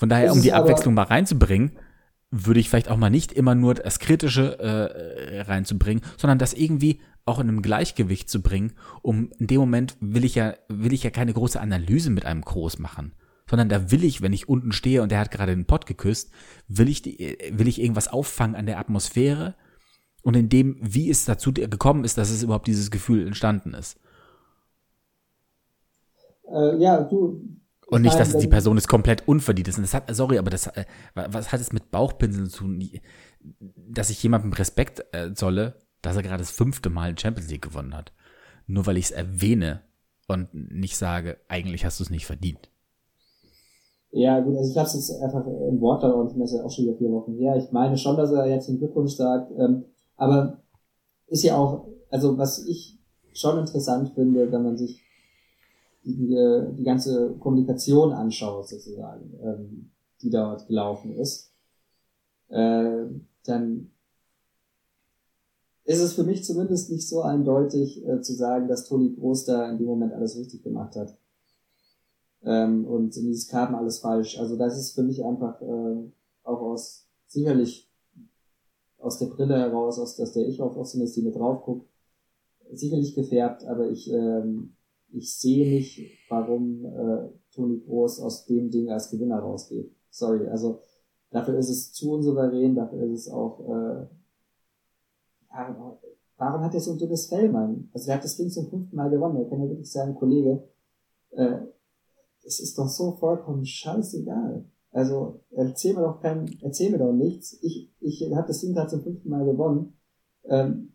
Von 0.00 0.08
daher, 0.08 0.32
um 0.32 0.40
die 0.40 0.54
Abwechslung 0.54 0.94
mal 0.94 1.02
reinzubringen, 1.02 1.72
würde 2.30 2.58
ich 2.58 2.70
vielleicht 2.70 2.88
auch 2.88 2.96
mal 2.96 3.10
nicht 3.10 3.32
immer 3.32 3.54
nur 3.54 3.74
das 3.74 3.98
Kritische 3.98 4.58
äh, 4.58 5.42
reinzubringen, 5.42 6.02
sondern 6.16 6.38
das 6.38 6.54
irgendwie 6.54 7.02
auch 7.26 7.38
in 7.38 7.50
einem 7.50 7.60
Gleichgewicht 7.60 8.30
zu 8.30 8.40
bringen, 8.40 8.72
um 9.02 9.30
in 9.38 9.46
dem 9.46 9.60
Moment 9.60 9.98
will 10.00 10.24
ich 10.24 10.36
ja, 10.36 10.54
will 10.68 10.94
ich 10.94 11.02
ja 11.02 11.10
keine 11.10 11.34
große 11.34 11.60
Analyse 11.60 12.08
mit 12.08 12.24
einem 12.24 12.40
Groß 12.40 12.78
machen. 12.78 13.12
Sondern 13.46 13.68
da 13.68 13.90
will 13.90 14.02
ich, 14.02 14.22
wenn 14.22 14.32
ich 14.32 14.48
unten 14.48 14.72
stehe 14.72 15.02
und 15.02 15.12
der 15.12 15.18
hat 15.18 15.30
gerade 15.30 15.54
den 15.54 15.66
Pott 15.66 15.84
geküsst, 15.84 16.30
will 16.66 16.88
ich, 16.88 17.02
die, 17.02 17.36
will 17.52 17.68
ich 17.68 17.78
irgendwas 17.78 18.08
auffangen 18.08 18.56
an 18.56 18.64
der 18.64 18.78
Atmosphäre 18.78 19.54
und 20.22 20.34
in 20.34 20.48
dem, 20.48 20.78
wie 20.80 21.10
es 21.10 21.26
dazu 21.26 21.52
gekommen 21.52 22.04
ist, 22.04 22.16
dass 22.16 22.30
es 22.30 22.42
überhaupt 22.42 22.68
dieses 22.68 22.90
Gefühl 22.90 23.26
entstanden 23.26 23.74
ist. 23.74 24.00
Äh, 26.50 26.78
ja, 26.78 27.02
du, 27.02 27.59
und 27.90 28.02
nicht, 28.02 28.18
dass 28.18 28.36
die 28.36 28.48
Person 28.48 28.76
es 28.76 28.88
komplett 28.88 29.26
unverdient 29.26 29.68
ist. 29.68 29.78
Und 29.78 29.82
das 29.82 29.94
hat, 29.94 30.14
sorry, 30.14 30.38
aber 30.38 30.50
das, 30.50 30.68
äh, 30.68 30.84
was 31.14 31.52
hat 31.52 31.60
es 31.60 31.72
mit 31.72 31.90
Bauchpinseln 31.90 32.48
zu 32.48 32.64
tun? 32.64 32.88
Dass 33.88 34.10
ich 34.10 34.22
jemandem 34.22 34.52
Respekt 34.52 35.04
äh, 35.12 35.34
zolle, 35.34 35.74
dass 36.02 36.16
er 36.16 36.22
gerade 36.22 36.42
das 36.42 36.50
fünfte 36.50 36.90
Mal 36.90 37.18
Champions 37.18 37.50
League 37.50 37.62
gewonnen 37.62 37.94
hat. 37.94 38.12
Nur 38.66 38.86
weil 38.86 38.96
ich 38.96 39.06
es 39.06 39.10
erwähne 39.10 39.82
und 40.28 40.54
nicht 40.54 40.96
sage, 40.96 41.38
eigentlich 41.48 41.84
hast 41.84 42.00
du 42.00 42.04
es 42.04 42.10
nicht 42.10 42.26
verdient. 42.26 42.70
Ja, 44.12 44.40
gut, 44.40 44.56
also 44.56 44.70
ich 44.70 44.76
habe 44.76 44.88
es 44.88 44.94
jetzt 44.94 45.22
einfach 45.22 45.46
im 45.46 45.80
Wort 45.80 46.02
da 46.02 46.10
und 46.10 46.36
das 46.40 46.50
ist 46.50 46.58
ja 46.58 46.64
auch 46.64 46.70
schon 46.70 46.86
wieder 46.86 46.96
vier 46.96 47.10
Wochen 47.10 47.34
her. 47.34 47.56
Ich 47.56 47.70
meine 47.70 47.96
schon, 47.96 48.16
dass 48.16 48.32
er 48.32 48.46
jetzt 48.46 48.68
den 48.68 48.78
Glückwunsch 48.78 49.12
sagt, 49.12 49.52
ähm, 49.58 49.84
aber 50.16 50.62
ist 51.28 51.44
ja 51.44 51.56
auch, 51.56 51.86
also 52.10 52.36
was 52.36 52.66
ich 52.66 52.98
schon 53.32 53.58
interessant 53.58 54.12
finde, 54.14 54.50
wenn 54.50 54.64
man 54.64 54.76
sich 54.76 55.04
die, 56.04 56.34
äh, 56.34 56.72
die 56.74 56.84
ganze 56.84 57.34
Kommunikation 57.38 58.12
anschaue, 58.12 58.64
sozusagen, 58.64 59.32
ähm, 59.42 59.90
die 60.22 60.30
dort 60.30 60.66
gelaufen 60.66 61.12
ist, 61.14 61.52
äh, 62.48 63.04
dann 63.44 63.90
ist 65.84 66.00
es 66.00 66.12
für 66.12 66.24
mich 66.24 66.44
zumindest 66.44 66.90
nicht 66.90 67.08
so 67.08 67.22
eindeutig 67.22 68.06
äh, 68.06 68.20
zu 68.20 68.34
sagen, 68.34 68.68
dass 68.68 68.84
Toni 68.84 69.14
Groß 69.14 69.46
da 69.46 69.70
in 69.70 69.78
dem 69.78 69.86
Moment 69.86 70.12
alles 70.12 70.36
richtig 70.36 70.62
gemacht 70.62 70.94
hat. 70.96 71.16
Ähm, 72.42 72.86
und 72.86 73.14
dieses 73.16 73.48
Karten 73.48 73.74
alles 73.74 73.98
falsch. 73.98 74.38
Also 74.38 74.56
das 74.56 74.78
ist 74.78 74.92
für 74.92 75.02
mich 75.02 75.24
einfach 75.24 75.60
äh, 75.60 75.96
auch 76.44 76.60
aus 76.60 77.06
sicherlich 77.26 77.90
aus 78.98 79.18
der 79.18 79.26
Brille 79.26 79.58
heraus, 79.58 79.98
aus, 79.98 80.20
aus 80.20 80.32
der 80.32 80.46
ich 80.46 80.60
auf 80.60 80.76
Ostindustrie 80.76 81.22
mit 81.22 81.34
drauf 81.34 81.62
gucke, 81.62 81.86
sicherlich 82.72 83.14
gefärbt, 83.14 83.64
aber 83.64 83.88
ich 83.90 84.12
ähm, 84.12 84.74
ich 85.12 85.36
sehe 85.38 85.68
nicht, 85.68 86.18
warum 86.28 86.84
äh, 86.84 87.28
Toni 87.52 87.80
Groß 87.80 88.20
aus 88.20 88.46
dem 88.46 88.70
Ding 88.70 88.90
als 88.90 89.10
Gewinner 89.10 89.40
rausgeht. 89.40 89.92
Sorry, 90.10 90.46
also 90.48 90.80
dafür 91.30 91.58
ist 91.58 91.70
es 91.70 91.92
zu 91.92 92.12
unsouverän, 92.12 92.74
dafür 92.74 93.02
ist 93.04 93.26
es 93.26 93.28
auch, 93.28 93.60
äh, 93.68 94.06
ja, 95.52 95.98
warum 96.36 96.62
hat 96.62 96.74
er 96.74 96.80
so 96.80 96.92
ein 96.92 96.98
dünnes 96.98 97.26
Fell, 97.26 97.50
Mann? 97.50 97.90
Also 97.92 98.08
er 98.10 98.16
hat 98.16 98.24
das 98.24 98.36
Ding 98.36 98.50
zum 98.50 98.68
fünften 98.68 98.96
Mal 98.96 99.10
gewonnen, 99.10 99.36
er 99.36 99.48
kann 99.48 99.62
ja 99.62 99.68
wirklich 99.68 99.90
sagen, 99.90 100.14
Kollege, 100.14 100.62
äh, 101.30 101.58
es 102.44 102.60
ist 102.60 102.78
doch 102.78 102.88
so 102.88 103.12
vollkommen 103.12 103.64
scheißegal. 103.64 104.64
Also 104.92 105.40
erzähl 105.50 105.94
mir 105.94 106.02
doch 106.02 106.20
kein, 106.20 106.58
erzähl 106.62 106.90
mir 106.90 106.98
doch 106.98 107.12
nichts. 107.12 107.58
Ich, 107.62 107.92
ich 108.00 108.22
habe 108.34 108.48
das 108.48 108.60
Ding 108.60 108.74
gerade 108.74 108.90
zum 108.90 109.02
fünften 109.02 109.28
Mal 109.28 109.44
gewonnen. 109.44 109.96
Ähm, 110.44 110.92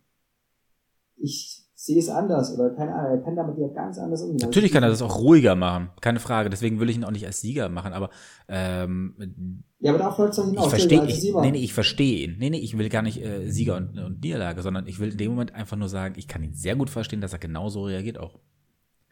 ich 1.15 1.64
sehe 1.85 1.99
es 1.99 2.09
anders 2.09 2.51
oder 2.53 2.71
keine 2.71 2.95
Ahnung, 2.95 3.11
er 3.11 3.23
kann 3.23 3.35
damit 3.35 3.57
ja 3.59 3.67
ganz 3.67 3.99
anders 3.99 4.23
umgehen. 4.23 4.47
Natürlich 4.47 4.71
kann 4.71 4.81
er 4.81 4.89
das 4.89 5.03
auch 5.03 5.19
ruhiger 5.19 5.55
machen, 5.55 5.89
keine 6.01 6.19
Frage. 6.19 6.49
Deswegen 6.49 6.79
will 6.79 6.89
ich 6.89 6.97
ihn 6.97 7.03
auch 7.03 7.11
nicht 7.11 7.25
als 7.25 7.41
Sieger 7.41 7.69
machen, 7.69 7.93
aber 7.93 8.09
ähm, 8.47 9.63
ja, 9.79 9.91
aber 9.91 9.99
darauf 9.99 10.17
läuft 10.17 10.37
es 10.37 10.43
hinaus. 10.43 10.65
Ich 10.65 10.69
verstehe, 10.69 11.05
ich, 11.05 11.33
nee, 11.33 11.51
nee, 11.51 11.63
ich 11.63 11.73
verstehe 11.73 12.25
ihn. 12.25 12.37
Nee, 12.39 12.49
nee, 12.49 12.57
ich 12.57 12.75
will 12.75 12.89
gar 12.89 13.03
nicht 13.03 13.23
äh, 13.23 13.51
Sieger 13.51 13.77
und, 13.77 13.99
und 13.99 14.23
Niederlage, 14.23 14.63
sondern 14.63 14.87
ich 14.87 14.99
will 14.99 15.11
in 15.11 15.17
dem 15.17 15.31
Moment 15.31 15.53
einfach 15.53 15.77
nur 15.77 15.89
sagen, 15.89 16.15
ich 16.17 16.27
kann 16.27 16.41
ihn 16.41 16.53
sehr 16.53 16.75
gut 16.75 16.89
verstehen, 16.89 17.21
dass 17.21 17.33
er 17.33 17.39
genauso 17.39 17.83
reagiert 17.83 18.17
auch. 18.17 18.39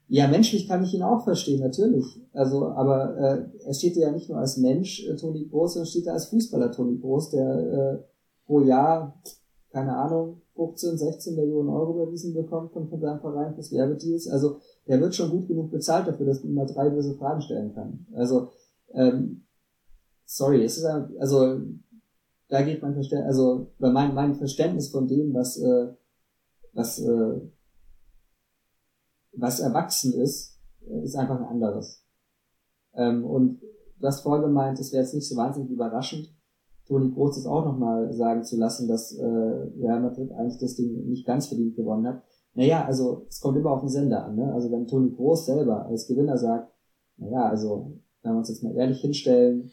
Ja, 0.07 0.27
menschlich 0.27 0.67
kann 0.67 0.83
ich 0.83 0.93
ihn 0.93 1.03
auch 1.03 1.23
verstehen, 1.23 1.59
natürlich. 1.61 2.21
Also, 2.33 2.69
aber 2.69 3.17
äh, 3.17 3.65
er 3.67 3.73
steht 3.73 3.95
ja 3.95 4.11
nicht 4.11 4.29
nur 4.29 4.39
als 4.39 4.57
Mensch, 4.57 5.07
äh, 5.07 5.15
Toni 5.15 5.47
Groß, 5.47 5.73
sondern 5.73 5.89
steht 5.89 6.07
da 6.07 6.13
als 6.13 6.25
Fußballer 6.25 6.71
Toni 6.71 6.97
Groß, 6.97 7.29
der 7.29 7.57
äh, 7.57 8.03
pro 8.45 8.61
Jahr, 8.61 9.21
keine 9.71 9.95
Ahnung, 9.95 10.42
15, 10.55 10.97
16 10.97 11.35
Millionen 11.35 11.69
Euro 11.69 12.03
überwiesen 12.03 12.33
bekommt 12.33 12.71
von, 12.73 12.87
von 12.87 12.99
seinem 12.99 13.19
Verein 13.19 13.53
fürs 13.55 13.71
Werbedeals. 13.71 14.27
Also 14.27 14.59
der 14.87 14.99
wird 14.99 15.15
schon 15.15 15.31
gut 15.31 15.47
genug 15.47 15.71
bezahlt 15.71 16.07
dafür, 16.07 16.27
dass 16.27 16.43
ihm 16.43 16.53
mal 16.53 16.65
drei 16.65 16.89
böse 16.89 17.15
Fragen 17.15 17.41
stellen 17.41 17.73
kann. 17.73 18.05
Also 18.13 18.49
ähm, 18.93 19.45
sorry, 20.25 20.63
es 20.63 20.77
ist 20.77 20.85
also 20.85 21.61
da 22.49 22.61
geht 22.61 22.81
mein 22.81 22.93
Verständnis, 22.93 23.27
also 23.27 23.71
bei 23.79 23.89
mein, 23.89 24.13
mein 24.13 24.35
Verständnis 24.35 24.89
von 24.89 25.07
dem, 25.07 25.33
was 25.33 25.57
äh, 25.57 25.93
was 26.73 26.99
äh, 26.99 27.41
was 29.35 29.59
erwachsen 29.59 30.13
ist, 30.13 30.59
ist 31.03 31.15
einfach 31.15 31.39
ein 31.39 31.47
anderes. 31.47 32.03
Ähm, 32.93 33.25
und 33.25 33.61
du 33.99 34.07
hast 34.07 34.23
gemeint, 34.23 34.79
es 34.79 34.91
wäre 34.91 35.03
jetzt 35.03 35.13
nicht 35.13 35.27
so 35.27 35.35
wahnsinnig 35.35 35.71
überraschend, 35.71 36.32
Toni 36.87 37.11
Groß 37.11 37.35
das 37.35 37.45
auch 37.45 37.65
nochmal 37.65 38.11
sagen 38.13 38.43
zu 38.43 38.57
lassen, 38.57 38.87
dass 38.87 39.13
äh, 39.13 39.25
Real 39.25 40.01
Madrid 40.01 40.31
eigentlich 40.33 40.59
das 40.59 40.75
Ding 40.75 41.07
nicht 41.07 41.25
ganz 41.25 41.47
verdient 41.47 41.75
gewonnen 41.75 42.07
hat. 42.07 42.23
Naja, 42.55 42.85
also 42.85 43.25
es 43.29 43.39
kommt 43.39 43.57
immer 43.57 43.71
auf 43.71 43.79
den 43.79 43.89
Sender 43.89 44.25
an. 44.25 44.35
Ne? 44.35 44.53
Also 44.53 44.71
wenn 44.71 44.87
Toni 44.87 45.11
Groß 45.11 45.45
selber 45.45 45.85
als 45.85 46.07
Gewinner 46.07 46.37
sagt, 46.37 46.71
naja, 47.17 47.49
also 47.49 47.93
wenn 48.21 48.33
wir 48.33 48.39
uns 48.39 48.49
jetzt 48.49 48.63
mal 48.63 48.75
ehrlich 48.75 49.01
hinstellen, 49.01 49.71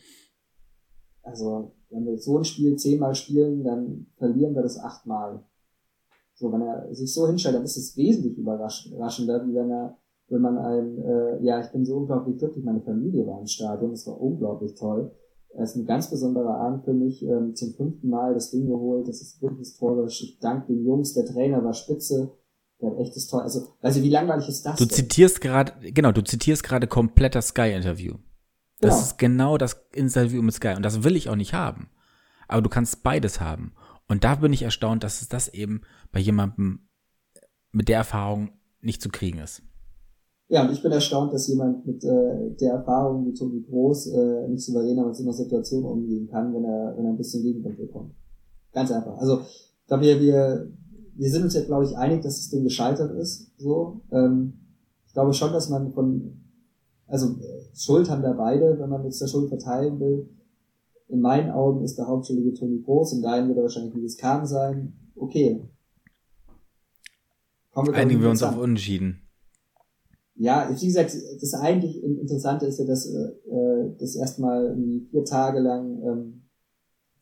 also 1.22 1.72
wenn 1.90 2.06
wir 2.06 2.18
so 2.18 2.38
ein 2.38 2.44
Spiel 2.44 2.76
zehnmal 2.76 3.14
spielen, 3.14 3.64
dann 3.64 4.06
verlieren 4.16 4.54
wir 4.54 4.62
das 4.62 4.78
achtmal. 4.78 5.44
So, 6.34 6.50
wenn 6.52 6.62
er 6.62 6.94
sich 6.94 7.12
so 7.12 7.26
hinstellt, 7.26 7.56
dann 7.56 7.64
ist 7.64 7.76
es 7.76 7.96
wesentlich 7.96 8.38
überraschender, 8.38 9.46
wie 9.46 9.54
wenn 9.54 9.70
er, 9.70 9.98
wenn 10.28 10.40
man 10.40 10.56
ein, 10.56 10.98
äh, 10.98 11.42
ja, 11.42 11.60
ich 11.60 11.70
bin 11.70 11.84
so 11.84 11.96
unglaublich 11.96 12.38
glücklich, 12.38 12.64
meine 12.64 12.80
Familie 12.80 13.26
war 13.26 13.40
im 13.40 13.46
Stadion, 13.46 13.90
das 13.90 14.06
war 14.06 14.18
unglaublich 14.20 14.74
toll. 14.74 15.10
Es 15.56 15.70
ist 15.70 15.76
ein 15.76 15.86
ganz 15.86 16.10
besonderer 16.10 16.54
Abend 16.54 16.84
für 16.84 16.92
mich, 16.92 17.22
ähm, 17.24 17.54
zum 17.54 17.74
fünften 17.74 18.08
Mal 18.08 18.34
das 18.34 18.50
Ding 18.50 18.66
geholt, 18.66 19.08
das 19.08 19.20
ist 19.20 19.42
wirklich 19.42 19.68
historisch. 19.68 20.22
Ich 20.22 20.38
danke 20.38 20.72
den 20.72 20.84
Jungs, 20.84 21.12
der 21.14 21.26
Trainer 21.26 21.64
war 21.64 21.74
spitze, 21.74 22.32
der 22.80 22.90
hat 22.90 22.98
echtes 22.98 23.26
Toll. 23.26 23.42
Also, 23.42 23.74
also 23.80 24.02
wie 24.02 24.10
langweilig 24.10 24.48
ist 24.48 24.64
das? 24.64 24.78
Du 24.78 24.84
denn? 24.84 24.94
zitierst 24.94 25.40
gerade, 25.40 25.72
genau, 25.92 26.12
du 26.12 26.22
zitierst 26.22 26.62
gerade 26.62 26.86
komplett 26.86 27.34
das 27.34 27.48
Sky-Interview. 27.48 28.14
Das 28.80 28.94
genau. 28.94 29.02
ist 29.02 29.18
genau 29.18 29.58
das 29.58 29.86
Interview 29.92 30.40
mit 30.40 30.54
Sky 30.54 30.74
und 30.76 30.82
das 30.82 31.02
will 31.02 31.16
ich 31.16 31.28
auch 31.28 31.36
nicht 31.36 31.52
haben. 31.52 31.90
Aber 32.48 32.62
du 32.62 32.68
kannst 32.68 33.02
beides 33.02 33.40
haben. 33.40 33.74
Und 34.08 34.24
da 34.24 34.36
bin 34.36 34.52
ich 34.52 34.62
erstaunt, 34.62 35.04
dass 35.04 35.20
es 35.20 35.28
das 35.28 35.48
eben 35.48 35.82
bei 36.10 36.20
jemandem 36.20 36.88
mit 37.70 37.88
der 37.88 37.98
Erfahrung 37.98 38.50
nicht 38.80 39.02
zu 39.02 39.08
kriegen 39.08 39.38
ist. 39.38 39.62
Ja, 40.50 40.64
und 40.64 40.72
ich 40.72 40.82
bin 40.82 40.90
erstaunt, 40.90 41.32
dass 41.32 41.46
jemand 41.46 41.86
mit 41.86 42.02
äh, 42.02 42.50
der 42.60 42.72
Erfahrung 42.72 43.24
wie 43.24 43.32
Tobi 43.32 43.62
Groß 43.62 44.08
äh, 44.08 44.48
nicht 44.48 44.64
souveräner 44.64 45.06
mit 45.06 45.14
so 45.14 45.22
einer 45.22 45.32
Situation 45.32 45.84
umgehen 45.84 46.26
kann, 46.26 46.52
wenn 46.52 46.64
er, 46.64 46.92
wenn 46.96 47.04
er 47.04 47.12
ein 47.12 47.16
bisschen 47.16 47.44
Gegenwind 47.44 47.78
bekommt. 47.78 48.12
Ganz 48.72 48.90
einfach. 48.90 49.16
Also, 49.18 49.42
ich 49.42 49.86
glaube, 49.86 50.02
wir, 50.02 50.20
wir, 50.20 50.68
wir 51.14 51.30
sind 51.30 51.44
uns 51.44 51.54
jetzt, 51.54 51.68
glaube 51.68 51.84
ich, 51.84 51.96
einig, 51.96 52.22
dass 52.22 52.36
das 52.36 52.50
Ding 52.50 52.64
gescheitert 52.64 53.16
ist. 53.16 53.52
So, 53.58 54.00
ähm, 54.10 54.54
ich 55.06 55.12
glaube 55.12 55.32
schon, 55.34 55.52
dass 55.52 55.68
man 55.68 55.92
von, 55.92 56.42
also 57.06 57.36
Schuld 57.72 58.10
haben 58.10 58.22
da 58.22 58.32
beide, 58.32 58.76
wenn 58.80 58.90
man 58.90 59.04
jetzt 59.04 59.20
der 59.20 59.28
Schuld 59.28 59.50
verteilen 59.50 60.00
will. 60.00 60.30
In 61.06 61.20
meinen 61.20 61.52
Augen 61.52 61.84
ist 61.84 61.96
der 61.96 62.08
Hauptschuldige 62.08 62.54
Toni 62.54 62.80
Groß, 62.80 63.12
in 63.12 63.22
deinen 63.22 63.46
wird 63.46 63.58
er 63.58 63.62
wahrscheinlich 63.62 63.94
Nils 63.94 64.16
Kahn 64.16 64.44
sein. 64.46 64.94
Okay. 65.14 65.62
Wir 67.72 67.94
Einigen 67.94 68.20
wir 68.20 68.30
uns 68.30 68.42
auf 68.42 68.58
Unentschieden. 68.58 69.29
Ja, 70.40 70.74
wie 70.74 70.86
gesagt, 70.86 71.14
das 71.40 71.52
eigentlich 71.52 72.02
Interessante 72.02 72.64
ist 72.64 72.78
ja, 72.78 72.86
dass 72.86 73.04
äh, 73.06 73.30
das 73.98 74.16
erstmal 74.16 74.68
irgendwie 74.68 75.06
vier 75.10 75.22
Tage 75.26 75.60
lang 75.60 76.02
ähm, 76.02 76.42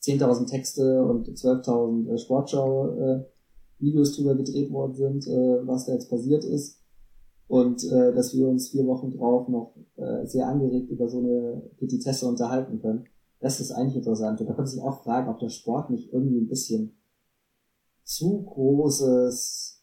10.000 0.01 0.47
Texte 0.47 1.05
und 1.05 1.29
12.000 1.29 2.13
äh, 2.15 2.19
Sportschau-Videos 2.19 4.13
äh, 4.13 4.15
drüber 4.17 4.37
gedreht 4.37 4.71
worden 4.71 4.95
sind, 4.95 5.27
äh, 5.27 5.67
was 5.67 5.87
da 5.87 5.95
jetzt 5.95 6.09
passiert 6.09 6.45
ist. 6.45 6.81
Und 7.49 7.83
äh, 7.91 8.15
dass 8.15 8.37
wir 8.37 8.47
uns 8.47 8.69
vier 8.69 8.87
Wochen 8.87 9.11
drauf 9.11 9.49
noch 9.49 9.75
äh, 9.97 10.25
sehr 10.25 10.47
angeregt 10.47 10.89
über 10.89 11.09
so 11.09 11.19
eine 11.19 11.63
Petitesse 11.77 12.25
unterhalten 12.25 12.81
können. 12.81 13.07
Das 13.41 13.59
ist 13.59 13.73
eigentlich 13.73 13.97
interessant. 13.97 14.41
Und 14.41 14.49
da 14.49 14.55
könnte 14.55 14.71
sich 14.71 14.83
auch 14.83 15.03
fragen, 15.03 15.29
ob 15.29 15.41
der 15.41 15.49
Sport 15.49 15.91
nicht 15.91 16.13
irgendwie 16.13 16.39
ein 16.39 16.49
bisschen 16.49 16.97
zu 18.05 18.45
großes, 18.45 19.78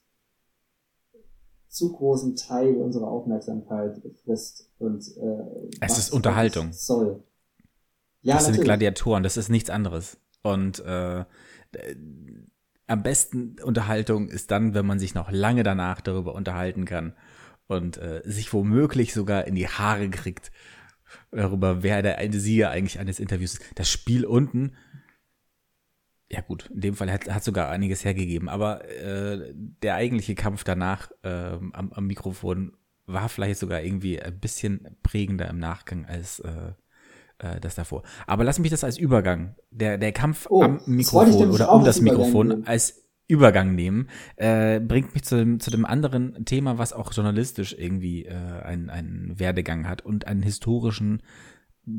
zu 1.75 1.91
großen 1.91 2.37
Teil 2.37 2.75
unserer 2.75 3.07
Aufmerksamkeit 3.07 4.01
frisst 4.23 4.71
und 4.79 5.03
äh, 5.17 5.75
es 5.81 5.97
ist 5.97 6.13
Unterhaltung. 6.13 6.71
Soll. 6.71 7.21
Ja, 8.21 8.35
das 8.35 8.43
natürlich. 8.43 8.55
sind 8.55 8.63
Gladiatoren, 8.63 9.23
das 9.23 9.35
ist 9.35 9.49
nichts 9.49 9.69
anderes. 9.69 10.17
Und 10.41 10.79
äh, 10.85 11.25
am 12.87 13.03
besten 13.03 13.57
Unterhaltung 13.61 14.29
ist 14.29 14.51
dann, 14.51 14.73
wenn 14.73 14.85
man 14.85 14.99
sich 14.99 15.15
noch 15.15 15.29
lange 15.29 15.63
danach 15.63 15.99
darüber 15.99 16.33
unterhalten 16.33 16.85
kann 16.85 17.13
und 17.67 17.97
äh, 17.97 18.21
sich 18.23 18.53
womöglich 18.53 19.13
sogar 19.13 19.45
in 19.45 19.55
die 19.55 19.67
Haare 19.67 20.09
kriegt 20.09 20.53
darüber, 21.31 21.83
wer 21.83 22.01
der 22.01 22.19
eine 22.19 22.39
Sieger 22.39 22.69
eigentlich 22.69 22.99
eines 22.99 23.19
Interviews 23.19 23.55
ist. 23.55 23.63
Das 23.75 23.89
Spiel 23.89 24.25
unten, 24.25 24.77
ja 26.35 26.41
gut, 26.41 26.69
in 26.73 26.81
dem 26.81 26.95
Fall 26.95 27.09
hat, 27.11 27.33
hat 27.33 27.45
sogar 27.45 27.69
einiges 27.69 28.03
hergegeben, 28.03 28.49
aber 28.49 28.83
äh, 28.89 29.53
der 29.55 29.95
eigentliche 29.95 30.35
Kampf 30.35 30.65
danach 30.65 31.09
äh, 31.23 31.29
am, 31.29 31.93
am 31.93 32.07
Mikrofon 32.07 32.73
war 33.05 33.29
vielleicht 33.29 33.59
sogar 33.59 33.81
irgendwie 33.81 34.21
ein 34.21 34.37
bisschen 34.37 34.97
prägender 35.01 35.49
im 35.49 35.59
Nachgang 35.59 36.05
als 36.05 36.39
äh, 36.39 36.73
äh, 37.39 37.61
das 37.61 37.75
davor. 37.75 38.03
Aber 38.27 38.43
lass 38.43 38.59
mich 38.59 38.69
das 38.69 38.83
als 38.83 38.97
Übergang, 38.97 39.55
der, 39.71 39.97
der 39.97 40.11
Kampf 40.11 40.47
oh, 40.49 40.61
am 40.61 40.81
Mikrofon 40.87 41.51
oder 41.51 41.71
um 41.71 41.85
das 41.85 42.01
Mikrofon 42.01 42.65
als 42.67 43.05
Übergang 43.27 43.73
nehmen, 43.73 44.09
äh, 44.35 44.81
bringt 44.81 45.13
mich 45.13 45.23
zu, 45.23 45.37
dem, 45.37 45.61
zu 45.61 45.71
dem 45.71 45.85
anderen 45.85 46.43
Thema, 46.43 46.77
was 46.77 46.91
auch 46.91 47.13
journalistisch 47.13 47.73
irgendwie 47.77 48.25
äh, 48.25 48.33
einen, 48.33 48.89
einen 48.89 49.39
Werdegang 49.39 49.87
hat 49.87 50.01
und 50.01 50.27
einen 50.27 50.43
historischen 50.43 51.21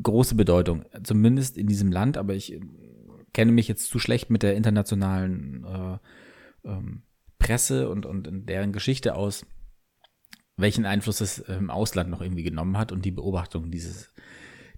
große 0.03 0.35
Bedeutung, 0.35 0.85
zumindest 1.03 1.57
in 1.57 1.65
diesem 1.65 1.91
Land, 1.91 2.17
aber 2.17 2.35
ich 2.35 2.59
kenne 3.37 3.51
mich 3.51 3.67
jetzt 3.67 3.91
zu 3.91 3.99
schlecht 3.99 4.31
mit 4.31 4.41
der 4.41 4.55
internationalen 4.55 5.63
äh, 5.63 6.67
ähm, 6.67 7.03
Presse 7.37 7.87
und, 7.87 8.07
und 8.07 8.49
deren 8.49 8.73
Geschichte 8.73 9.13
aus, 9.13 9.45
welchen 10.55 10.87
Einfluss 10.87 11.21
es 11.21 11.37
im 11.37 11.69
Ausland 11.69 12.09
noch 12.09 12.21
irgendwie 12.21 12.41
genommen 12.41 12.79
hat 12.79 12.91
und 12.91 13.05
die 13.05 13.11
Beobachtung 13.11 13.69
dieses, 13.69 14.11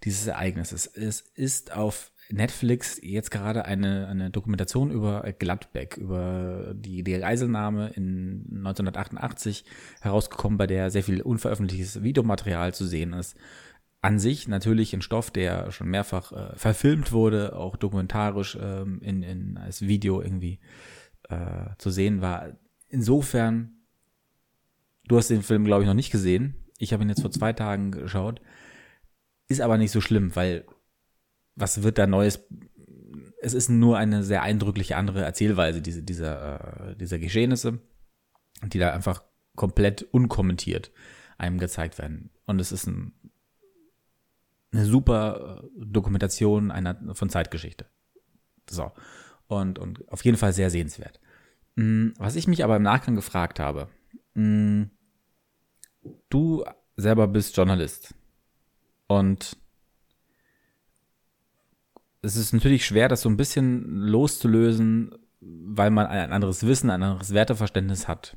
dieses 0.04 0.28
Ereignisses. 0.28 0.88
Es 0.88 1.22
ist 1.22 1.72
auf 1.72 2.12
Netflix 2.30 3.00
jetzt 3.02 3.32
gerade 3.32 3.64
eine, 3.64 4.10
eine 4.10 4.30
Dokumentation 4.30 4.92
über 4.92 5.22
Gladbeck, 5.40 5.96
über 5.96 6.74
die, 6.76 7.06
die 7.06 7.18
Geiselnahme 7.18 7.94
in 7.96 8.44
1988 8.58 9.64
herausgekommen, 10.02 10.58
bei 10.58 10.68
der 10.68 10.92
sehr 10.92 11.04
viel 11.04 11.22
unveröffentlichtes 11.22 12.04
Videomaterial 12.04 12.74
zu 12.74 12.86
sehen 12.86 13.14
ist. 13.14 13.38
An 14.02 14.18
sich 14.18 14.48
natürlich 14.48 14.94
ein 14.94 15.02
Stoff, 15.02 15.30
der 15.30 15.72
schon 15.72 15.90
mehrfach 15.90 16.32
äh, 16.32 16.56
verfilmt 16.56 17.12
wurde, 17.12 17.56
auch 17.56 17.76
dokumentarisch 17.76 18.58
ähm, 18.62 19.02
in, 19.02 19.24
in, 19.24 19.58
als 19.58 19.82
Video 19.82 20.22
irgendwie 20.22 20.60
äh, 21.28 21.72
zu 21.78 21.90
sehen 21.90 22.22
war. 22.22 22.58
Insofern, 22.88 23.82
du 25.08 25.18
hast 25.18 25.30
den 25.30 25.44
Film, 25.44 25.66
glaube 25.66 25.84
ich, 25.84 25.88
noch 25.88 25.96
nicht 25.96 26.12
gesehen. 26.12 26.56
Ich 26.78 26.94
habe 26.94 27.04
ihn 27.04 27.10
jetzt 27.10 27.22
vor 27.22 27.32
zwei 27.32 27.52
Tagen 27.52 27.92
geschaut. 27.92 28.42
Ist 29.50 29.62
aber 29.62 29.78
nicht 29.78 29.92
so 29.92 30.00
schlimm, 30.00 30.36
weil 30.36 30.66
was 31.56 31.84
wird 31.84 31.98
da 31.98 32.08
Neues? 32.08 32.48
Es 33.42 33.54
ist 33.54 33.70
nur 33.70 33.98
eine 33.98 34.24
sehr 34.24 34.44
eindrückliche 34.44 34.96
andere 34.96 35.24
Erzählweise 35.24 35.82
diese, 35.82 36.04
dieser, 36.04 36.92
äh, 36.92 36.96
dieser 36.96 37.20
Geschehnisse, 37.20 37.80
die 38.64 38.80
da 38.80 38.94
einfach 38.94 39.24
komplett 39.56 40.04
unkommentiert 40.04 40.92
einem 41.38 41.58
gezeigt 41.58 41.98
werden. 41.98 42.30
Und 42.46 42.60
es 42.60 42.72
ist 42.72 42.88
ein, 42.88 43.14
eine 44.72 44.86
super 44.86 45.64
äh, 45.64 45.86
Dokumentation 45.86 46.72
einer, 46.72 47.16
von 47.16 47.30
Zeitgeschichte. 47.30 47.86
So. 48.70 48.92
Und, 49.48 49.80
und 49.80 50.08
auf 50.10 50.24
jeden 50.24 50.38
Fall 50.38 50.54
sehr 50.54 50.70
sehenswert. 50.70 51.20
Mm, 51.76 52.10
was 52.18 52.36
ich 52.36 52.48
mich 52.48 52.64
aber 52.64 52.76
im 52.76 52.84
Nachgang 52.84 53.16
gefragt 53.16 53.60
habe, 53.60 53.88
mm, 54.36 54.84
du 56.30 56.64
selber 56.98 57.28
bist 57.28 57.56
Journalist 57.58 58.14
und 59.08 59.58
es 62.22 62.36
ist 62.36 62.54
natürlich 62.54 62.86
schwer, 62.86 63.08
das 63.08 63.22
so 63.22 63.30
ein 63.30 63.38
bisschen 63.38 63.86
loszulösen, 63.86 65.16
weil 65.40 65.90
man 65.90 66.08
ein 66.08 66.34
anderes 66.34 66.66
Wissen, 66.66 66.90
ein 66.90 67.02
anderes 67.02 67.34
Werteverständnis 67.34 68.08
hat. 68.08 68.36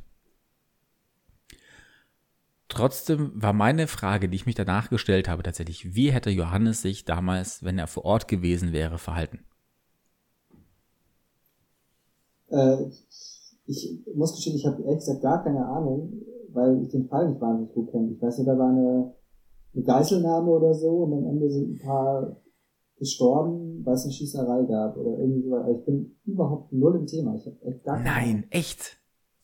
Trotzdem 2.72 3.32
war 3.34 3.52
meine 3.52 3.86
Frage, 3.86 4.30
die 4.30 4.36
ich 4.36 4.46
mich 4.46 4.54
danach 4.54 4.88
gestellt 4.88 5.28
habe, 5.28 5.42
tatsächlich, 5.42 5.94
wie 5.94 6.10
hätte 6.10 6.30
Johannes 6.30 6.80
sich 6.80 7.04
damals, 7.04 7.62
wenn 7.62 7.78
er 7.78 7.86
vor 7.86 8.06
Ort 8.06 8.28
gewesen 8.28 8.72
wäre, 8.72 8.96
verhalten? 8.96 9.40
Äh, 12.48 12.86
ich 13.66 14.00
muss 14.14 14.34
gestehen, 14.34 14.56
ich 14.56 14.64
habe 14.66 14.82
ehrlich 14.84 15.00
gesagt 15.00 15.20
gar 15.20 15.44
keine 15.44 15.66
Ahnung, 15.66 16.14
weil 16.48 16.82
ich 16.82 16.88
den 16.88 17.08
Fall 17.08 17.28
nicht 17.28 17.42
wahnsinnig 17.42 17.74
gut 17.74 17.90
kenne. 17.90 18.10
Ich 18.10 18.22
weiß 18.22 18.38
nicht, 18.38 18.48
da 18.48 18.56
war 18.56 18.70
eine, 18.70 19.14
eine 19.74 19.84
Geiselnahme 19.84 20.50
oder 20.50 20.72
so 20.72 21.04
und 21.04 21.12
am 21.12 21.26
Ende 21.26 21.50
sind 21.50 21.74
ein 21.74 21.78
paar 21.78 22.40
gestorben, 22.98 23.84
weil 23.84 23.96
es 23.96 24.04
eine 24.04 24.12
Schießerei 24.14 24.64
gab 24.64 24.96
oder 24.96 25.18
irgendwie 25.18 25.42
so. 25.42 25.78
Ich 25.78 25.84
bin 25.84 26.16
überhaupt 26.24 26.72
null 26.72 26.96
im 26.96 27.06
Thema. 27.06 27.36
Ich 27.36 27.44
hab 27.44 27.62
echt 27.64 27.84
gar 27.84 27.98
Nein, 27.98 28.30
Ahnung. 28.30 28.44
echt? 28.48 28.96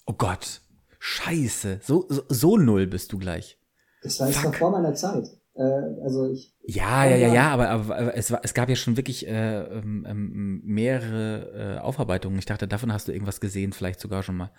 Oh 0.06 0.14
Gott. 0.16 0.62
Scheiße. 0.98 1.80
So, 1.82 2.06
so, 2.08 2.22
so 2.28 2.56
null 2.56 2.86
bist 2.86 3.12
du 3.12 3.18
gleich. 3.18 3.58
Das 4.02 4.20
war 4.20 4.28
jetzt 4.28 4.44
noch 4.44 4.54
vor 4.54 4.70
meiner 4.70 4.94
Zeit. 4.94 5.28
Äh, 5.54 6.02
also 6.02 6.30
ich. 6.30 6.54
Ja, 6.66 7.04
ja, 7.04 7.16
ja, 7.16 7.34
ja, 7.34 7.50
aber, 7.50 7.68
aber 7.68 8.16
es, 8.16 8.30
war, 8.30 8.40
es 8.42 8.54
gab 8.54 8.68
ja 8.68 8.76
schon 8.76 8.96
wirklich 8.96 9.26
äh, 9.26 9.60
ähm, 9.60 10.06
ähm, 10.08 10.60
mehrere 10.64 11.76
äh, 11.76 11.78
Aufarbeitungen. 11.80 12.38
Ich 12.38 12.46
dachte, 12.46 12.68
davon 12.68 12.92
hast 12.92 13.08
du 13.08 13.12
irgendwas 13.12 13.40
gesehen, 13.40 13.72
vielleicht 13.72 14.00
sogar 14.00 14.22
schon 14.22 14.36
mal. 14.36 14.52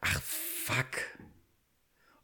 Ach, 0.00 0.20
fuck. 0.20 1.20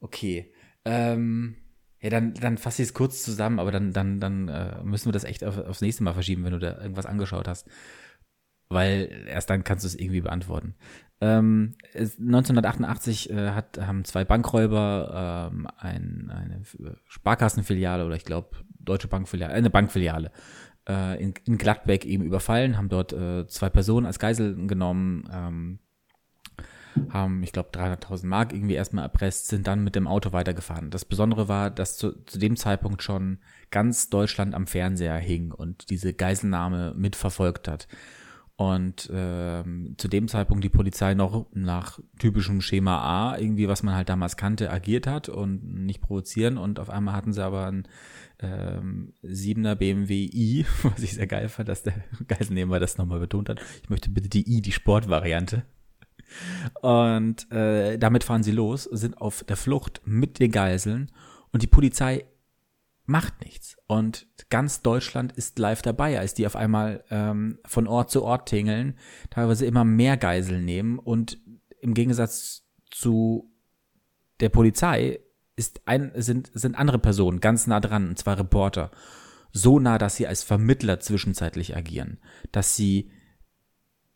Okay. 0.00 0.52
Ähm, 0.84 1.56
ja, 2.00 2.10
dann, 2.10 2.34
dann 2.34 2.58
fasse 2.58 2.82
ich 2.82 2.88
es 2.88 2.94
kurz 2.94 3.22
zusammen, 3.22 3.58
aber 3.58 3.72
dann, 3.72 3.92
dann, 3.92 4.20
dann 4.20 4.48
äh, 4.48 4.82
müssen 4.82 5.06
wir 5.06 5.12
das 5.12 5.24
echt 5.24 5.44
auf, 5.44 5.58
aufs 5.58 5.80
nächste 5.80 6.02
Mal 6.02 6.14
verschieben, 6.14 6.44
wenn 6.44 6.52
du 6.52 6.58
da 6.58 6.80
irgendwas 6.80 7.06
angeschaut 7.06 7.48
hast. 7.48 7.66
Weil 8.68 9.26
erst 9.28 9.50
dann 9.50 9.64
kannst 9.64 9.84
du 9.84 9.88
es 9.88 9.94
irgendwie 9.94 10.20
beantworten. 10.20 10.74
Ähm, 11.20 11.74
1988 11.94 13.30
äh, 13.30 13.50
hat, 13.50 13.78
haben 13.78 14.04
zwei 14.04 14.24
Bankräuber 14.24 15.50
ähm, 15.52 15.66
ein, 15.78 16.30
eine 16.30 16.62
Sparkassenfiliale 17.06 18.04
oder 18.04 18.16
ich 18.16 18.24
glaube 18.24 18.50
Deutsche 18.78 19.08
Bankfiliale, 19.08 19.54
eine 19.54 19.70
Bankfiliale 19.70 20.30
äh, 20.88 21.22
in, 21.22 21.34
in 21.46 21.58
Gladbeck 21.58 22.04
eben 22.04 22.22
überfallen, 22.22 22.76
haben 22.76 22.88
dort 22.88 23.12
äh, 23.12 23.46
zwei 23.46 23.70
Personen 23.70 24.06
als 24.06 24.18
Geiseln 24.18 24.68
genommen, 24.68 25.28
ähm, 25.32 25.78
haben, 27.10 27.42
ich 27.42 27.52
glaube, 27.52 27.70
300.000 27.72 28.26
Mark 28.26 28.52
irgendwie 28.52 28.74
erstmal 28.74 29.04
erpresst, 29.04 29.48
sind 29.48 29.66
dann 29.66 29.84
mit 29.84 29.94
dem 29.94 30.06
Auto 30.06 30.32
weitergefahren. 30.32 30.90
Das 30.90 31.04
Besondere 31.04 31.46
war, 31.46 31.70
dass 31.70 31.98
zu, 31.98 32.12
zu 32.24 32.38
dem 32.38 32.56
Zeitpunkt 32.56 33.02
schon 33.02 33.38
ganz 33.70 34.08
Deutschland 34.08 34.54
am 34.54 34.66
Fernseher 34.66 35.18
hing 35.18 35.52
und 35.52 35.90
diese 35.90 36.14
Geiselnahme 36.14 36.94
mitverfolgt 36.96 37.68
hat. 37.68 37.86
Und 38.58 39.10
ähm, 39.12 39.96
zu 39.98 40.08
dem 40.08 40.28
Zeitpunkt 40.28 40.64
die 40.64 40.70
Polizei 40.70 41.12
noch 41.12 41.46
nach 41.52 42.00
typischem 42.18 42.62
Schema 42.62 43.00
A, 43.00 43.38
irgendwie, 43.38 43.68
was 43.68 43.82
man 43.82 43.94
halt 43.94 44.08
damals 44.08 44.38
kannte, 44.38 44.70
agiert 44.70 45.06
hat 45.06 45.28
und 45.28 45.84
nicht 45.84 46.00
provozieren. 46.00 46.56
Und 46.56 46.80
auf 46.80 46.88
einmal 46.88 47.14
hatten 47.14 47.34
sie 47.34 47.44
aber 47.44 47.66
ein 47.66 47.86
ähm, 48.40 49.12
7er 49.22 49.74
BMW 49.74 50.24
i, 50.32 50.64
was 50.82 51.02
ich 51.02 51.12
sehr 51.12 51.26
geil 51.26 51.50
fand, 51.50 51.68
dass 51.68 51.82
der 51.82 51.94
Geiselnehmer 52.28 52.80
das 52.80 52.96
nochmal 52.96 53.20
betont 53.20 53.50
hat. 53.50 53.60
Ich 53.82 53.90
möchte 53.90 54.08
bitte 54.08 54.30
die 54.30 54.50
i, 54.50 54.62
die 54.62 54.72
Sportvariante. 54.72 55.64
Und 56.80 57.50
äh, 57.52 57.98
damit 57.98 58.24
fahren 58.24 58.42
sie 58.42 58.52
los, 58.52 58.84
sind 58.84 59.20
auf 59.20 59.44
der 59.44 59.56
Flucht 59.56 60.00
mit 60.06 60.40
den 60.40 60.50
Geiseln 60.50 61.12
und 61.52 61.62
die 61.62 61.68
Polizei 61.68 62.24
macht 63.06 63.44
nichts. 63.44 63.76
Und 63.86 64.26
ganz 64.50 64.82
Deutschland 64.82 65.32
ist 65.32 65.58
live 65.58 65.82
dabei, 65.82 66.18
als 66.18 66.34
die 66.34 66.46
auf 66.46 66.56
einmal 66.56 67.04
ähm, 67.10 67.58
von 67.64 67.86
Ort 67.86 68.10
zu 68.10 68.22
Ort 68.22 68.48
tingeln, 68.48 68.98
teilweise 69.30 69.66
immer 69.66 69.84
mehr 69.84 70.16
Geiseln 70.16 70.64
nehmen 70.64 70.98
und 70.98 71.38
im 71.80 71.94
Gegensatz 71.94 72.66
zu 72.90 73.52
der 74.40 74.48
Polizei 74.48 75.20
ist 75.56 75.80
ein, 75.86 76.12
sind, 76.14 76.50
sind 76.52 76.76
andere 76.76 76.98
Personen 76.98 77.40
ganz 77.40 77.66
nah 77.66 77.80
dran, 77.80 78.08
und 78.08 78.18
zwar 78.18 78.38
Reporter. 78.38 78.90
So 79.52 79.78
nah, 79.78 79.96
dass 79.96 80.16
sie 80.16 80.26
als 80.26 80.42
Vermittler 80.42 81.00
zwischenzeitlich 81.00 81.74
agieren, 81.76 82.18
dass 82.52 82.76
sie 82.76 83.10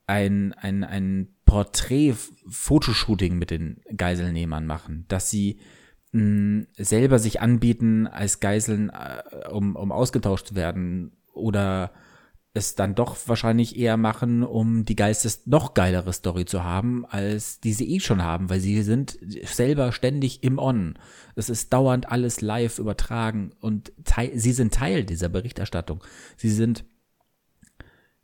ein, 0.06 0.52
ein, 0.54 0.84
ein 0.84 1.34
Porträt-Fotoshooting 1.46 3.38
mit 3.38 3.50
den 3.50 3.80
Geiselnehmern 3.96 4.66
machen, 4.66 5.06
dass 5.08 5.30
sie 5.30 5.60
mh, 6.12 6.66
selber 6.76 7.18
sich 7.18 7.40
anbieten 7.40 8.06
als 8.06 8.40
Geiseln, 8.40 8.90
äh, 8.90 9.48
um, 9.48 9.76
um 9.76 9.92
ausgetauscht 9.92 10.48
zu 10.48 10.54
werden 10.54 11.12
oder 11.32 11.92
es 12.52 12.74
dann 12.74 12.96
doch 12.96 13.16
wahrscheinlich 13.26 13.78
eher 13.78 13.96
machen, 13.96 14.42
um 14.42 14.84
die 14.84 14.96
geistes 14.96 15.46
noch 15.46 15.72
geilere 15.72 16.12
Story 16.12 16.46
zu 16.46 16.64
haben, 16.64 17.06
als 17.06 17.60
die 17.60 17.72
sie 17.72 17.94
eh 17.94 18.00
schon 18.00 18.24
haben, 18.24 18.50
weil 18.50 18.58
sie 18.58 18.82
sind 18.82 19.18
selber 19.44 19.92
ständig 19.92 20.42
im 20.42 20.58
On. 20.58 20.98
Es 21.36 21.48
ist 21.48 21.72
dauernd 21.72 22.10
alles 22.10 22.40
live 22.40 22.80
übertragen 22.80 23.52
und 23.60 23.92
sie 24.34 24.52
sind 24.52 24.74
Teil 24.74 25.04
dieser 25.04 25.28
Berichterstattung. 25.28 26.02
Sie 26.36 26.50
sind 26.50 26.84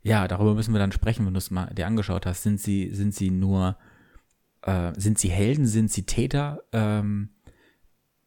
ja, 0.07 0.27
darüber 0.27 0.53
müssen 0.53 0.73
wir 0.73 0.79
dann 0.79 0.93
sprechen, 0.93 1.25
wenn 1.25 1.33
du 1.33 1.37
es 1.37 1.51
mal 1.51 1.73
dir 1.73 1.85
angeschaut 1.85 2.25
hast. 2.25 2.43
Sind 2.43 2.61
sie, 2.61 2.93
sind 2.93 3.13
sie 3.13 3.29
nur, 3.29 3.77
äh, 4.61 4.93
sind 4.95 5.19
sie 5.19 5.27
Helden, 5.29 5.65
sind 5.65 5.91
sie 5.91 6.03
Täter? 6.03 6.63
Ähm, 6.71 7.29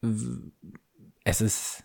es 0.03 1.41
ist 1.41 1.85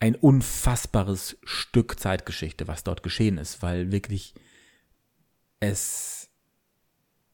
ein 0.00 0.14
unfassbares 0.14 1.38
Stück 1.42 1.98
Zeitgeschichte, 1.98 2.68
was 2.68 2.84
dort 2.84 3.02
geschehen 3.02 3.38
ist, 3.38 3.62
weil 3.62 3.90
wirklich 3.90 4.34
es, 5.60 6.30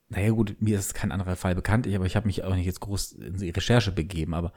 naja 0.09 0.31
gut, 0.31 0.57
mir 0.61 0.79
ist 0.79 0.95
kein 0.95 1.13
anderer 1.13 1.37
Fall 1.37 1.55
bekannt, 1.55 1.87
aber 1.87 2.07
ich 2.07 2.17
habe 2.17 2.27
mich 2.27 2.43
auch 2.43 2.55
nicht 2.55 2.67
jetzt 2.67 2.81
groß 2.81 3.13
in 3.13 3.37
die 3.37 3.51
Recherche 3.51 3.93
begeben, 3.93 4.33
aber 4.35 4.53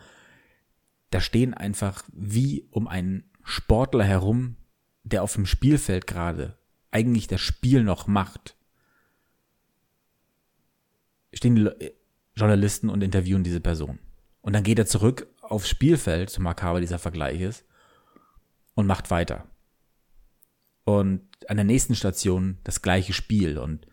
da 1.09 1.19
stehen 1.19 1.53
einfach 1.53 2.03
wie 2.13 2.67
um 2.71 2.87
einen 2.87 3.29
Sportler 3.43 4.05
herum, 4.05 4.55
der 5.03 5.23
auf 5.23 5.33
dem 5.33 5.45
Spielfeld 5.45 6.07
gerade 6.07 6.57
eigentlich 6.91 7.27
das 7.27 7.41
Spiel 7.41 7.83
noch 7.83 8.07
macht, 8.07 8.55
stehen 11.33 11.55
die 11.55 11.91
Journalisten 12.35 12.89
und 12.89 13.03
interviewen 13.03 13.43
diese 13.43 13.59
Person. 13.59 13.99
Und 14.47 14.53
dann 14.53 14.63
geht 14.63 14.79
er 14.79 14.85
zurück 14.85 15.27
aufs 15.41 15.67
Spielfeld, 15.67 16.29
so 16.29 16.41
makaber 16.41 16.79
dieser 16.79 16.99
Vergleich 16.99 17.41
ist, 17.41 17.65
und 18.75 18.87
macht 18.87 19.11
weiter. 19.11 19.45
Und 20.85 21.27
an 21.49 21.57
der 21.57 21.65
nächsten 21.65 21.95
Station 21.95 22.57
das 22.63 22.81
gleiche 22.81 23.11
Spiel 23.11 23.57
und 23.57 23.87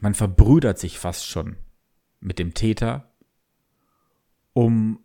man 0.00 0.14
verbrüdert 0.14 0.78
sich 0.78 1.00
fast 1.00 1.26
schon 1.26 1.56
mit 2.20 2.38
dem 2.38 2.54
Täter, 2.54 3.12
um 4.52 5.00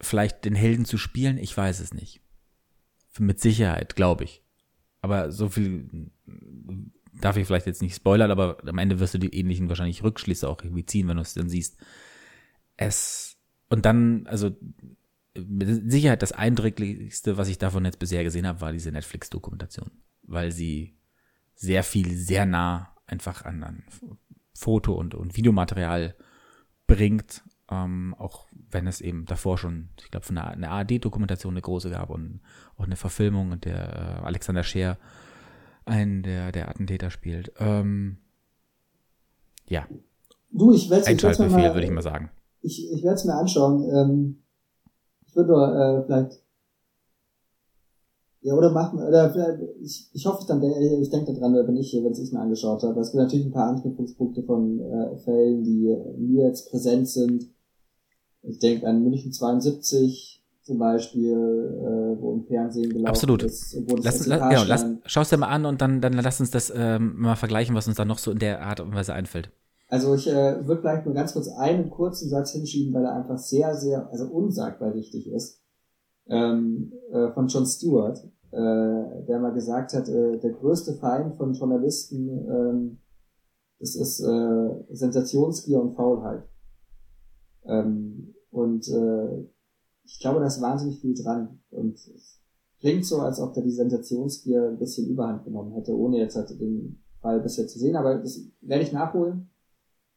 vielleicht 0.00 0.44
den 0.44 0.54
Helden 0.54 0.84
zu 0.84 0.96
spielen, 0.96 1.38
ich 1.38 1.56
weiß 1.56 1.80
es 1.80 1.92
nicht. 1.92 2.20
Mit 3.18 3.40
Sicherheit, 3.40 3.96
glaube 3.96 4.22
ich. 4.22 4.44
Aber 5.00 5.32
so 5.32 5.48
viel 5.48 6.12
darf 7.20 7.36
ich 7.36 7.46
vielleicht 7.46 7.66
jetzt 7.66 7.82
nicht 7.82 7.94
spoilern, 7.94 8.30
aber 8.30 8.58
am 8.66 8.78
Ende 8.78 9.00
wirst 9.00 9.14
du 9.14 9.18
die 9.18 9.34
ähnlichen 9.34 9.68
wahrscheinlich 9.68 10.02
Rückschlüsse 10.02 10.48
auch 10.48 10.62
irgendwie 10.62 10.86
ziehen, 10.86 11.08
wenn 11.08 11.16
du 11.16 11.22
es 11.22 11.34
dann 11.34 11.48
siehst. 11.48 11.76
Es, 12.76 13.36
und 13.68 13.86
dann, 13.86 14.26
also, 14.26 14.50
mit 15.34 15.90
Sicherheit 15.90 16.22
das 16.22 16.32
eindrücklichste, 16.32 17.36
was 17.36 17.48
ich 17.48 17.58
davon 17.58 17.84
jetzt 17.84 17.98
bisher 17.98 18.22
gesehen 18.24 18.46
habe, 18.46 18.60
war 18.60 18.72
diese 18.72 18.92
Netflix-Dokumentation, 18.92 19.90
weil 20.22 20.52
sie 20.52 20.96
sehr 21.54 21.82
viel, 21.82 22.16
sehr 22.16 22.46
nah 22.46 22.94
einfach 23.06 23.44
an, 23.44 23.62
an 23.62 23.84
Foto- 24.54 24.94
und, 24.94 25.14
und 25.14 25.36
Videomaterial 25.36 26.14
bringt, 26.86 27.42
ähm, 27.70 28.14
auch 28.18 28.46
wenn 28.52 28.86
es 28.86 29.00
eben 29.00 29.24
davor 29.24 29.58
schon, 29.58 29.90
ich 30.00 30.10
glaube, 30.10 30.26
von 30.26 30.38
einer, 30.38 30.50
einer 30.50 30.70
ARD-Dokumentation 30.70 31.54
eine 31.54 31.62
große 31.62 31.90
gab 31.90 32.10
und 32.10 32.40
auch 32.76 32.84
eine 32.84 32.96
Verfilmung, 32.96 33.60
der 33.60 33.76
äh, 33.76 34.24
Alexander 34.24 34.62
Scheer 34.62 34.98
einen 35.84 36.22
der, 36.22 36.52
der 36.52 36.68
Attentäter 36.68 37.10
spielt. 37.10 37.52
Ähm, 37.58 38.18
ja. 39.68 39.86
Du, 40.50 40.72
ich 40.72 40.88
werde 40.90 41.10
es 41.10 41.38
mir 41.38 41.48
mal, 41.48 41.74
würde 41.74 41.86
ich 41.86 41.92
mal 41.92 42.02
sagen. 42.02 42.30
Ich, 42.62 42.92
ich 42.92 43.02
werde 43.02 43.16
es 43.16 43.24
mir 43.24 43.34
anschauen. 43.34 43.88
Ähm, 43.90 44.42
ich 45.26 45.36
würde 45.36 45.52
äh, 45.52 46.06
vielleicht 46.06 46.44
ja, 48.44 48.54
oder 48.54 48.70
machen, 48.70 48.98
oder 49.02 49.34
ich, 49.80 50.10
ich 50.12 50.26
hoffe, 50.26 50.40
ich 50.42 50.46
dann, 50.46 50.62
ich 50.62 51.08
denke 51.08 51.32
daran, 51.32 51.54
wenn 51.54 51.78
ich, 51.78 51.94
wenn 51.94 52.12
ich 52.12 52.30
mir 52.30 52.40
angeschaut 52.40 52.82
habe. 52.82 53.00
Es 53.00 53.10
gibt 53.10 53.22
natürlich 53.22 53.46
ein 53.46 53.52
paar 53.52 53.70
Anknüpfungspunkte 53.70 54.42
von 54.42 54.80
äh, 54.80 55.16
Fällen, 55.16 55.64
die 55.64 55.96
mir 56.18 56.48
jetzt 56.48 56.70
präsent 56.70 57.08
sind. 57.08 57.48
Ich 58.42 58.58
denke 58.58 58.86
an 58.86 59.02
München 59.02 59.32
72, 59.32 60.33
zum 60.64 60.78
Beispiel, 60.78 61.30
äh, 61.30 62.20
wo 62.20 62.32
im 62.32 62.44
Fernsehen 62.44 62.88
gelaufen 62.90 63.08
Absolut. 63.08 63.42
ist. 63.42 63.76
Das 63.86 64.02
lass, 64.02 64.26
la, 64.26 64.48
genau, 64.48 64.64
lass, 64.66 64.86
schau's 65.04 65.28
dir 65.28 65.36
mal 65.36 65.48
an 65.48 65.66
und 65.66 65.80
dann, 65.80 66.00
dann 66.00 66.14
lass 66.14 66.40
uns 66.40 66.50
das 66.50 66.72
ähm, 66.74 67.14
mal 67.18 67.36
vergleichen, 67.36 67.74
was 67.74 67.86
uns 67.86 67.96
dann 67.96 68.08
noch 68.08 68.18
so 68.18 68.30
in 68.30 68.38
der 68.38 68.62
Art 68.62 68.80
und 68.80 68.94
Weise 68.94 69.12
einfällt. 69.12 69.50
Also 69.88 70.14
ich 70.14 70.26
äh, 70.26 70.66
würde 70.66 70.80
vielleicht 70.80 71.04
nur 71.04 71.14
ganz 71.14 71.34
kurz 71.34 71.48
einen 71.48 71.90
kurzen 71.90 72.30
Satz 72.30 72.52
hinschieben, 72.52 72.94
weil 72.94 73.04
er 73.04 73.14
einfach 73.14 73.38
sehr, 73.38 73.74
sehr, 73.74 74.10
also 74.10 74.24
unsagbar 74.26 74.94
wichtig 74.94 75.30
ist, 75.30 75.60
ähm, 76.28 76.92
äh, 77.12 77.30
von 77.32 77.48
John 77.48 77.66
Stewart, 77.66 78.18
äh, 78.50 79.26
der 79.28 79.38
mal 79.40 79.52
gesagt 79.52 79.92
hat, 79.92 80.08
äh, 80.08 80.38
der 80.38 80.52
größte 80.52 80.94
Feind 80.94 81.36
von 81.36 81.52
Journalisten, 81.52 82.28
ähm, 82.28 82.98
das 83.78 83.96
ist 83.96 84.20
äh, 84.20 84.70
Sensationsgier 84.90 85.78
und 85.78 85.94
Faulheit. 85.94 86.48
Ähm, 87.66 88.34
und 88.50 88.88
äh, 88.88 89.44
ich 90.04 90.20
glaube, 90.20 90.40
da 90.40 90.46
ist 90.46 90.60
wahnsinnig 90.60 91.00
viel 91.00 91.14
dran. 91.14 91.60
Und 91.70 91.94
es 91.94 92.40
klingt 92.80 93.06
so, 93.06 93.20
als 93.20 93.40
ob 93.40 93.54
da 93.54 93.60
die 93.60 93.70
Sensationsgier 93.70 94.68
ein 94.68 94.78
bisschen 94.78 95.08
Überhand 95.08 95.44
genommen 95.44 95.72
hätte, 95.72 95.96
ohne 95.96 96.18
jetzt 96.18 96.36
halt 96.36 96.50
den 96.60 97.02
Fall 97.20 97.40
bisher 97.40 97.66
zu 97.66 97.78
sehen. 97.78 97.96
Aber 97.96 98.18
das 98.18 98.40
werde 98.60 98.84
ich 98.84 98.92
nachholen. 98.92 99.50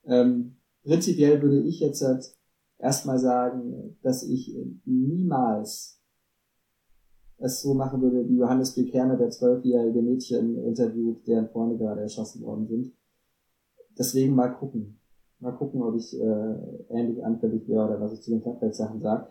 Ähm, 0.06 0.58
prinzipiell 0.84 1.42
würde 1.42 1.62
ich 1.62 1.80
jetzt 1.80 2.02
halt 2.02 2.36
erstmal 2.78 3.20
sagen, 3.20 3.98
dass 4.02 4.24
ich 4.24 4.56
niemals 4.86 5.98
es 7.40 7.62
so 7.62 7.74
machen 7.74 8.02
würde, 8.02 8.28
wie 8.28 8.38
Johannes 8.38 8.74
B. 8.74 8.86
Kerner, 8.86 9.16
der 9.16 9.30
zwölfjährige 9.30 10.02
Mädchen 10.02 10.58
interviewt, 10.64 11.28
deren 11.28 11.50
Freunde 11.50 11.78
gerade 11.78 12.02
erschossen 12.02 12.42
worden 12.42 12.68
sind. 12.68 12.94
Deswegen 13.98 14.36
mal 14.36 14.50
gucken. 14.50 15.00
Mal 15.40 15.52
gucken, 15.52 15.84
ob 15.84 15.96
ich 15.96 16.20
äh, 16.20 16.56
ähnlich 16.90 17.24
anfällig 17.24 17.68
wäre 17.68 17.86
oder 17.86 18.02
was 18.02 18.14
ich 18.14 18.22
zu 18.22 18.32
den 18.32 18.42
Stadtwelt-Sachen 18.42 19.02
sage. 19.02 19.28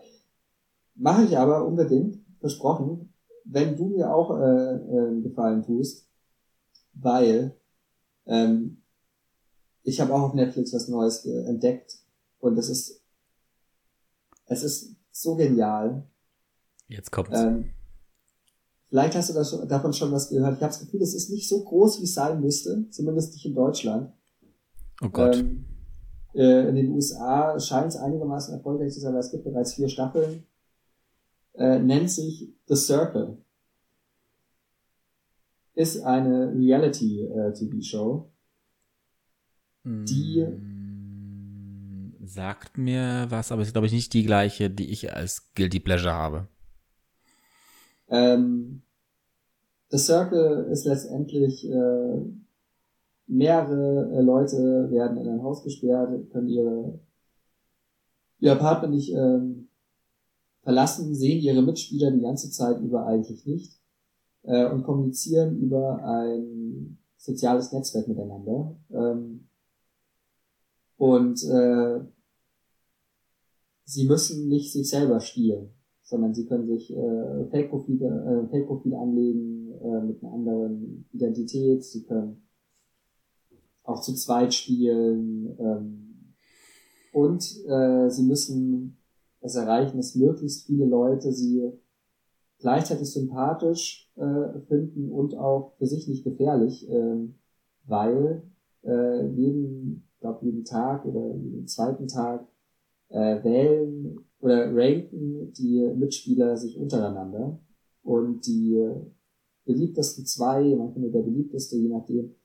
Mache 0.97 1.23
ich 1.23 1.37
aber 1.37 1.65
unbedingt, 1.65 2.19
versprochen, 2.39 3.13
wenn 3.45 3.77
du 3.77 3.89
mir 3.89 4.13
auch 4.13 4.37
äh, 4.37 4.75
äh, 4.75 5.21
Gefallen 5.21 5.63
tust, 5.63 6.07
weil 6.93 7.55
ähm, 8.25 8.81
ich 9.83 10.01
habe 10.01 10.13
auch 10.13 10.21
auf 10.21 10.33
Netflix 10.33 10.73
was 10.73 10.87
Neues 10.87 11.25
äh, 11.25 11.43
entdeckt 11.45 11.99
und 12.39 12.57
es 12.57 12.69
ist 12.69 13.01
es 14.47 14.63
ist 14.63 14.95
so 15.11 15.35
genial. 15.35 16.07
Jetzt 16.87 17.11
kommt's. 17.11 17.39
Ähm, 17.39 17.71
vielleicht 18.89 19.15
hast 19.15 19.29
du 19.29 19.43
schon, 19.43 19.67
davon 19.67 19.93
schon 19.93 20.11
was 20.11 20.29
gehört. 20.29 20.55
Ich 20.55 20.61
habe 20.61 20.71
das 20.71 20.79
Gefühl, 20.79 21.01
es 21.01 21.13
ist 21.13 21.29
nicht 21.29 21.47
so 21.47 21.63
groß, 21.63 21.99
wie 21.99 22.05
es 22.05 22.13
sein 22.13 22.39
müsste, 22.39 22.89
zumindest 22.89 23.33
nicht 23.33 23.45
in 23.45 23.55
Deutschland. 23.55 24.13
Oh 25.01 25.09
Gott. 25.09 25.35
Ähm, 25.35 25.65
äh, 26.33 26.69
in 26.69 26.75
den 26.75 26.91
USA 26.91 27.59
scheint 27.59 27.87
es 27.87 27.97
einigermaßen 27.97 28.53
erfolgreich 28.53 28.93
zu 28.93 28.99
sein, 28.99 29.13
weil 29.13 29.19
es 29.19 29.31
gibt 29.31 29.43
bereits 29.43 29.73
vier 29.73 29.89
Staffeln. 29.89 30.45
Äh, 31.57 31.79
nennt 31.79 32.09
sich 32.11 32.49
The 32.67 32.75
Circle. 32.75 33.37
Ist 35.73 36.01
eine 36.03 36.53
Reality-TV-Show. 36.53 38.29
die- 39.83 40.43
Mm, 40.45 42.13
sagt 42.25 42.77
mir 42.77 43.27
was, 43.29 43.51
aber 43.51 43.61
ist 43.61 43.71
glaube 43.71 43.87
ich 43.87 43.93
nicht 43.93 44.11
die 44.13 44.23
gleiche, 44.25 44.69
die 44.69 44.91
ich 44.91 45.13
als 45.13 45.53
Guilty 45.55 45.79
Pleasure 45.79 46.13
habe. 46.13 46.47
Ähm, 48.09 48.81
The 49.89 49.97
Circle 49.97 50.67
ist 50.71 50.85
letztendlich 50.85 51.69
äh, 51.69 52.21
mehrere 53.27 54.11
äh, 54.13 54.21
Leute 54.21 54.89
werden 54.91 55.17
in 55.17 55.27
ein 55.29 55.41
Haus 55.43 55.63
gesperrt, 55.63 56.29
können 56.31 56.49
ihre 56.49 56.99
ihr 58.39 58.51
Apartment 58.51 58.93
nicht 58.93 59.13
ähm, 59.13 59.66
verlassen, 60.67 61.15
sehen 61.15 61.39
ihre 61.39 61.61
Mitspieler 61.61 62.11
die 62.11 62.19
ganze 62.19 62.51
Zeit 62.51 62.81
über 62.81 63.05
eigentlich 63.05 63.45
nicht 63.45 63.79
äh, 64.43 64.69
und 64.69 64.83
kommunizieren 64.83 65.57
über 65.61 66.03
ein 66.03 66.97
soziales 67.15 67.71
Netzwerk 67.71 68.09
miteinander. 68.09 68.75
Ähm, 68.91 69.47
und 70.97 71.41
äh, 71.45 72.01
sie 73.85 74.07
müssen 74.09 74.49
nicht 74.49 74.73
sich 74.73 74.89
selber 74.89 75.21
spielen 75.21 75.69
sondern 76.03 76.33
sie 76.33 76.45
können 76.45 76.67
sich 76.67 76.89
äh, 76.95 77.45
Fake-Profile 77.51 78.47
äh, 78.47 78.49
Fake 78.49 78.93
anlegen 78.93 79.73
äh, 79.73 80.05
mit 80.05 80.23
einer 80.23 80.33
anderen 80.33 81.05
Identität. 81.11 81.83
Sie 81.83 82.03
können 82.03 82.47
auch 83.83 84.01
zu 84.01 84.13
zweit 84.15 84.53
spielen 84.53 85.53
ähm, 85.59 86.33
und 87.11 87.43
äh, 87.67 88.09
sie 88.09 88.23
müssen 88.23 88.96
es 89.41 89.55
erreichen, 89.55 89.97
dass 89.97 90.15
möglichst 90.15 90.65
viele 90.65 90.85
Leute 90.85 91.31
sie 91.31 91.71
gleichzeitig 92.59 93.11
sympathisch 93.11 94.11
äh, 94.15 94.59
finden 94.67 95.11
und 95.11 95.35
auch 95.35 95.73
für 95.77 95.85
sich 95.85 96.07
nicht 96.07 96.23
gefährlich, 96.23 96.89
ähm, 96.89 97.35
weil 97.85 98.43
äh, 98.83 99.27
jeden, 99.27 100.07
glaube 100.19 100.45
jeden 100.45 100.65
Tag 100.65 101.05
oder 101.05 101.35
jeden 101.35 101.67
zweiten 101.67 102.07
Tag 102.07 102.47
äh, 103.09 103.43
wählen 103.43 104.19
oder 104.39 104.75
ranken 104.75 105.53
die 105.53 105.91
Mitspieler 105.95 106.57
sich 106.57 106.77
untereinander. 106.77 107.59
Und 108.03 108.47
die 108.47 108.81
beliebtesten 109.65 110.25
zwei, 110.25 110.75
manchmal 110.75 111.11
der 111.11 111.21
beliebteste, 111.21 111.75
je 111.77 111.89
nachdem, 111.89 112.35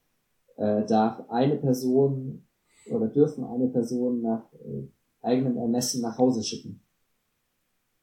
äh, 0.57 0.84
darf 0.86 1.28
eine 1.30 1.57
Person 1.57 2.45
oder 2.90 3.09
dürfen 3.09 3.45
eine 3.45 3.68
Person 3.68 4.20
nach 4.20 4.53
äh, 4.55 4.88
eigenem 5.23 5.57
Ermessen 5.57 6.03
nach 6.03 6.18
Hause 6.18 6.43
schicken. 6.43 6.83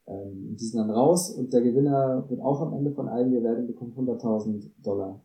Ähm, 0.07 0.55
die 0.57 0.65
sind 0.65 0.79
dann 0.79 0.89
raus 0.89 1.31
und 1.31 1.53
der 1.53 1.61
Gewinner 1.61 2.27
wird 2.29 2.41
auch 2.41 2.61
am 2.61 2.73
Ende 2.73 2.91
von 2.91 3.07
allen 3.07 3.31
Gewerten 3.31 3.67
bekommt 3.67 3.95
100.000 3.95 4.71
Dollar. 4.81 5.23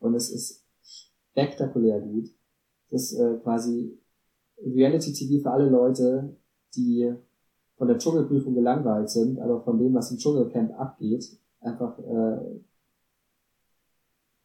Und 0.00 0.14
es 0.14 0.30
ist 0.30 0.66
spektakulär 0.82 2.00
gut. 2.00 2.28
Das 2.90 3.12
ist 3.12 3.18
äh, 3.18 3.38
quasi 3.42 3.98
Reality 4.58 5.12
TV 5.12 5.42
für 5.42 5.50
alle 5.50 5.68
Leute, 5.68 6.36
die 6.74 7.12
von 7.76 7.88
der 7.88 7.98
Dschungelprüfung 7.98 8.54
gelangweilt 8.54 9.10
sind, 9.10 9.40
aber 9.40 9.62
von 9.62 9.78
dem, 9.78 9.94
was 9.94 10.10
im 10.10 10.18
Dschungelcamp 10.18 10.78
abgeht, 10.78 11.36
einfach, 11.60 11.98
äh, 11.98 12.60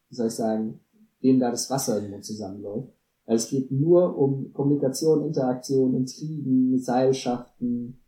wie 0.09 0.15
soll 0.15 0.27
ich 0.27 0.33
sagen, 0.33 0.79
denen 1.21 1.39
da 1.39 1.51
das 1.51 1.69
Wasser 1.69 1.99
im 1.99 2.11
Mund 2.11 2.25
zusammenläuft. 2.25 2.96
Es 3.27 3.49
geht 3.49 3.71
nur 3.71 4.17
um 4.17 4.53
Kommunikation, 4.53 5.25
Interaktion, 5.25 5.93
Intrigen, 5.95 6.79
Seilschaften, 6.79 7.99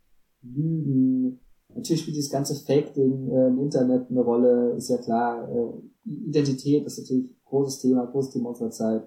Lügen. 0.42 1.40
Natürlich 1.76 2.02
spielt 2.02 2.16
dieses 2.16 2.32
ganze 2.32 2.56
Fake-Ding 2.56 3.30
äh, 3.30 3.48
im 3.48 3.60
Internet 3.60 4.10
eine 4.10 4.22
Rolle, 4.22 4.72
ist 4.78 4.90
ja 4.90 4.98
klar. 4.98 5.48
Äh, 5.50 6.10
Identität 6.10 6.86
ist 6.86 7.00
natürlich 7.00 7.26
ein 7.26 7.36
großes 7.46 7.80
Thema, 7.82 8.06
großes 8.06 8.32
Thema 8.32 8.50
unserer 8.50 8.72
Zeit. 8.72 9.04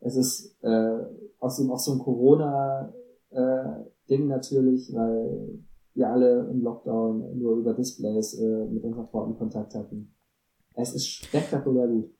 Es 0.00 0.16
ist 0.16 0.56
äh, 0.62 0.98
außerdem 1.40 1.72
auch 1.72 1.78
so 1.78 1.92
ein 1.92 1.98
Corona- 1.98 2.94
äh, 3.30 4.16
natürlich, 4.16 4.94
weil 4.94 5.58
wir 5.94 6.08
alle 6.08 6.48
im 6.50 6.62
Lockdown 6.62 7.38
nur 7.38 7.56
über 7.56 7.74
Displays 7.74 8.34
äh, 8.34 8.64
mit 8.66 8.84
unseren 8.84 9.08
Freunden 9.08 9.36
Kontakt 9.36 9.74
hatten. 9.74 10.14
Es 10.74 10.94
ist 10.94 11.08
spektakulär 11.08 11.88
gut. 11.88 12.10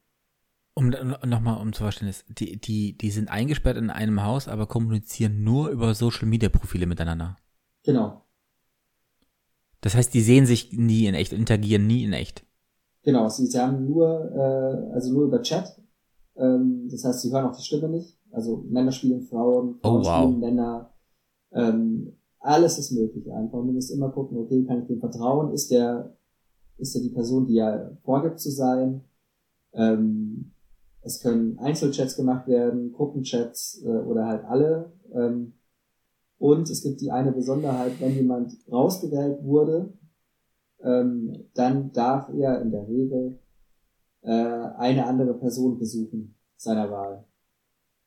Um 0.78 0.90
nochmal 1.28 1.60
um 1.60 1.72
zu 1.72 1.82
verstehen, 1.82 2.12
die, 2.38 2.60
die, 2.60 2.96
die 2.96 3.10
sind 3.10 3.28
eingesperrt 3.30 3.76
in 3.76 3.90
einem 3.90 4.22
Haus, 4.22 4.46
aber 4.46 4.66
kommunizieren 4.66 5.42
nur 5.42 5.70
über 5.70 5.92
Social 5.94 6.28
Media 6.28 6.48
Profile 6.48 6.86
miteinander. 6.86 7.36
Genau, 7.84 8.22
Das 9.80 9.94
heißt, 9.94 10.12
die 10.14 10.20
sehen 10.20 10.46
sich 10.46 10.72
nie 10.72 11.06
in 11.06 11.14
echt, 11.14 11.32
interagieren 11.32 11.86
nie 11.86 12.04
in 12.04 12.12
echt. 12.12 12.44
genau. 13.02 13.28
Sie, 13.28 13.46
sie 13.46 13.58
haben 13.58 13.86
nur, 13.88 14.06
äh, 14.34 14.92
also 14.94 15.12
nur 15.12 15.24
über 15.26 15.40
Chat. 15.42 15.80
Ähm, 16.36 16.88
das 16.90 17.04
heißt, 17.04 17.22
sie 17.22 17.32
hören 17.32 17.46
auch 17.46 17.56
die 17.56 17.62
Stimme 17.62 17.88
nicht. 17.88 18.16
Also 18.30 18.64
Männer 18.68 18.92
spielen 18.92 19.22
Frauen, 19.22 19.78
Frauen 19.80 20.00
Oh, 20.02 20.04
wow. 20.04 20.22
spielen 20.24 20.38
Männer. 20.40 20.92
Ähm, 21.52 22.12
alles 22.40 22.78
ist 22.78 22.92
möglich 22.92 23.32
einfach. 23.32 23.58
Und 23.58 23.68
du 23.68 23.72
musst 23.72 23.90
immer 23.90 24.10
gucken, 24.10 24.38
okay, 24.38 24.64
kann 24.64 24.82
ich 24.82 24.86
dem 24.88 25.00
vertrauen? 25.00 25.52
Ist 25.52 25.70
der, 25.70 26.16
ist 26.76 26.94
der 26.94 27.02
die 27.02 27.10
Person, 27.18 27.46
die 27.46 27.58
er 27.58 27.96
vorgibt 28.04 28.38
zu 28.38 28.50
sein? 28.50 29.02
Ähm, 29.72 30.52
es 31.08 31.20
können 31.20 31.58
Einzelchats 31.58 32.16
gemacht 32.16 32.46
werden, 32.46 32.92
Gruppenchats 32.92 33.82
äh, 33.82 33.88
oder 33.88 34.26
halt 34.26 34.44
alle. 34.44 34.92
Ähm, 35.12 35.54
und 36.38 36.68
es 36.70 36.82
gibt 36.82 37.00
die 37.00 37.10
eine 37.10 37.32
Besonderheit, 37.32 37.92
wenn 37.98 38.14
jemand 38.14 38.52
rausgewählt 38.70 39.42
wurde, 39.42 39.92
ähm, 40.82 41.46
dann 41.54 41.92
darf 41.92 42.28
er 42.28 42.60
in 42.60 42.70
der 42.70 42.86
Regel 42.86 43.38
äh, 44.22 44.30
eine 44.30 45.06
andere 45.06 45.34
Person 45.34 45.78
besuchen 45.78 46.36
seiner 46.56 46.90
Wahl. 46.90 47.24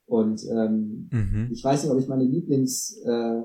Und 0.05 0.45
ähm, 0.49 1.09
Mhm. 1.11 1.49
ich 1.51 1.63
weiß 1.63 1.83
nicht, 1.83 1.91
ob 1.91 1.99
ich 1.99 2.07
meine 2.07 2.23
Lieblings, 2.23 3.01
äh, 3.03 3.41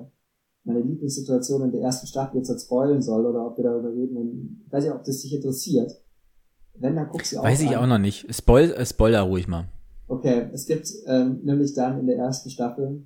meine 0.65 0.81
Lieblingssituation 0.83 1.63
in 1.63 1.73
der 1.73 1.81
ersten 1.81 2.07
Staffel 2.07 2.39
jetzt 2.39 2.61
spoilen 2.61 3.01
soll 3.01 3.25
oder 3.25 3.47
ob 3.47 3.57
wir 3.57 3.65
darüber 3.65 3.91
reden. 3.91 4.63
Ich 4.67 4.73
weiß 4.73 4.85
nicht, 4.85 4.93
ob 4.93 5.05
das 5.05 5.23
dich 5.23 5.35
interessiert. 5.35 5.93
Wenn, 6.79 6.97
dann 6.97 7.09
guckst 7.09 7.33
du 7.33 7.39
auch 7.39 7.45
Weiß 7.45 7.61
ich 7.63 7.77
an. 7.77 7.85
auch 7.85 7.87
noch 7.87 7.99
nicht. 7.99 8.33
Spoil, 8.35 8.73
äh, 8.73 8.85
Spoiler 8.85 9.23
ruhig 9.23 9.49
mal. 9.49 9.69
Okay, 10.09 10.49
es 10.53 10.67
gibt 10.67 10.89
ähm, 11.07 11.41
nämlich 11.43 11.75
dann 11.75 11.99
in 11.99 12.07
der 12.07 12.19
ersten 12.19 12.51
Staffel, 12.51 13.05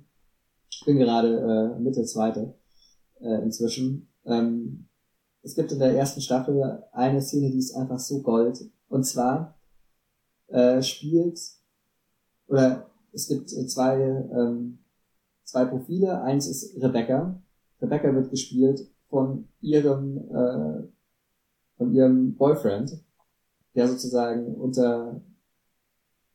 ich 0.69 0.83
bin 0.85 0.97
gerade 0.97 1.75
äh, 1.77 1.79
Mitte 1.79 2.03
zweite 2.03 2.53
äh, 3.19 3.41
inzwischen, 3.43 4.07
ähm, 4.25 4.87
es 5.43 5.55
gibt 5.55 5.71
in 5.71 5.79
der 5.79 5.95
ersten 5.95 6.21
Staffel 6.21 6.83
eine 6.91 7.21
Szene, 7.21 7.49
die 7.49 7.57
ist 7.57 7.75
einfach 7.75 7.99
so 7.99 8.21
gold. 8.21 8.63
Und 8.89 9.03
zwar 9.05 9.57
äh, 10.47 10.81
spielt, 10.81 11.39
oder 12.47 12.91
es 13.11 13.27
gibt 13.27 13.49
zwei, 13.49 13.95
ähm, 14.01 14.79
zwei 15.43 15.65
Profile. 15.65 16.21
Eins 16.21 16.47
ist 16.47 16.81
Rebecca. 16.81 17.41
Rebecca 17.81 18.13
wird 18.13 18.29
gespielt 18.29 18.87
von 19.09 19.47
ihrem, 19.61 20.17
äh, 20.17 20.83
von 21.77 21.93
ihrem 21.93 22.35
Boyfriend, 22.35 23.03
der 23.75 23.87
sozusagen 23.87 24.55
unter 24.55 25.21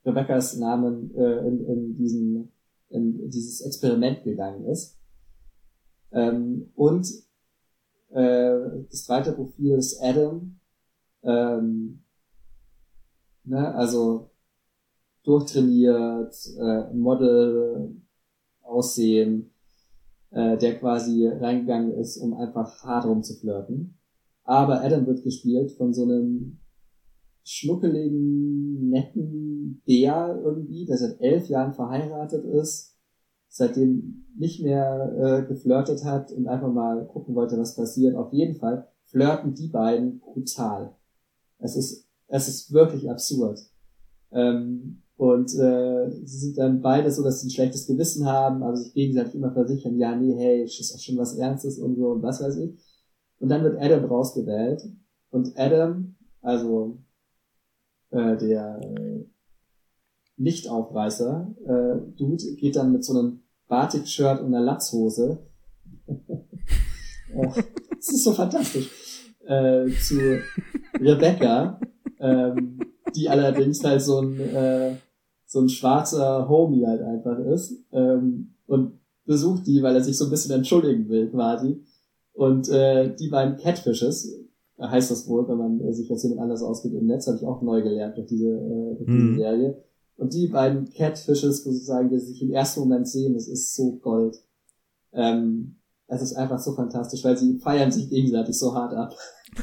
Rebeccas 0.05 0.57
Namen 0.57 1.14
äh, 1.16 1.47
in, 1.47 1.66
in, 1.66 1.97
diesen, 1.97 2.53
in 2.89 3.30
dieses 3.30 3.61
Experiment 3.61 4.22
gegangen 4.24 4.64
ist. 4.66 4.99
Ähm, 6.12 6.70
und 6.74 7.07
äh, 8.11 8.59
das 8.89 9.05
zweite 9.05 9.32
Profil 9.32 9.72
ist 9.76 10.01
Adam. 10.01 10.59
Ähm, 11.22 12.05
ne, 13.45 13.74
also 13.74 14.30
durchtrainiert, 15.24 16.34
äh, 16.57 16.95
Model 16.95 17.97
aussehen, 18.62 19.51
äh, 20.30 20.57
der 20.57 20.78
quasi 20.78 21.26
reingegangen 21.26 21.93
ist, 21.95 22.16
um 22.18 22.34
einfach 22.34 22.84
hart 22.84 23.07
rumzuflirten. 23.07 23.99
Aber 24.45 24.82
Adam 24.82 25.05
wird 25.07 25.24
gespielt 25.24 25.72
von 25.72 25.93
so 25.93 26.05
einem 26.05 26.61
schnuckeligen, 27.47 28.90
netten 28.90 29.82
Bär 29.86 30.40
irgendwie, 30.44 30.84
der 30.84 30.99
seit 30.99 31.20
elf 31.20 31.49
Jahren 31.49 31.74
verheiratet 31.74 32.44
ist, 32.44 32.97
seitdem 33.49 34.26
nicht 34.36 34.62
mehr 34.62 35.14
äh, 35.16 35.47
geflirtet 35.47 36.05
hat 36.05 36.32
und 36.32 36.49
einfach 36.49 36.72
mal 36.72 37.07
gucken 37.07 37.34
wollte, 37.34 37.57
was 37.57 37.76
passiert. 37.76 38.16
Auf 38.16 38.32
jeden 38.32 38.57
Fall 38.57 38.88
flirten 39.05 39.55
die 39.55 39.68
beiden 39.68 40.18
brutal. 40.18 40.97
Es 41.59 41.76
ist, 41.76 42.09
es 42.26 42.49
ist 42.49 42.72
wirklich 42.72 43.09
absurd. 43.09 43.61
Ähm, 44.32 45.03
und 45.16 45.55
äh, 45.55 46.11
sie 46.24 46.38
sind 46.38 46.59
dann 46.59 46.82
beide 46.82 47.11
so, 47.11 47.22
dass 47.22 47.40
sie 47.40 47.47
ein 47.47 47.51
schlechtes 47.51 47.86
Gewissen 47.86 48.26
haben, 48.26 48.62
aber 48.62 48.76
sich 48.76 48.92
gegenseitig 48.92 49.36
immer 49.36 49.53
versichern, 49.53 49.97
ja, 49.97 50.14
nee, 50.14 50.34
hey, 50.34 50.64
ist 50.64 50.94
auch 50.94 50.99
schon 50.99 51.16
was 51.16 51.36
Ernstes 51.36 51.78
und 51.78 51.97
so 51.97 52.09
und 52.11 52.22
was 52.22 52.42
weiß 52.42 52.57
ich. 52.59 52.76
Und 53.38 53.49
dann 53.49 53.62
wird 53.62 53.80
Adam 53.80 54.05
rausgewählt. 54.05 54.82
Und 55.30 55.53
Adam, 55.57 56.16
also 56.42 56.99
äh, 58.11 58.36
der 58.36 58.80
äh, 58.82 59.24
Nichtaufreißer, 60.36 61.54
äh, 61.64 62.16
Dude, 62.16 62.44
geht 62.57 62.76
dann 62.76 62.92
mit 62.92 63.04
so 63.04 63.18
einem 63.18 63.40
Batik-Shirt 63.68 64.40
und 64.40 64.54
einer 64.54 64.64
Latzhose. 64.64 65.46
äh, 66.07 67.62
das 67.96 68.09
ist 68.09 68.24
so 68.24 68.32
fantastisch. 68.32 68.90
Äh, 69.46 69.88
zu 70.02 70.40
Rebecca, 71.00 71.80
ähm, 72.18 72.80
die 73.14 73.28
allerdings 73.28 73.82
halt 73.84 74.02
so 74.02 74.20
ein 74.20 74.40
äh, 74.40 74.96
so 75.46 75.61
ein 75.61 75.68
schwarzer 75.68 76.48
Homie 76.48 76.84
halt 76.86 77.02
einfach 77.02 77.38
ist 77.38 77.84
ähm, 77.92 78.54
und 78.66 78.98
besucht 79.24 79.66
die, 79.66 79.82
weil 79.82 79.94
er 79.94 80.02
sich 80.02 80.16
so 80.16 80.24
ein 80.24 80.30
bisschen 80.30 80.54
entschuldigen 80.54 81.09
will 81.09 81.30
quasi. 81.30 81.82
Und 82.32 82.68
äh, 82.68 83.14
die 83.14 83.28
beiden 83.28 83.57
Catfishes, 83.57 84.30
heißt 84.79 85.11
das 85.11 85.27
wohl, 85.29 85.49
wenn 85.49 85.59
man 85.59 85.81
äh, 85.81 85.93
sich 85.93 86.09
jetzt 86.09 86.22
jemand 86.22 86.43
anders 86.43 86.62
ausgeht 86.62 86.93
im 86.93 87.07
Netz, 87.07 87.27
habe 87.27 87.39
ich 87.39 87.45
auch 87.45 87.62
neu 87.62 87.83
gelernt 87.83 88.16
durch 88.16 88.27
diese, 88.27 88.49
äh, 88.49 88.97
durch 88.97 89.07
diese 89.07 89.18
mhm. 89.18 89.39
Serie. 89.39 89.83
Und 90.16 90.33
die 90.35 90.49
beiden 90.49 90.89
Catfishes, 90.91 91.64
sozusagen, 91.64 92.09
die 92.09 92.18
sich 92.18 92.43
im 92.43 92.53
ersten 92.53 92.81
Moment 92.81 93.07
sehen, 93.09 93.35
das 93.35 93.49
ist 93.49 93.74
so 93.74 93.97
Gold. 93.97 94.43
Ähm, 95.12 95.77
es 96.09 96.22
ist 96.22 96.35
einfach 96.35 96.59
so 96.59 96.72
fantastisch, 96.72 97.22
weil 97.24 97.37
sie 97.37 97.59
feiern 97.59 97.91
sich 97.91 98.09
gegenseitig 98.09 98.59
so 98.59 98.74
hart 98.74 98.95
ab. 98.95 99.12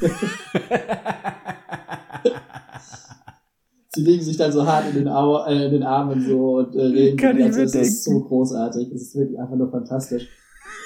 sie 3.94 4.02
legen 4.02 4.22
sich 4.22 4.36
dann 4.36 4.52
so 4.52 4.66
hart 4.66 4.88
in 4.90 4.94
den, 4.94 5.08
Au 5.08 5.44
äh, 5.44 5.66
in 5.66 5.72
den 5.72 5.82
Armen 5.82 6.24
so 6.24 6.58
und 6.58 6.76
äh, 6.76 6.82
reden. 6.82 7.16
Kann 7.16 7.38
ich 7.38 7.46
es 7.46 7.74
ist 7.74 8.04
so 8.04 8.20
großartig. 8.20 8.92
Es 8.92 9.02
ist 9.02 9.16
wirklich 9.16 9.40
einfach 9.40 9.56
nur 9.56 9.70
fantastisch. 9.70 10.28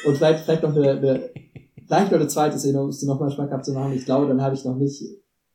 Und 0.06 0.16
vielleicht, 0.16 0.44
vielleicht 0.44 0.62
noch 0.62 0.76
eine, 0.76 0.90
eine 0.90 1.30
vielleicht 1.88 2.12
noch 2.12 2.20
eine 2.20 2.28
zweite 2.28 2.58
Szene, 2.58 2.82
um 2.82 2.90
es 2.90 3.00
dir 3.00 3.06
nochmal 3.06 3.30
schmackhaft 3.30 3.64
zu 3.64 3.72
machen. 3.72 3.94
Ich 3.94 4.04
glaube, 4.04 4.28
dann 4.28 4.42
habe 4.42 4.54
ich 4.54 4.64
noch 4.64 4.76
nicht, 4.76 5.02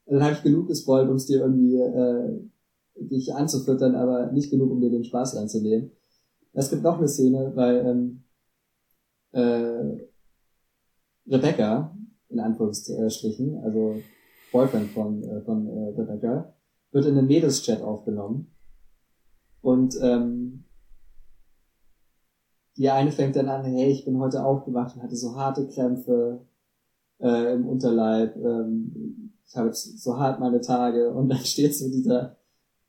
dann 0.08 0.24
habe 0.24 0.34
ich 0.34 0.42
genug 0.42 0.68
gespoilt, 0.68 1.08
um 1.10 1.16
es 1.16 1.28
dir 1.28 1.42
irgendwie 1.42 1.78
äh, 1.78 2.50
dich 2.96 3.34
anzufüttern, 3.34 3.96
aber 3.96 4.32
nicht 4.32 4.50
genug, 4.50 4.72
um 4.72 4.82
dir 4.82 4.90
den 4.90 5.04
Spaß 5.04 5.36
reinzunehmen. 5.36 5.92
Es 6.54 6.70
gibt 6.70 6.84
noch 6.84 6.98
eine 6.98 7.08
Szene, 7.08 7.52
weil 7.56 7.86
ähm, 7.86 8.24
äh, 9.32 10.08
Rebecca, 11.32 11.96
in 12.30 12.40
Anführungsstrichen, 12.40 13.60
also 13.64 14.02
Boyfriend 14.52 14.90
von, 14.92 15.24
äh, 15.24 15.42
von 15.42 15.68
äh, 15.68 15.90
Rebecca, 16.00 16.54
wird 16.92 17.06
in 17.06 17.18
einem 17.18 17.28
Mädelschat 17.28 17.82
aufgenommen. 17.82 18.56
Und 19.62 19.96
ähm, 20.02 20.66
die 22.78 22.90
eine 22.90 23.12
fängt 23.12 23.36
dann 23.36 23.50
an, 23.50 23.66
hey, 23.66 23.92
ich 23.92 24.06
bin 24.06 24.20
heute 24.20 24.44
aufgewacht 24.44 24.96
und 24.96 25.04
hatte 25.04 25.16
so 25.16 25.36
harte 25.36 25.68
Krämpfe 25.68 26.42
äh, 27.20 27.54
im 27.54 27.68
Unterleib. 27.68 28.36
Ähm, 28.36 29.34
ich 29.46 29.56
habe 29.56 29.68
jetzt 29.68 30.02
so 30.02 30.18
hart 30.18 30.40
meine 30.40 30.62
Tage. 30.62 31.12
Und 31.12 31.30
dann 31.30 31.38
steht 31.46 31.76
so 31.76 31.90
dieser 31.90 32.38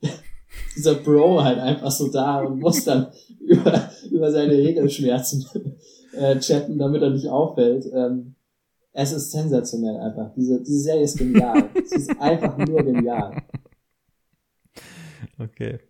dieser 0.77 0.95
Bro 0.95 1.43
halt 1.43 1.59
einfach 1.59 1.91
so 1.91 2.09
da 2.09 2.41
und 2.41 2.61
muss 2.61 2.85
dann 2.85 3.09
über, 3.41 3.91
über 4.11 4.31
seine 4.31 4.53
Regelschmerzen 4.53 5.47
äh, 6.17 6.39
chatten, 6.39 6.79
damit 6.79 7.03
er 7.03 7.11
nicht 7.11 7.29
auffällt. 7.29 7.87
Ähm, 7.93 8.35
es 8.93 9.13
ist 9.13 9.33
sensationell 9.33 9.97
einfach. 9.97 10.33
Diese, 10.37 10.63
diese 10.63 10.81
Serie 10.81 11.03
ist 11.03 11.19
genial. 11.19 11.69
Sie 11.85 11.97
ist 11.97 12.21
einfach 12.21 12.57
nur 12.59 12.83
genial. 12.83 13.43
Okay. 15.39 15.81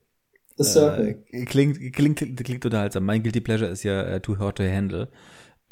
The 0.57 0.65
Circle. 0.65 1.25
Äh, 1.31 1.45
klingt, 1.45 1.79
klingt, 1.93 2.19
klingt 2.19 2.65
unterhaltsam. 2.65 3.05
Mein 3.05 3.23
Guilty 3.23 3.41
Pleasure 3.41 3.71
ist 3.71 3.83
ja 3.83 4.03
äh, 4.03 4.21
Too 4.21 4.39
Hot 4.39 4.57
to 4.57 4.65
Handle. 4.65 5.09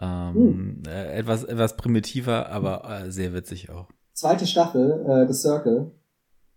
Ähm, 0.01 0.35
hm. 0.35 0.83
äh, 0.87 1.13
etwas, 1.15 1.45
etwas 1.45 1.77
primitiver, 1.77 2.49
aber 2.51 2.89
äh, 2.89 3.11
sehr 3.11 3.33
witzig 3.35 3.71
auch. 3.71 3.89
Zweite 4.15 4.47
Staffel, 4.47 5.05
äh, 5.07 5.33
The 5.33 5.39
Circle, 5.39 5.93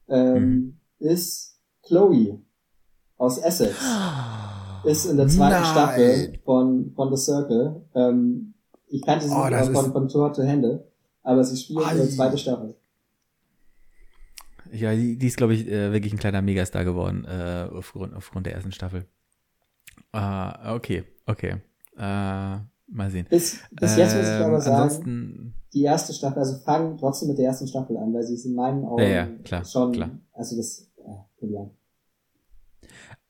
ähm, 0.08 0.34
mhm. 0.36 0.80
ist 1.00 1.60
Chloe 1.84 2.42
aus 3.18 3.38
Essex. 3.38 3.76
Ist 4.86 5.06
in 5.06 5.18
der 5.18 5.28
zweiten 5.28 5.64
Nein. 5.64 5.66
Staffel 5.66 6.40
von, 6.46 6.92
von 6.96 7.16
The 7.16 7.20
Circle. 7.20 7.82
Ähm, 7.96 8.54
ich 8.88 9.02
kannte 9.02 9.26
sie 9.28 9.34
oh, 9.34 9.74
von, 9.74 9.92
von 9.92 10.08
Too 10.08 10.20
Hot 10.20 10.36
to 10.36 10.44
Handle, 10.44 10.88
aber 11.24 11.44
sie 11.44 11.58
spielt 11.58 11.92
in 11.92 11.98
der 11.98 12.10
zweiten 12.10 12.38
Staffel. 12.38 12.76
Ja, 14.76 14.94
die, 14.94 15.18
die 15.18 15.28
ist, 15.28 15.38
glaube 15.38 15.54
ich, 15.54 15.68
äh, 15.68 15.92
wirklich 15.92 16.14
ein 16.14 16.20
kleiner 16.20 16.42
Megastar 16.42 16.84
geworden, 16.84 17.26
äh, 17.26 17.68
aufgrund, 17.72 18.14
aufgrund 18.14 18.46
der 18.46 18.54
ersten 18.54 18.72
Staffel. 18.72 19.06
Ah, 20.12 20.74
okay, 20.76 21.04
okay. 21.26 21.58
Äh, 21.98 22.58
mal 22.88 23.10
sehen. 23.10 23.28
Bis, 23.30 23.60
bis 23.72 23.98
jetzt 23.98 24.16
muss 24.16 24.26
ich 24.26 24.32
aber 24.34 24.56
ähm, 24.56 24.62
sagen, 24.62 25.54
die 25.74 25.84
erste 25.84 26.14
Staffel, 26.14 26.40
also 26.40 26.58
fangen 26.60 26.98
trotzdem 26.98 27.30
mit 27.30 27.38
der 27.38 27.48
ersten 27.48 27.68
Staffel 27.68 27.98
an, 27.98 28.14
weil 28.14 28.24
sie 28.24 28.36
ist 28.36 28.46
in 28.46 28.56
meinen 28.56 28.86
Augen 28.86 29.02
ja, 29.02 29.10
ja, 29.10 29.28
klar, 29.44 29.66
schon, 29.66 29.92
klar. 29.92 30.12
also 30.34 30.56
das, 30.56 30.90
äh, 30.98 31.48
ja, 31.48 31.70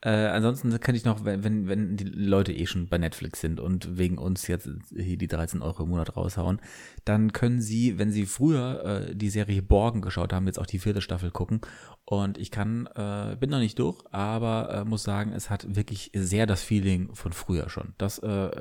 äh, 0.06 0.28
ansonsten 0.28 0.80
kann 0.80 0.93
ich 0.93 1.03
noch, 1.03 1.26
wenn, 1.26 1.68
wenn 1.68 1.97
die 1.97 2.03
Leute 2.03 2.53
eh 2.53 2.68
schon 2.68 2.88
bei 2.88 2.99
Netflix 2.99 3.41
sind 3.41 3.60
und 3.60 3.97
wegen 3.97 4.20
uns 4.20 4.45
jetzt 4.45 4.70
hier 4.95 5.18
die 5.18 5.28
13 5.28 5.64
Euro 5.64 5.82
im 5.82 5.89
Monat 5.89 6.16
raushauen, 6.16 6.62
dann 7.06 7.34
können 7.34 7.60
sie, 7.60 7.97
wenn 7.97 8.12
sie 8.12 8.28
früher 8.28 9.08
äh, 9.10 9.16
die 9.16 9.32
Serie 9.32 9.64
Borgen 9.64 10.01
geschaut 10.01 10.32
haben, 10.32 10.45
jetzt 10.45 10.60
auch 10.60 10.68
die 10.68 10.78
vierte 10.78 11.01
Staffel 11.01 11.32
gucken. 11.32 11.62
Und 12.06 12.38
ich 12.38 12.51
kann, 12.51 12.88
äh, 12.93 13.36
bin 13.39 13.49
noch 13.49 13.58
nicht 13.58 13.80
durch, 13.80 14.03
aber 14.12 14.70
äh, 14.70 14.86
muss 14.86 15.01
sagen, 15.01 15.32
es 15.34 15.49
hat 15.49 15.76
wirklich 15.76 16.12
sehr 16.14 16.45
das 16.45 16.62
Feeling 16.62 17.16
von 17.16 17.34
früher 17.34 17.68
schon. 17.70 17.95
Das 17.97 18.20
äh, 18.20 18.51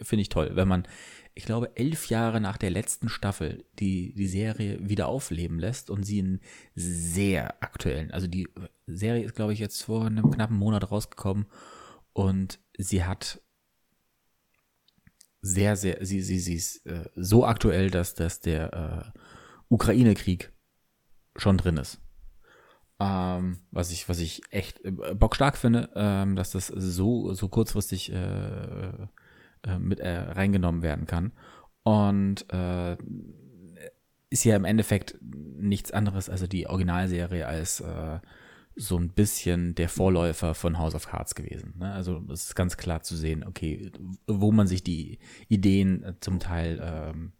finde 0.00 0.22
ich 0.22 0.28
toll, 0.28 0.52
wenn 0.54 0.68
man 0.68 0.86
ich 1.38 1.44
glaube, 1.44 1.76
elf 1.76 2.06
Jahre 2.06 2.40
nach 2.40 2.56
der 2.56 2.70
letzten 2.70 3.08
Staffel 3.08 3.64
die, 3.78 4.12
die 4.12 4.26
Serie 4.26 4.76
wieder 4.80 5.06
aufleben 5.06 5.60
lässt 5.60 5.88
und 5.88 6.02
sie 6.02 6.18
in 6.18 6.40
sehr 6.74 7.62
aktuellen, 7.62 8.10
also 8.10 8.26
die 8.26 8.48
Serie 8.88 9.22
ist, 9.22 9.36
glaube 9.36 9.52
ich, 9.52 9.60
jetzt 9.60 9.84
vor 9.84 10.04
einem 10.04 10.32
knappen 10.32 10.56
Monat 10.56 10.90
rausgekommen 10.90 11.46
und 12.12 12.58
sie 12.76 13.04
hat 13.04 13.40
sehr, 15.40 15.76
sehr, 15.76 16.04
sie, 16.04 16.22
sie, 16.22 16.40
sie 16.40 16.56
ist 16.56 16.84
äh, 16.86 17.08
so 17.14 17.46
aktuell, 17.46 17.88
dass, 17.88 18.16
dass 18.16 18.40
der 18.40 19.12
äh, 19.14 19.18
Ukraine-Krieg 19.68 20.52
schon 21.36 21.56
drin 21.56 21.76
ist. 21.76 22.00
Ähm, 22.98 23.60
was 23.70 23.92
ich, 23.92 24.08
was 24.08 24.18
ich 24.18 24.42
echt 24.50 24.84
äh, 24.84 24.90
bockstark 24.90 25.56
finde, 25.56 25.88
ähm, 25.94 26.34
dass 26.34 26.50
das 26.50 26.66
so, 26.66 27.32
so 27.32 27.48
kurzfristig 27.48 28.12
äh, 28.12 29.06
äh, 29.64 29.78
mit 29.78 30.00
äh, 30.00 30.18
reingenommen 30.18 30.82
werden 30.82 31.06
kann. 31.06 31.32
Und 31.82 32.52
äh, 32.52 32.96
ist 34.30 34.44
ja 34.44 34.56
im 34.56 34.64
Endeffekt 34.64 35.18
nichts 35.22 35.90
anderes, 35.90 36.28
also 36.28 36.46
die 36.46 36.66
Originalserie 36.66 37.46
als 37.46 37.80
äh, 37.80 38.18
so 38.76 38.96
ein 38.96 39.08
bisschen 39.08 39.74
der 39.74 39.88
Vorläufer 39.88 40.54
von 40.54 40.78
House 40.78 40.94
of 40.94 41.08
Cards 41.08 41.34
gewesen. 41.34 41.74
Ne? 41.78 41.92
Also 41.92 42.22
es 42.30 42.44
ist 42.44 42.54
ganz 42.54 42.76
klar 42.76 43.02
zu 43.02 43.16
sehen, 43.16 43.44
okay, 43.44 43.90
wo 44.26 44.52
man 44.52 44.66
sich 44.66 44.84
die 44.84 45.18
Ideen 45.48 46.04
äh, 46.04 46.14
zum 46.20 46.38
Teil 46.38 46.80
ähm, 46.82 47.32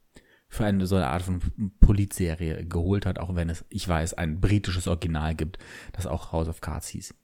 für 0.49 0.65
eine 0.65 0.87
so 0.87 0.97
eine 0.97 1.09
Art 1.09 1.23
von 1.23 1.41
Politserie 1.81 2.67
geholt 2.67 3.07
hat, 3.07 3.19
auch 3.19 3.35
wenn 3.37 3.51
es, 3.51 3.65
ich 3.69 3.87
weiß, 3.87 4.15
ein 4.15 4.41
britisches 4.41 4.89
Original 4.89 5.35
gibt, 5.35 5.59
das 5.93 6.07
auch 6.07 6.33
House 6.33 6.49
of 6.49 6.61
Cards 6.61 6.89
hieß. 6.89 7.15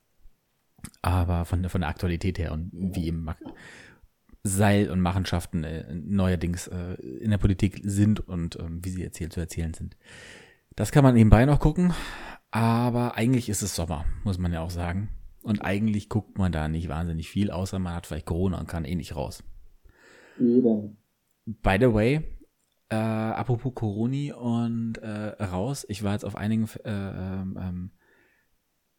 Aber 1.00 1.46
von, 1.46 1.68
von 1.68 1.80
der 1.80 1.90
Aktualität 1.90 2.38
her 2.38 2.52
und 2.52 2.70
wie 2.72 3.06
eben 3.06 3.26
Seil 4.46 4.90
und 4.90 5.00
Machenschaften 5.00 5.64
äh, 5.64 5.94
neuerdings 5.94 6.66
äh, 6.66 6.94
in 7.00 7.30
der 7.30 7.38
Politik 7.38 7.80
sind 7.82 8.20
und 8.20 8.58
ähm, 8.60 8.84
wie 8.84 8.90
sie 8.90 9.02
erzählt 9.02 9.32
zu 9.32 9.40
erzählen 9.40 9.72
sind. 9.72 9.96
Das 10.76 10.92
kann 10.92 11.02
man 11.02 11.14
nebenbei 11.14 11.46
noch 11.46 11.60
gucken, 11.60 11.94
aber 12.50 13.16
eigentlich 13.16 13.48
ist 13.48 13.62
es 13.62 13.74
Sommer, 13.74 14.04
muss 14.22 14.38
man 14.38 14.52
ja 14.52 14.60
auch 14.60 14.70
sagen. 14.70 15.08
Und 15.42 15.60
eigentlich 15.60 16.08
guckt 16.08 16.38
man 16.38 16.52
da 16.52 16.68
nicht 16.68 16.88
wahnsinnig 16.88 17.28
viel, 17.30 17.50
außer 17.50 17.78
man 17.78 17.94
hat 17.94 18.06
vielleicht 18.06 18.26
Corona 18.26 18.58
und 18.60 18.68
kann 18.68 18.84
eh 18.84 18.94
nicht 18.94 19.16
raus. 19.16 19.42
Eben. 20.38 20.98
By 21.46 21.76
the 21.80 21.92
way, 21.92 22.22
äh, 22.90 22.96
apropos 22.96 23.74
Coroni 23.74 24.32
und 24.32 24.98
äh, 24.98 25.42
raus, 25.42 25.86
ich 25.88 26.02
war 26.02 26.12
jetzt 26.12 26.24
auf 26.24 26.36
einigen 26.36 26.68
äh, 26.84 26.90
ähm, 26.90 27.58
ähm 27.60 27.90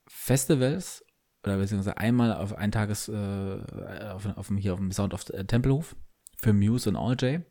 Festivals 0.08 1.05
oder 1.46 1.58
beziehungsweise 1.58 1.98
einmal 1.98 2.34
auf 2.34 2.56
ein 2.58 2.72
Tages, 2.72 3.08
äh, 3.08 3.60
auf, 4.14 4.28
auf, 4.36 4.50
hier 4.58 4.74
auf 4.74 4.80
dem 4.80 4.92
Sound 4.92 5.14
of 5.14 5.26
Tempelhof 5.26 5.96
für 6.38 6.54
Muse 6.54 6.90
und 6.90 6.96
All 6.96 7.16
J. 7.16 7.42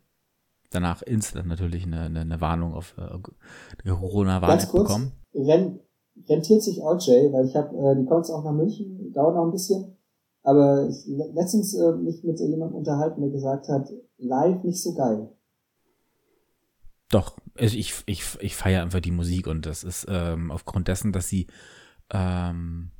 Danach 0.71 1.01
instant 1.03 1.47
natürlich 1.47 1.85
eine, 1.85 2.01
eine, 2.01 2.21
eine 2.21 2.41
Warnung 2.41 2.73
auf 2.73 2.95
äh, 2.97 3.89
Corona-Warnung 3.89 4.71
bekommen. 4.71 5.11
Renn, 5.33 5.79
rentiert 6.27 6.63
sich 6.63 6.83
All 6.83 6.97
J, 6.97 7.31
weil 7.31 7.45
ich 7.45 7.55
habe, 7.55 7.75
äh, 7.77 7.95
die 7.95 8.05
kommt 8.05 8.29
auch 8.29 8.43
nach 8.43 8.51
München, 8.51 9.13
dauert 9.13 9.35
noch 9.35 9.45
ein 9.45 9.51
bisschen. 9.51 9.95
Aber 10.43 10.87
ich 10.87 11.05
letztens 11.33 11.73
äh, 11.73 11.91
mich 11.93 12.23
mit 12.23 12.39
jemandem 12.39 12.77
unterhalten, 12.77 13.21
der 13.21 13.31
gesagt 13.31 13.67
hat, 13.69 13.89
live 14.17 14.63
nicht 14.63 14.81
so 14.81 14.93
geil. 14.93 15.29
Doch, 17.09 17.37
also 17.57 17.77
ich, 17.77 17.93
ich, 18.05 18.23
ich 18.39 18.55
feiere 18.55 18.83
einfach 18.83 18.99
die 18.99 19.11
Musik 19.11 19.47
und 19.47 19.65
das 19.65 19.83
ist 19.83 20.05
ähm, 20.09 20.51
aufgrund 20.51 20.87
dessen, 20.87 21.13
dass 21.13 21.29
sie 21.29 21.47
ähm, 22.11 22.91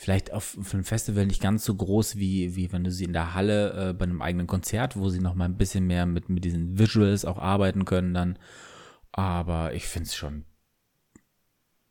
vielleicht 0.00 0.32
auf, 0.32 0.56
auf 0.58 0.72
einem 0.72 0.84
Festival 0.84 1.26
nicht 1.26 1.42
ganz 1.42 1.62
so 1.62 1.74
groß 1.74 2.16
wie, 2.16 2.56
wie 2.56 2.72
wenn 2.72 2.84
du 2.84 2.90
sie 2.90 3.04
in 3.04 3.12
der 3.12 3.34
Halle 3.34 3.90
äh, 3.90 3.92
bei 3.92 4.04
einem 4.04 4.22
eigenen 4.22 4.46
Konzert, 4.46 4.96
wo 4.96 5.10
sie 5.10 5.20
noch 5.20 5.34
mal 5.34 5.44
ein 5.44 5.58
bisschen 5.58 5.86
mehr 5.86 6.06
mit, 6.06 6.30
mit 6.30 6.42
diesen 6.42 6.78
Visuals 6.78 7.26
auch 7.26 7.36
arbeiten 7.36 7.84
können 7.84 8.14
dann. 8.14 8.38
Aber 9.12 9.74
ich 9.74 9.86
finde 9.86 10.06
es 10.06 10.16
schon, 10.16 10.46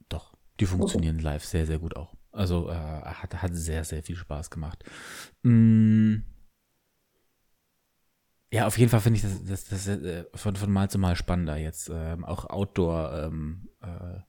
doch, 0.09 0.35
die 0.59 0.65
funktionieren 0.65 1.17
okay. 1.17 1.25
live 1.25 1.45
sehr, 1.45 1.67
sehr 1.67 1.77
gut 1.77 1.95
auch. 1.95 2.15
Also 2.31 2.71
äh, 2.71 2.73
hat, 2.73 3.43
hat 3.43 3.55
sehr, 3.55 3.83
sehr 3.83 4.01
viel 4.01 4.15
Spaß 4.15 4.49
gemacht. 4.49 4.83
Mm. 5.43 6.23
Ja, 8.51 8.65
auf 8.65 8.79
jeden 8.79 8.89
Fall 8.89 9.01
finde 9.01 9.17
ich 9.17 9.21
das, 9.21 9.43
das, 9.43 9.65
das 9.65 9.87
äh, 9.87 10.25
von, 10.33 10.55
von 10.55 10.71
Mal 10.71 10.89
zu 10.89 10.97
Mal 10.97 11.15
spannender 11.15 11.57
jetzt. 11.57 11.91
Ähm, 11.93 12.25
auch 12.25 12.49
Outdoor 12.49 13.13
ähm, 13.13 13.69
äh, 13.83 14.21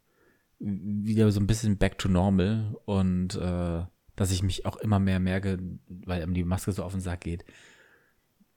wieder 0.61 1.31
so 1.33 1.41
ein 1.41 1.47
bisschen 1.47 1.79
back 1.79 1.99
to 1.99 2.09
normal 2.09 2.77
und 2.85 3.35
äh, 3.35 3.83
dass 4.15 4.31
ich 4.31 4.43
mich 4.43 4.67
auch 4.67 4.77
immer 4.77 4.99
mehr 4.99 5.19
merke, 5.19 5.59
weil 5.89 6.27
die 6.33 6.45
Maske 6.45 6.73
so 6.73 6.85
auf 6.85 6.93
den 6.93 7.01
Sack 7.01 7.23
geht, 7.23 7.45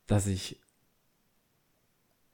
dass 0.06 0.28
ich 0.28 0.60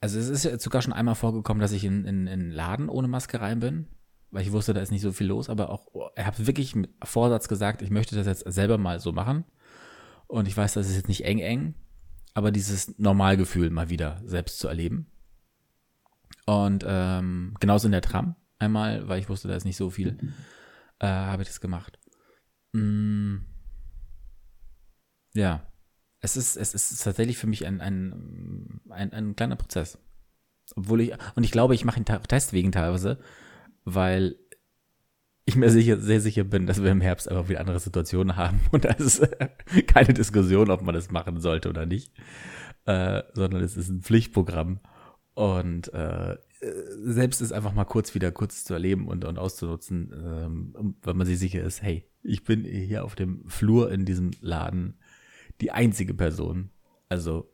also 0.02 0.18
es 0.18 0.30
ist 0.30 0.46
ja 0.46 0.58
sogar 0.58 0.82
schon 0.82 0.94
einmal 0.94 1.16
vorgekommen, 1.16 1.62
dass 1.62 1.74
ich 1.74 1.84
in, 1.84 2.06
in, 2.06 2.26
in 2.26 2.52
Laden 2.52 2.90
ohne 2.90 3.08
Maske 3.08 3.42
rein 3.42 3.60
bin 3.60 3.88
weil 4.32 4.44
ich 4.44 4.52
wusste, 4.52 4.74
da 4.74 4.82
ist 4.82 4.92
nicht 4.92 5.02
so 5.02 5.12
viel 5.12 5.28
los, 5.28 5.50
aber 5.50 5.70
auch, 5.70 5.88
er 6.16 6.26
hat 6.26 6.46
wirklich 6.46 6.76
mit 6.76 6.90
Vorsatz 7.04 7.48
gesagt, 7.48 7.82
ich 7.82 7.90
möchte 7.90 8.16
das 8.16 8.28
jetzt 8.28 8.54
selber 8.54 8.78
mal 8.78 9.00
so 9.00 9.12
machen. 9.12 9.44
Und 10.28 10.48
ich 10.48 10.56
weiß, 10.56 10.74
das 10.74 10.88
ist 10.88 10.96
jetzt 10.96 11.08
nicht 11.08 11.26
eng 11.26 11.40
eng, 11.40 11.74
aber 12.36 12.52
dieses 12.52 13.00
Normalgefühl 13.00 13.72
mal 13.72 13.90
wieder 13.90 14.22
selbst 14.24 14.60
zu 14.60 14.68
erleben. 14.68 15.08
Und 16.46 16.86
ähm, 16.88 17.56
genauso 17.60 17.88
in 17.88 17.92
der 17.92 18.02
Tram 18.02 18.36
einmal, 18.60 19.08
weil 19.08 19.20
ich 19.20 19.30
wusste, 19.30 19.48
da 19.48 19.56
ist 19.56 19.66
nicht 19.66 19.78
so 19.78 19.90
viel, 19.90 20.18
äh, 21.00 21.08
habe 21.08 21.42
ich 21.42 21.48
das 21.48 21.62
gemacht. 21.62 22.00
Mm, 22.74 23.38
ja, 25.34 25.66
es 26.22 26.38
ist, 26.38 26.58
es 26.58 26.74
ist 26.74 27.04
tatsächlich 27.04 27.38
für 27.38 27.48
mich 27.48 27.66
ein, 27.66 27.82
ein, 27.82 28.82
ein, 28.90 29.14
ein 29.14 29.36
kleiner 29.36 29.56
Prozess. 29.56 29.98
Obwohl 30.76 31.02
ich, 31.02 31.14
und 31.36 31.44
ich 31.44 31.52
glaube, 31.52 31.74
ich 31.74 31.86
mache 31.86 32.00
ihn 32.00 32.06
deswegen 32.30 32.72
teilweise, 32.72 33.20
weil 33.86 34.38
ich 35.46 35.56
mir 35.56 35.72
sicher, 35.72 35.98
sehr 35.98 36.22
sicher 36.22 36.44
bin, 36.44 36.68
dass 36.68 36.84
wir 36.84 36.92
im 36.92 37.02
Herbst 37.02 37.30
einfach 37.30 37.50
wieder 37.50 37.60
andere 37.60 37.80
Situationen 37.80 38.36
haben 38.36 38.60
und 38.72 38.86
da 38.86 38.90
ist 38.90 39.28
keine 39.88 40.14
Diskussion, 40.14 40.70
ob 40.70 40.82
man 40.82 40.94
das 40.94 41.10
machen 41.10 41.40
sollte 41.40 41.70
oder 41.70 41.86
nicht, 41.86 42.14
äh, 42.86 43.24
sondern 43.34 43.64
es 43.64 43.76
ist 43.76 43.90
ein 43.90 44.02
Pflichtprogramm 44.02 44.80
und 45.34 45.92
äh, 45.94 46.38
selbst 46.62 47.42
ist 47.42 47.54
einfach 47.54 47.74
mal 47.74 47.86
kurz 47.86 48.14
wieder 48.16 48.32
kurz 48.32 48.64
zu 48.64 48.74
erleben 48.74 49.08
und, 49.08 49.26
und 49.26 49.38
auszunutzen, 49.38 50.12
ähm, 50.14 50.96
weil 51.02 51.14
man 51.14 51.26
sich 51.26 51.40
sicher 51.40 51.64
ist, 51.64 51.82
hey, 51.82 52.06
ich 52.22 52.44
bin 52.44 52.66
hier 52.66 53.06
auf 53.06 53.16
dem 53.16 53.48
Flur 53.48 53.92
in 53.92 54.06
diesem 54.06 54.32
Laden 54.42 54.98
die 55.62 55.72
einzige 55.72 56.14
Person. 56.14 56.70
Also 57.08 57.52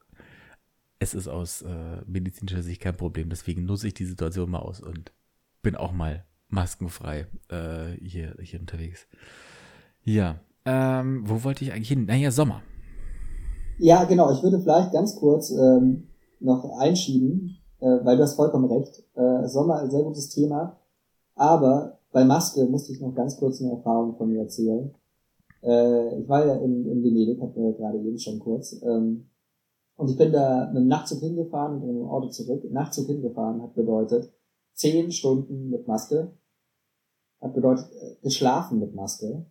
es 0.99 1.13
ist 1.13 1.27
aus 1.27 1.61
äh, 1.61 2.01
medizinischer 2.07 2.63
Sicht 2.63 2.81
kein 2.81 2.97
Problem, 2.97 3.29
deswegen 3.29 3.65
nutze 3.65 3.87
ich 3.87 3.93
die 3.93 4.05
Situation 4.05 4.49
mal 4.49 4.59
aus 4.59 4.81
und 4.81 5.11
bin 5.61 5.75
auch 5.75 5.91
mal 5.91 6.25
maskenfrei 6.49 7.27
äh, 7.49 7.91
hier, 8.01 8.35
hier 8.39 8.59
unterwegs. 8.59 9.07
Ja, 10.03 10.39
ähm, 10.65 11.23
wo 11.25 11.43
wollte 11.43 11.63
ich 11.63 11.73
eigentlich 11.73 11.89
hin? 11.89 12.05
Naja, 12.05 12.31
Sommer. 12.31 12.61
Ja, 13.77 14.05
genau. 14.05 14.31
Ich 14.31 14.41
würde 14.41 14.59
vielleicht 14.59 14.93
ganz 14.93 15.15
kurz 15.15 15.51
ähm, 15.51 16.07
noch 16.39 16.79
einschieben, 16.79 17.57
äh, 17.79 17.99
weil 18.03 18.17
du 18.17 18.23
hast 18.23 18.35
vollkommen 18.35 18.71
recht. 18.71 19.03
Äh, 19.15 19.47
Sommer, 19.47 19.79
ein 19.79 19.91
sehr 19.91 20.03
gutes 20.03 20.29
Thema. 20.29 20.77
Aber 21.35 21.99
bei 22.11 22.23
Maske 22.23 22.65
musste 22.65 22.93
ich 22.93 23.01
noch 23.01 23.13
ganz 23.13 23.37
kurz 23.37 23.61
eine 23.61 23.71
Erfahrung 23.71 24.15
von 24.15 24.29
mir 24.29 24.41
erzählen. 24.41 24.93
Äh, 25.61 26.21
ich 26.21 26.29
war 26.29 26.45
ja 26.45 26.55
in, 26.55 26.85
in 26.85 27.03
Venedig, 27.03 27.41
hatten 27.41 27.61
wir 27.61 27.73
gerade 27.73 27.99
eben 27.99 28.17
schon 28.17 28.39
kurz. 28.39 28.81
Ähm, 28.83 29.29
und 29.97 30.09
ich 30.09 30.17
bin 30.17 30.31
da 30.31 30.67
mit 30.67 30.83
dem 30.83 30.87
Nachtzug 30.87 31.19
hingefahren 31.19 31.81
und 31.81 31.87
mit 31.87 31.95
dem 31.95 32.09
Auto 32.09 32.29
zurück. 32.29 32.63
Nachtzug 32.71 33.07
hingefahren 33.07 33.61
hat 33.61 33.75
bedeutet, 33.75 34.31
zehn 34.73 35.11
Stunden 35.11 35.69
mit 35.69 35.87
Maske. 35.87 36.31
Hat 37.41 37.53
bedeutet, 37.53 37.91
äh, 37.91 38.15
geschlafen 38.21 38.79
mit 38.79 38.93
Maske. 38.93 39.45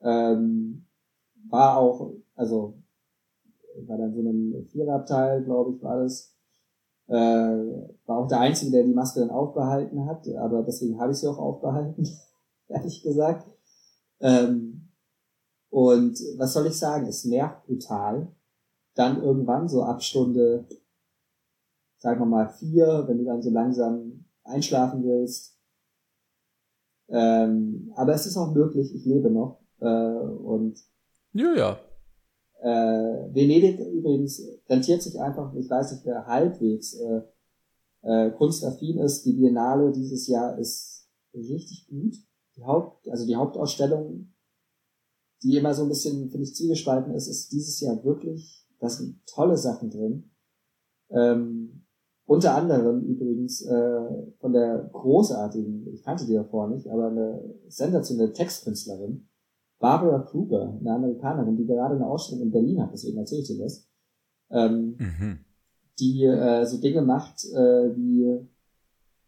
Ähm, 0.00 0.86
war 1.48 1.78
auch, 1.78 2.12
also 2.34 2.74
war 3.86 3.98
dann 3.98 4.14
so 4.14 4.20
ein 4.20 4.66
Viererabteil, 4.66 5.44
glaube 5.44 5.74
ich, 5.74 5.82
war 5.82 6.02
das. 6.02 6.33
Äh, 7.06 7.14
war 8.06 8.18
auch 8.18 8.28
der 8.28 8.40
Einzige, 8.40 8.72
der 8.72 8.84
die 8.84 8.94
Maske 8.94 9.20
dann 9.20 9.30
aufbehalten 9.30 10.06
hat, 10.06 10.26
aber 10.36 10.62
deswegen 10.62 11.00
habe 11.00 11.12
ich 11.12 11.18
sie 11.18 11.28
auch 11.28 11.38
aufbehalten, 11.38 12.08
ehrlich 12.68 13.02
gesagt. 13.02 13.46
Ähm, 14.20 14.90
und 15.70 16.18
was 16.38 16.52
soll 16.52 16.66
ich 16.66 16.78
sagen? 16.78 17.06
Es 17.06 17.24
nervt 17.24 17.66
brutal. 17.66 18.28
Dann 18.94 19.22
irgendwann 19.22 19.68
so 19.68 19.82
ab 19.82 20.02
Stunde 20.02 20.66
sagen 22.04 22.20
wir 22.20 22.26
mal 22.26 22.50
vier, 22.50 23.04
wenn 23.06 23.16
du 23.16 23.24
dann 23.24 23.40
so 23.40 23.48
langsam 23.48 24.26
einschlafen 24.44 25.02
willst. 25.04 25.58
Ähm, 27.08 27.90
aber 27.96 28.12
es 28.12 28.26
ist 28.26 28.36
auch 28.36 28.52
möglich, 28.52 28.94
ich 28.94 29.06
lebe 29.06 29.30
noch. 29.30 29.62
Äh, 29.80 29.86
und 29.86 30.78
ja, 31.32 31.54
ja. 31.56 31.80
Äh, 32.64 33.34
Venedig 33.34 33.78
übrigens 33.78 34.42
rentiert 34.70 35.02
sich 35.02 35.20
einfach, 35.20 35.54
ich 35.54 35.68
weiß 35.68 35.92
nicht, 35.92 36.06
wer 36.06 36.26
halbwegs 36.26 36.94
äh, 36.94 37.20
äh, 38.00 38.30
kunstaffin 38.30 38.98
ist. 39.00 39.26
Die 39.26 39.34
Biennale 39.34 39.92
dieses 39.92 40.26
Jahr 40.28 40.58
ist 40.58 41.06
richtig 41.34 41.86
gut. 41.88 42.14
Die 42.56 42.64
Haupt, 42.64 43.06
also 43.10 43.26
die 43.26 43.36
Hauptausstellung, 43.36 44.32
die 45.42 45.58
immer 45.58 45.74
so 45.74 45.82
ein 45.82 45.90
bisschen, 45.90 46.30
finde 46.30 46.44
ich, 46.44 46.54
zielgespalten 46.54 47.12
ist, 47.12 47.26
ist 47.26 47.52
dieses 47.52 47.80
Jahr 47.80 48.02
wirklich, 48.02 48.66
da 48.78 48.88
sind 48.88 49.20
tolle 49.26 49.58
Sachen 49.58 49.90
drin. 49.90 50.30
Ähm, 51.10 51.84
unter 52.24 52.54
anderem 52.54 53.02
übrigens 53.02 53.60
äh, 53.60 54.32
von 54.38 54.54
der 54.54 54.88
großartigen, 54.90 55.86
ich 55.92 56.02
kannte 56.02 56.24
die 56.24 56.32
davor 56.32 56.68
nicht, 56.68 56.88
aber 56.88 57.08
eine 57.08 57.54
sensationelle 57.68 58.32
Textkünstlerin, 58.32 59.28
Barbara 59.84 60.20
Kruger, 60.20 60.78
eine 60.80 60.94
Amerikanerin, 60.94 61.58
die 61.58 61.66
gerade 61.66 61.96
eine 61.96 62.06
Ausstellung 62.06 62.44
in 62.44 62.50
Berlin 62.50 62.80
hat, 62.80 62.94
deswegen 62.94 63.18
erzähle 63.18 63.42
ich 63.42 63.48
dir 63.48 63.58
das, 63.58 63.86
ähm, 64.50 64.96
mhm. 64.98 65.38
die 65.98 66.24
äh, 66.24 66.64
so 66.64 66.78
Dinge 66.78 67.02
macht, 67.02 67.44
äh, 67.52 67.94
wie 67.94 68.48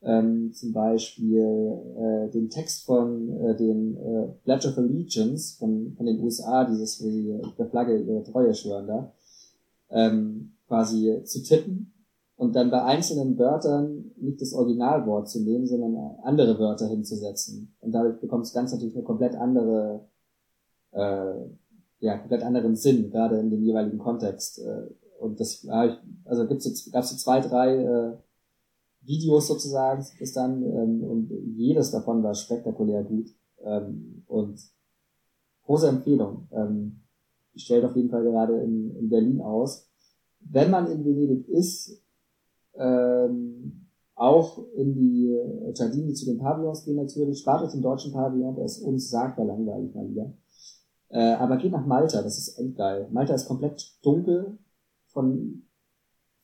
ähm, 0.00 0.54
zum 0.54 0.72
Beispiel 0.72 1.42
äh, 1.98 2.30
den 2.30 2.48
Text 2.48 2.86
von 2.86 3.28
äh, 3.38 3.54
den 3.54 3.98
äh, 3.98 4.28
Pledge 4.44 4.68
of 4.68 4.78
Allegiance 4.78 5.58
von, 5.58 5.92
von 5.94 6.06
den 6.06 6.20
USA, 6.20 6.64
dieses, 6.64 7.04
wo 7.04 7.10
sie 7.10 7.38
der 7.58 7.66
Flagge 7.66 7.98
ihre 7.98 8.22
Treue 8.22 8.54
schwören 8.54 8.86
da, 8.86 9.12
ähm, 9.90 10.52
quasi 10.68 11.20
zu 11.24 11.42
tippen 11.42 11.92
und 12.36 12.56
dann 12.56 12.70
bei 12.70 12.82
einzelnen 12.82 13.36
Wörtern 13.38 14.10
nicht 14.16 14.40
das 14.40 14.54
Originalwort 14.54 15.28
zu 15.28 15.42
nehmen, 15.42 15.66
sondern 15.66 15.96
andere 16.22 16.58
Wörter 16.58 16.88
hinzusetzen. 16.88 17.76
Und 17.80 17.92
dadurch 17.92 18.20
bekommt 18.20 18.46
es 18.46 18.54
ganz 18.54 18.72
natürlich 18.72 18.94
eine 18.94 19.04
komplett 19.04 19.34
andere, 19.34 20.08
äh, 20.96 21.34
ja, 22.00 22.18
komplett 22.18 22.42
anderen 22.42 22.76
Sinn, 22.76 23.10
gerade 23.10 23.38
in 23.38 23.50
dem 23.50 23.62
jeweiligen 23.62 23.98
Kontext. 23.98 24.58
Äh, 24.58 24.88
und 25.20 25.40
das, 25.40 25.62
ja, 25.62 25.84
ich, 25.86 25.98
also 26.24 26.46
gibt's 26.46 26.66
jetzt, 26.66 26.92
gab's 26.92 27.10
so 27.10 27.16
zwei, 27.16 27.40
drei 27.40 27.76
äh, 27.76 28.16
Videos 29.02 29.46
sozusagen 29.46 30.04
bis 30.18 30.32
dann, 30.32 30.62
ähm, 30.62 31.04
und 31.04 31.30
jedes 31.56 31.90
davon 31.90 32.22
war 32.22 32.34
spektakulär 32.34 33.04
gut. 33.04 33.28
Ähm, 33.64 34.24
und 34.26 34.60
große 35.64 35.88
Empfehlung. 35.88 36.48
Ähm, 36.52 37.02
stellt 37.54 37.84
auf 37.84 37.96
jeden 37.96 38.10
Fall 38.10 38.22
gerade 38.22 38.60
in, 38.60 38.94
in 38.96 39.08
Berlin 39.08 39.40
aus. 39.40 39.88
Wenn 40.40 40.70
man 40.70 40.90
in 40.90 41.04
Venedig 41.04 41.48
ist, 41.48 42.02
ähm, 42.74 43.86
auch 44.14 44.58
in 44.74 44.94
die 44.94 45.38
Giardini 45.74 46.14
zu 46.14 46.26
den 46.26 46.38
Pavillons 46.38 46.84
gehen 46.84 46.96
natürlich. 46.96 47.40
Spart 47.40 47.72
im 47.74 47.82
deutschen 47.82 48.12
Pavillon, 48.12 48.54
der 48.54 48.64
ist 48.64 48.80
uns 48.80 49.10
sagbar 49.10 49.46
langweilig 49.46 49.94
mal 49.94 50.08
wieder. 50.08 50.32
Äh, 51.08 51.34
aber 51.34 51.56
geht 51.56 51.72
nach 51.72 51.86
Malta, 51.86 52.22
das 52.22 52.38
ist 52.38 52.58
endgeil. 52.58 53.08
Malta 53.10 53.34
ist 53.34 53.46
komplett 53.46 53.96
dunkel 54.02 54.58
von, 55.06 55.66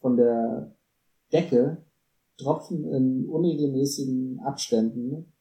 von 0.01 0.17
der 0.17 0.75
Decke, 1.33 1.79
tropfen 2.37 2.85
in 2.93 3.29
unregelmäßigen 3.29 4.41
Abständen 4.41 5.33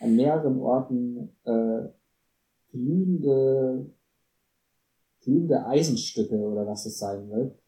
an 0.00 0.16
mehreren 0.16 0.58
Orten 0.58 1.36
äh, 1.44 1.88
glühende, 2.70 3.90
glühende 5.20 5.66
Eisenstücke 5.66 6.36
oder 6.36 6.66
was 6.66 6.86
es 6.86 6.98
sein 6.98 7.30
wird 7.30 7.62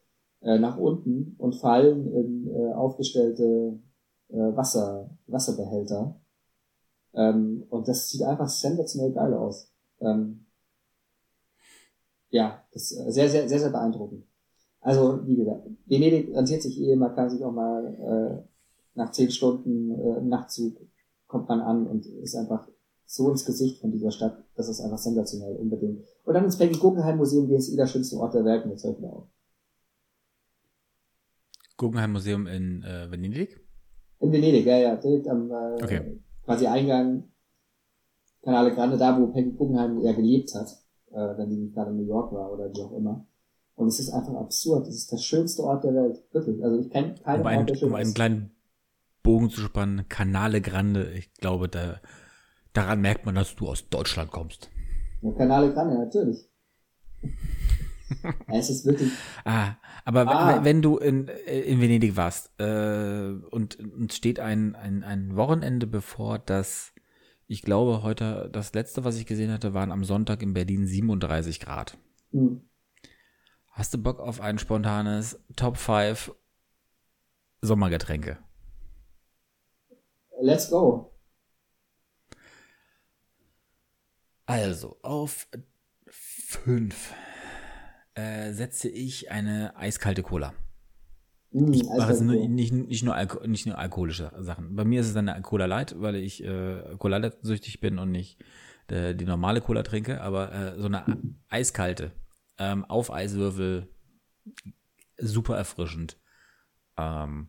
äh, 0.45 0.59
nach 0.59 0.77
unten 0.77 1.35
und 1.37 1.55
fallen 1.55 2.11
in 2.13 2.47
äh, 2.47 2.73
aufgestellte 2.73 3.79
äh, 4.29 4.55
Wasser, 4.55 5.09
Wasserbehälter. 5.27 6.19
Ähm, 7.13 7.65
und 7.69 7.87
das 7.87 8.09
sieht 8.09 8.23
einfach 8.23 8.47
sensationell 8.47 9.11
geil 9.11 9.33
aus. 9.33 9.71
Ähm, 9.99 10.44
ja, 12.35 12.63
das 12.73 12.91
ist 12.91 13.13
sehr, 13.13 13.29
sehr, 13.29 13.47
sehr, 13.47 13.59
sehr 13.59 13.69
beeindruckend. 13.69 14.25
Also, 14.81 15.25
wie 15.25 15.37
gesagt, 15.37 15.67
Venedig 15.85 16.35
rentiert 16.35 16.61
sich 16.61 16.79
eh, 16.79 16.95
man 16.95 17.15
kann 17.15 17.29
sich 17.29 17.43
auch 17.43 17.51
mal 17.51 17.81
äh, 17.85 18.47
nach 18.93 19.11
zehn 19.11 19.31
Stunden 19.31 19.91
äh, 19.91 20.21
Nachtzug 20.21 20.77
kommt 21.27 21.49
man 21.49 21.61
an 21.61 21.87
und 21.87 22.05
ist 22.05 22.35
einfach 22.35 22.67
so 23.05 23.29
ins 23.31 23.45
Gesicht 23.45 23.79
von 23.79 23.91
dieser 23.91 24.11
Stadt, 24.11 24.43
das 24.55 24.67
ist 24.69 24.81
einfach 24.81 24.97
sensationell, 24.97 25.55
unbedingt. 25.55 26.05
Und 26.23 26.33
dann 26.33 26.43
ins 26.43 26.57
Peggy 26.57 26.77
Guggenheim 26.77 27.17
Museum 27.17 27.49
ist 27.51 27.71
eh 27.71 27.77
der 27.77 27.87
schönste 27.87 28.17
Ort 28.17 28.33
der 28.33 28.45
Welt, 28.45 28.65
mit 28.65 28.79
Zweifel 28.79 29.05
auch. 29.05 29.27
Guggenheim 31.77 32.11
Museum 32.11 32.47
in 32.47 32.83
äh, 32.83 33.09
Venedig? 33.09 33.59
In 34.19 34.31
Venedig, 34.31 34.65
ja, 34.65 34.77
ja, 34.77 34.95
direkt 34.95 35.27
am 35.27 35.51
äh, 35.51 35.83
okay. 35.83 36.21
quasi 36.43 36.67
Eingang 36.67 37.23
Kanale 38.43 38.75
Grande, 38.75 38.97
da 38.97 39.19
wo 39.19 39.27
Peggy 39.27 39.51
Guggenheim 39.51 39.99
ja 40.01 40.13
gelebt 40.13 40.53
hat, 40.53 40.84
äh, 41.15 41.37
wenn 41.37 41.49
die 41.49 41.71
gerade 41.71 41.91
in 41.91 41.97
New 41.97 42.07
York 42.07 42.31
war 42.33 42.51
oder 42.51 42.71
wie 42.73 42.81
auch 42.81 42.91
immer. 42.91 43.25
Und 43.75 43.87
es 43.87 43.99
ist 43.99 44.09
einfach 44.09 44.35
absurd. 44.35 44.87
Es 44.87 44.95
ist 44.95 45.11
der 45.11 45.17
schönste 45.17 45.63
Ort 45.63 45.83
der 45.83 45.93
Welt. 45.93 46.23
Wirklich. 46.31 46.63
Also 46.63 46.79
ich 46.79 46.89
kenne 46.89 47.15
keinen 47.15 47.41
um 47.41 47.47
Ort, 47.47 47.69
der 47.69 47.75
schön 47.75 47.89
Um 47.89 47.95
einen 47.95 48.13
kleinen 48.13 48.51
Bogen 49.23 49.49
zu 49.49 49.61
spannen, 49.61 50.07
Canale 50.07 50.61
Grande, 50.61 51.11
ich 51.11 51.33
glaube, 51.33 51.67
da, 51.67 51.99
daran 52.73 53.01
merkt 53.01 53.25
man, 53.25 53.35
dass 53.35 53.55
du 53.55 53.67
aus 53.67 53.89
Deutschland 53.89 54.31
kommst. 54.31 54.69
Ja, 55.21 55.31
Canale 55.31 55.73
Grande, 55.73 55.97
natürlich. 55.97 56.47
es 58.47 58.69
ist 58.69 58.85
wirklich. 58.85 59.11
Ah, 59.45 59.73
aber 60.05 60.27
ah. 60.27 60.63
wenn 60.63 60.83
du 60.83 60.97
in, 60.97 61.27
in 61.27 61.81
Venedig 61.81 62.15
warst 62.15 62.51
äh, 62.59 63.31
und 63.49 63.79
uns 63.79 64.15
steht 64.15 64.39
ein, 64.39 64.75
ein, 64.75 65.03
ein 65.03 65.35
Wochenende 65.35 65.87
bevor, 65.87 66.37
das, 66.37 66.93
ich 67.47 67.61
glaube, 67.61 68.01
heute, 68.03 68.49
das 68.51 68.73
letzte, 68.73 69.03
was 69.03 69.17
ich 69.17 69.25
gesehen 69.25 69.51
hatte, 69.51 69.73
waren 69.73 69.91
am 69.91 70.03
Sonntag 70.03 70.41
in 70.41 70.53
Berlin 70.53 70.87
37 70.87 71.59
Grad. 71.59 71.97
Hm. 72.31 72.67
Hast 73.71 73.93
du 73.93 73.97
Bock 73.97 74.19
auf 74.19 74.41
ein 74.41 74.57
spontanes 74.57 75.39
Top 75.55 75.77
5 75.77 76.33
Sommergetränke? 77.61 78.39
Let's 80.41 80.69
go. 80.69 81.11
Also, 84.45 84.97
auf 85.01 85.47
5 86.07 87.13
äh, 88.13 88.53
setze 88.53 88.89
ich 88.89 89.31
eine 89.31 89.75
eiskalte 89.75 90.23
Cola. 90.23 90.53
Mm, 91.55 91.71
ich 91.71 91.85
mache 91.85 92.11
es 92.11 92.19
nicht, 92.19 92.73
nicht, 92.73 93.03
nur 93.03 93.15
Alko 93.15 93.47
nicht 93.47 93.65
nur 93.65 93.77
alkoholische 93.77 94.29
Sachen. 94.39 94.75
Bei 94.75 94.83
mir 94.83 94.99
ist 94.99 95.09
es 95.09 95.15
eine 95.15 95.41
Cola 95.41 95.65
Light, 95.65 95.95
weil 96.01 96.15
ich 96.15 96.43
äh, 96.43 96.95
Cola 96.97 97.15
Light 97.15 97.37
süchtig 97.43 97.79
bin 97.79 97.97
und 97.97 98.11
nicht 98.11 98.43
äh, 98.89 99.15
die 99.15 99.23
normale 99.23 99.61
Cola 99.61 99.81
trinke, 99.81 100.19
aber 100.19 100.51
äh, 100.51 100.79
so 100.81 100.87
eine 100.87 101.05
eiskalte 101.47 102.11
ähm, 102.57 102.83
auf 102.83 103.09
Eiswürfel, 103.09 103.87
super 105.17 105.55
erfrischend. 105.55 106.17
Ähm, 106.97 107.47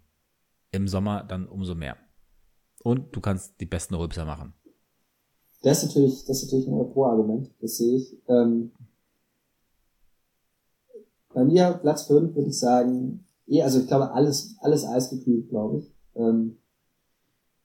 Im 0.70 0.86
Sommer 0.86 1.24
dann 1.24 1.48
umso 1.48 1.74
mehr. 1.74 1.96
Und 2.84 3.14
du 3.16 3.20
kannst 3.20 3.60
die 3.60 3.66
besten 3.66 3.96
Rülpser 3.96 4.24
machen. 4.24 4.54
Das 5.62 5.82
ist 5.82 5.88
natürlich, 5.88 6.24
das 6.26 6.42
ist 6.42 6.52
natürlich 6.52 6.68
ein 6.68 6.92
Pro-Argument, 6.92 7.50
das 7.60 7.78
sehe 7.78 7.96
ich. 7.96 8.16
Ähm, 8.28 8.70
bei 11.34 11.44
mir 11.44 11.72
Platz 11.82 12.06
5 12.06 12.36
würde 12.36 12.50
ich 12.50 12.58
sagen, 12.58 13.25
eh, 13.46 13.62
also 13.62 13.80
ich 13.80 13.86
glaube, 13.86 14.12
alles, 14.12 14.56
alles 14.60 14.84
eisgekühlt, 14.84 15.48
glaube 15.48 15.78
ich. 15.78 15.94
Ähm, 16.14 16.58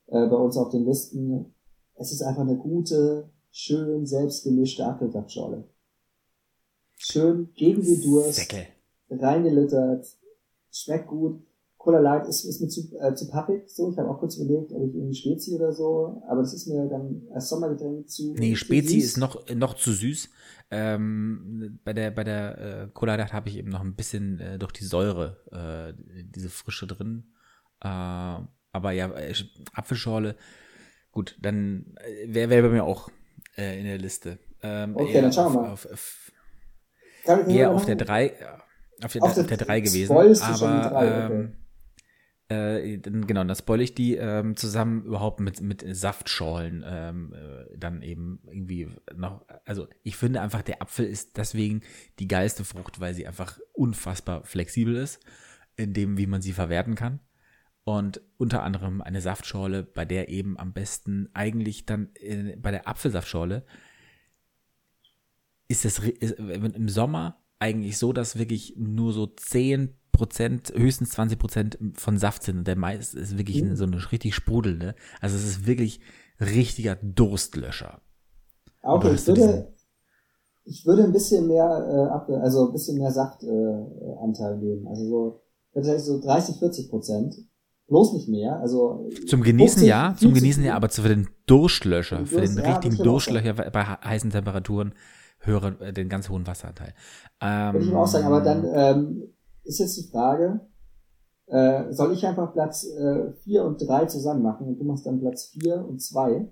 äh, 0.08 0.28
bei 0.28 0.36
uns 0.36 0.58
auf 0.58 0.70
den 0.70 0.86
Listen. 0.86 1.54
Es 1.96 2.12
ist 2.12 2.22
einfach 2.22 2.42
eine 2.42 2.58
gute, 2.58 3.30
schön 3.52 4.06
selbstgemischte 4.06 4.86
Apfelsaftschorle. 4.86 5.68
Schön 6.98 7.50
gegen 7.56 7.84
den 7.84 8.02
Durst. 8.02 8.36
Säcke. 8.36 8.68
Reingelittert. 9.10 10.08
Schmeckt 10.72 11.08
gut. 11.08 11.42
Cola 11.82 12.00
Light 12.00 12.28
ist, 12.28 12.46
ist 12.46 12.62
mir 12.62 12.68
zu, 12.68 12.96
äh, 13.00 13.16
zu 13.16 13.28
pappig, 13.28 13.68
so. 13.68 13.90
Ich 13.90 13.98
habe 13.98 14.08
auch 14.08 14.20
kurz 14.20 14.38
überlegt, 14.38 14.72
ob 14.72 14.84
ich 14.84 14.94
irgendwie 14.94 15.16
Spezi 15.16 15.56
oder 15.56 15.74
so, 15.74 16.22
aber 16.30 16.42
das 16.42 16.54
ist 16.54 16.68
mir 16.68 16.86
dann 16.86 17.24
als 17.34 17.50
Sommergetränk 17.50 18.08
zu. 18.08 18.36
Nee, 18.38 18.56
Spezi 18.56 19.00
ist 19.00 19.18
noch, 19.18 19.50
noch 19.56 19.74
zu 19.74 19.92
süß. 19.92 20.30
Ähm, 20.70 21.80
bei 21.84 21.94
der, 21.94 22.12
bei 22.12 22.24
der 22.24 22.58
äh, 22.60 22.88
Cola 22.94 23.16
Light 23.16 23.34
habe 23.34 23.50
ich 23.50 23.58
eben 23.58 23.70
noch 23.70 23.82
ein 23.82 23.96
bisschen 23.96 24.40
äh, 24.40 24.60
durch 24.60 24.74
die 24.74 24.84
Säure, 24.84 25.38
äh, 25.52 26.00
diese 26.24 26.50
Frische 26.50 26.86
drin. 26.86 27.34
Äh, 27.84 27.88
aber 27.88 28.92
ja, 28.92 29.12
äh, 29.16 29.34
Apfelschorle, 29.74 30.36
gut, 31.12 31.36
dann 31.42 31.96
äh, 31.98 32.32
wäre 32.32 32.52
wär 32.52 32.62
bei 32.62 32.70
mir 32.70 32.84
auch 32.84 33.10
äh, 33.58 33.80
in 33.80 33.86
der 33.86 33.98
Liste. 33.98 34.38
Ähm, 34.62 34.96
okay, 34.96 35.20
dann 35.20 35.34
schauen 35.34 35.54
wir 35.56 35.62
mal. 35.62 35.72
Auf, 35.72 35.88
auf, 35.92 36.32
eher 37.48 37.72
auf 37.72 37.86
der 37.86 37.96
3 37.96 38.36
auf 39.04 39.14
der, 39.14 39.24
auf 39.24 39.34
der, 39.34 39.58
3 39.58 39.80
gewesen. 39.80 40.12
Aber 40.12 40.90
drei, 40.90 41.26
okay. 41.26 41.34
ähm, 41.34 41.56
äh, 42.52 42.97
genau, 42.97 43.45
das 43.45 43.60
spoil 43.60 43.80
ich 43.80 43.95
die 43.95 44.16
ähm, 44.16 44.58
zusammen 44.58 45.06
überhaupt 45.06 45.39
mit, 45.39 45.62
mit 45.62 45.86
Saftschorlen 45.95 46.84
ähm, 46.86 47.34
äh, 47.34 47.78
dann 47.78 48.02
eben 48.02 48.41
irgendwie 48.45 48.89
noch. 49.16 49.45
Also 49.64 49.88
ich 50.04 50.18
finde 50.18 50.41
einfach, 50.41 50.62
der 50.62 50.82
Apfel 50.82 51.06
ist 51.06 51.38
deswegen 51.38 51.82
die 52.20 52.28
geilste 52.28 52.66
Frucht, 52.66 52.99
weil 52.99 53.14
sie 53.14 53.26
einfach 53.26 53.58
unfassbar 53.72 54.43
flexibel 54.43 54.97
ist, 54.97 55.22
in 55.78 55.93
dem, 55.93 56.18
wie 56.18 56.28
man 56.28 56.41
sie 56.41 56.52
verwerten 56.52 56.95
kann. 56.95 57.22
Und 57.86 58.22
unter 58.38 58.64
anderem 58.64 59.02
eine 59.02 59.22
Saftschorle, 59.22 59.84
bei 59.84 60.04
der 60.04 60.28
eben 60.28 60.60
am 60.60 60.74
besten 60.74 61.30
eigentlich 61.34 61.86
dann 61.86 62.10
äh, 62.16 62.58
bei 62.58 62.72
der 62.72 62.88
Apfelsaftschorle 62.88 63.66
ist 65.70 65.86
es 65.86 65.99
im 65.99 66.89
Sommer 66.89 67.41
eigentlich 67.60 67.97
so, 67.97 68.12
dass 68.12 68.38
wirklich 68.38 68.76
nur 68.76 69.14
so 69.14 69.26
10 69.26 69.95
Prozent, 70.12 70.74
höchstens 70.76 71.12
20 71.12 71.39
Prozent 71.39 71.80
von 71.95 72.18
Saft 72.18 72.43
sind. 72.43 72.59
Und 72.59 72.68
der 72.68 72.76
Mais 72.76 73.14
ist 73.14 73.38
wirklich 73.38 73.64
mhm. 73.64 73.76
so 73.76 73.86
eine 73.86 74.12
richtig 74.12 74.36
sprudelnde. 74.36 74.95
Also 75.20 75.36
es 75.36 75.43
ist 75.43 75.66
wirklich 75.68 75.99
richtiger 76.39 76.95
Durstlöscher. 76.95 78.01
Okay, 78.84 79.14
ich 79.14 79.28
würde, 79.28 79.74
ich 80.64 80.86
würde 80.86 81.03
ein 81.03 81.12
bisschen 81.12 81.47
mehr, 81.47 82.20
äh, 82.30 82.34
also 82.36 82.68
ein 82.68 82.74
bisschen 82.74 82.97
mehr 82.97 83.12
Saftanteil 83.12 84.53
äh, 84.53 84.57
nehmen. 84.57 84.88
Also 84.88 85.07
so, 85.07 85.41
tatsächlich 85.74 86.03
so 86.03 86.20
30, 86.22 86.57
40 86.57 86.89
Prozent. 86.89 87.36
Bloß 87.88 88.14
nicht 88.14 88.30
mehr. 88.30 88.57
Also 88.62 89.09
zum 89.28 89.41
Genießen 89.43 89.80
50, 89.80 89.89
ja, 89.89 90.16
zum 90.18 90.34
Genießen 90.34 90.64
ja, 90.64 90.76
aber 90.78 90.88
für 90.88 91.09
den 91.09 91.28
Durstlöscher, 91.45 92.26
für 92.26 92.39
den 92.39 92.57
richtigen 92.57 92.95
ja, 92.95 93.03
Durstlöcher 93.03 93.53
bei 93.53 93.84
heißen 93.84 94.30
Temperaturen 94.30 94.93
höre 95.39 95.82
äh, 95.82 95.91
den 95.91 96.07
ganz 96.07 96.30
hohen 96.30 96.47
Wasseranteil. 96.47 96.93
Ähm, 97.41 97.74
Würde 97.74 97.86
ich 97.88 97.93
auch 97.93 98.07
sagen, 98.07 98.26
aber 98.26 98.41
dann 98.41 98.66
ähm, 98.74 99.24
ist 99.64 99.80
jetzt 99.80 99.97
die 99.97 100.09
Frage, 100.09 100.62
äh, 101.47 101.91
soll 101.91 102.14
ich 102.14 102.26
einfach 102.26 102.53
Platz 102.53 102.86
äh, 102.86 103.34
4 103.43 103.66
und 103.66 103.78
3 103.82 104.05
zusammen 104.05 104.41
machen 104.41 104.68
und 104.68 104.80
du 104.80 104.86
machst 104.86 105.05
dann 105.05 105.20
Platz 105.20 105.47
4 105.47 105.86
und 105.86 106.01
2? 106.01 106.49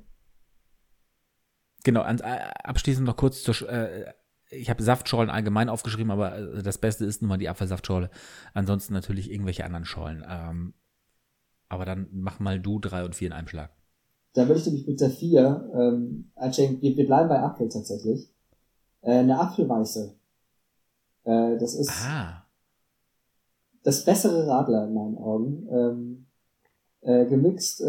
Genau, 1.84 2.02
an, 2.02 2.20
abschließend 2.20 3.06
noch 3.06 3.16
kurz 3.16 3.42
zur, 3.42 3.70
äh, 3.70 4.12
ich 4.50 4.70
habe 4.70 4.84
Saftschorlen 4.84 5.30
allgemein 5.30 5.70
aufgeschrieben, 5.70 6.12
aber 6.12 6.38
äh, 6.38 6.64
das 6.64 6.78
Beste 6.78 7.06
ist 7.06 7.22
nun 7.22 7.30
mal 7.30 7.38
die 7.38 7.50
Apfelsaftschorle. 7.50 8.10
Ansonsten 8.54 8.94
natürlich 8.94 9.32
irgendwelche 9.32 9.64
anderen 9.64 9.86
Schorlen. 9.86 10.26
Ähm, 10.28 10.74
aber 11.70 11.86
dann 11.86 12.08
mach 12.12 12.40
mal 12.40 12.60
du 12.60 12.80
3 12.80 13.06
und 13.06 13.16
4 13.16 13.28
in 13.28 13.34
einem 13.34 13.48
Schlag. 13.48 13.72
Da 14.34 14.48
würde 14.48 14.60
ich 14.60 14.66
nämlich 14.66 14.88
mit 14.88 15.00
der 15.00 15.12
4 15.12 15.72
ähm, 15.74 16.32
einschenken. 16.36 16.82
Wir, 16.82 16.98
wir 16.98 17.06
bleiben 17.06 17.30
bei 17.30 17.40
Apfel 17.40 17.70
tatsächlich. 17.70 18.34
Äh, 19.02 19.20
eine 19.20 19.40
Apfelweiße. 19.40 20.16
Äh, 21.24 21.58
das 21.58 21.76
ist 21.76 21.92
ah. 22.06 22.49
Das 23.84 24.06
bessere 24.06 24.48
Radler 24.48 24.88
in 24.88 24.94
meinen 24.94 25.18
Augen. 25.18 25.68
Ähm, 25.72 26.26
äh, 27.02 27.26
gemixt 27.26 27.82
äh, 27.82 27.86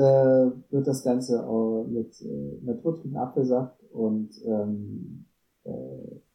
wird 0.71 0.87
das 0.87 1.03
Ganze 1.03 1.47
auch 1.47 1.85
mit 1.89 2.21
äh, 2.23 2.59
naturtrüben 2.63 3.17
Apfelsaft 3.17 3.83
und 3.93 4.31
ähm, 4.45 5.27
äh, 5.65 5.71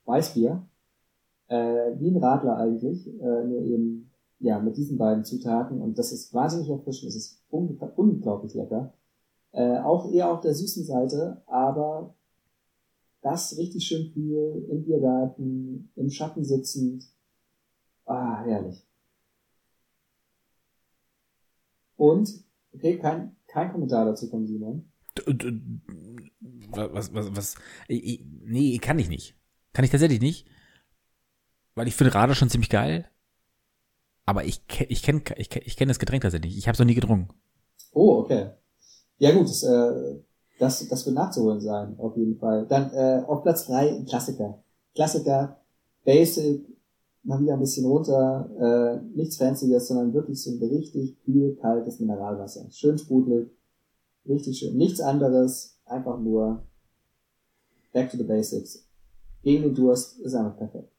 Weißbier. 0.06 0.66
Äh, 1.48 2.00
wie 2.00 2.10
ein 2.10 2.18
Radler 2.18 2.58
eigentlich, 2.58 3.08
äh, 3.08 3.44
nur 3.46 3.62
eben 3.62 4.12
ja 4.40 4.60
mit 4.60 4.78
diesen 4.78 4.98
beiden 4.98 5.24
Zutaten 5.24 5.80
und 5.80 5.98
das 5.98 6.12
ist 6.12 6.34
wahnsinnig 6.34 6.70
erfrischend, 6.70 7.10
es 7.10 7.16
ist 7.16 7.44
unglaublich 7.50 8.54
lecker. 8.56 8.94
Äh, 9.52 9.80
auch 9.80 10.12
eher 10.12 10.32
auf 10.32 10.42
der 10.42 10.54
süßen 10.54 10.84
Seite, 10.84 11.42
aber 11.46 12.14
das 13.22 13.58
richtig 13.58 13.86
schön 13.86 14.12
kühl, 14.12 14.68
im 14.70 14.84
Biergarten, 14.84 15.90
im 15.96 16.10
Schatten 16.10 16.44
sitzend. 16.44 17.06
Ah, 18.06 18.44
herrlich. 18.44 18.85
Und, 21.98 22.30
okay, 22.74 22.98
kein, 22.98 23.36
kein 23.48 23.72
Kommentar 23.72 24.06
dazu 24.06 24.28
von 24.28 24.46
Simon. 24.46 24.92
Was, 26.72 27.14
was, 27.14 27.36
was, 27.36 27.56
nee, 27.88 28.78
kann 28.80 29.00
ich 29.00 29.10
nicht. 29.10 29.36
Kann 29.74 29.86
ich 29.86 29.92
tatsächlich 29.92 30.22
nicht. 30.22 30.48
Weil 31.74 31.88
ich 31.88 31.96
finde 31.96 32.14
Radler 32.14 32.36
schon 32.36 32.50
ziemlich 32.50 32.70
geil. 32.70 33.10
Aber 34.26 34.44
ich, 34.44 34.64
ich 34.90 35.04
kenne 35.04 35.22
ich 35.38 35.50
kenn, 35.50 35.62
ich 35.66 35.78
kenn 35.78 35.88
das 35.88 36.00
Getränk 36.00 36.24
tatsächlich. 36.24 36.58
Ich 36.58 36.68
habe 36.68 36.74
es 36.74 36.80
noch 36.80 36.86
nie 36.86 36.96
getrunken. 36.96 37.34
Oh, 37.92 38.20
okay. 38.20 38.52
Ja 39.18 39.32
gut, 39.32 39.48
das, 39.48 39.64
äh, 39.64 40.20
das, 40.60 40.88
das 40.88 41.06
wird 41.06 41.16
nachzuholen 41.16 41.62
sein, 41.62 41.98
auf 42.00 42.18
jeden 42.18 42.38
Fall. 42.38 42.66
Dann 42.68 42.92
äh, 42.92 43.24
auf 43.26 43.44
Platz 43.44 43.68
drei 43.68 43.90
ein 43.90 44.06
Klassiker. 44.06 44.64
Klassiker, 44.96 45.62
Basic, 46.04 46.66
mal 47.26 47.42
wieder 47.42 47.54
ein 47.54 47.60
bisschen 47.60 47.86
runter, 47.86 48.50
äh, 48.60 49.18
nichts 49.18 49.38
Fancyes, 49.38 49.88
sondern 49.88 50.14
wirklich 50.14 50.42
so 50.42 50.52
ein 50.52 50.60
richtig 50.60 51.22
kühl, 51.26 51.56
kaltes 51.60 52.00
Mineralwasser. 52.00 52.68
Schön 52.72 52.98
sprudelig, 52.98 53.50
richtig 54.28 54.60
schön. 54.60 54.78
Nichts 54.78 55.02
anderes, 55.02 55.80
einfach 55.86 56.20
nur 56.20 56.64
back 57.92 58.12
to 58.12 58.18
the 58.18 58.24
basics. 58.24 58.88
Gegen 59.44 59.64
den 59.64 59.76
Durst 59.76 60.20
ist 60.20 60.36
einfach 60.36 60.58
perfekt. 60.58 60.92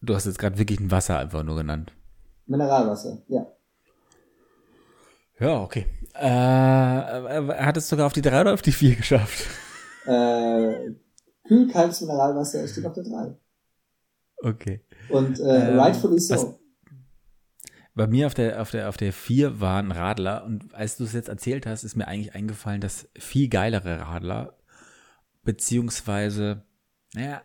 Du 0.00 0.14
hast 0.14 0.26
jetzt 0.26 0.38
gerade 0.38 0.58
wirklich 0.58 0.80
ein 0.80 0.90
Wasser 0.90 1.18
einfach 1.18 1.42
nur 1.42 1.56
genannt. 1.56 1.92
Mineralwasser, 2.46 3.22
ja. 3.28 3.46
Ja, 5.38 5.62
okay. 5.62 5.86
Äh, 6.14 6.26
hat 6.28 7.76
es 7.76 7.88
sogar 7.88 8.06
auf 8.06 8.12
die 8.12 8.22
drei 8.22 8.40
oder 8.40 8.54
auf 8.54 8.62
die 8.62 8.72
vier 8.72 8.96
geschafft? 8.96 9.46
Äh, 10.06 10.92
kühl, 11.44 11.68
kaltes 11.68 12.00
Mineralwasser 12.00 12.66
steht 12.66 12.86
auf 12.86 12.94
der 12.94 13.04
drei. 13.04 13.36
Okay. 14.38 14.80
Und 15.08 15.38
äh, 15.40 15.70
ähm, 15.70 15.80
rightfully 15.80 16.18
so. 16.18 16.34
Was, 16.34 16.54
bei 17.94 18.06
mir 18.06 18.26
auf 18.26 18.34
der, 18.34 18.60
auf 18.60 18.70
der, 18.70 18.88
auf 18.88 18.96
der 18.96 19.12
vier 19.12 19.60
war 19.60 19.78
ein 19.78 19.92
Radler 19.92 20.44
und 20.44 20.74
als 20.74 20.96
du 20.96 21.04
es 21.04 21.12
jetzt 21.12 21.28
erzählt 21.28 21.66
hast, 21.66 21.84
ist 21.84 21.96
mir 21.96 22.08
eigentlich 22.08 22.34
eingefallen, 22.34 22.80
dass 22.80 23.08
viel 23.18 23.48
geilere 23.48 24.00
Radler, 24.00 24.56
beziehungsweise, 25.42 26.64
naja, 27.14 27.42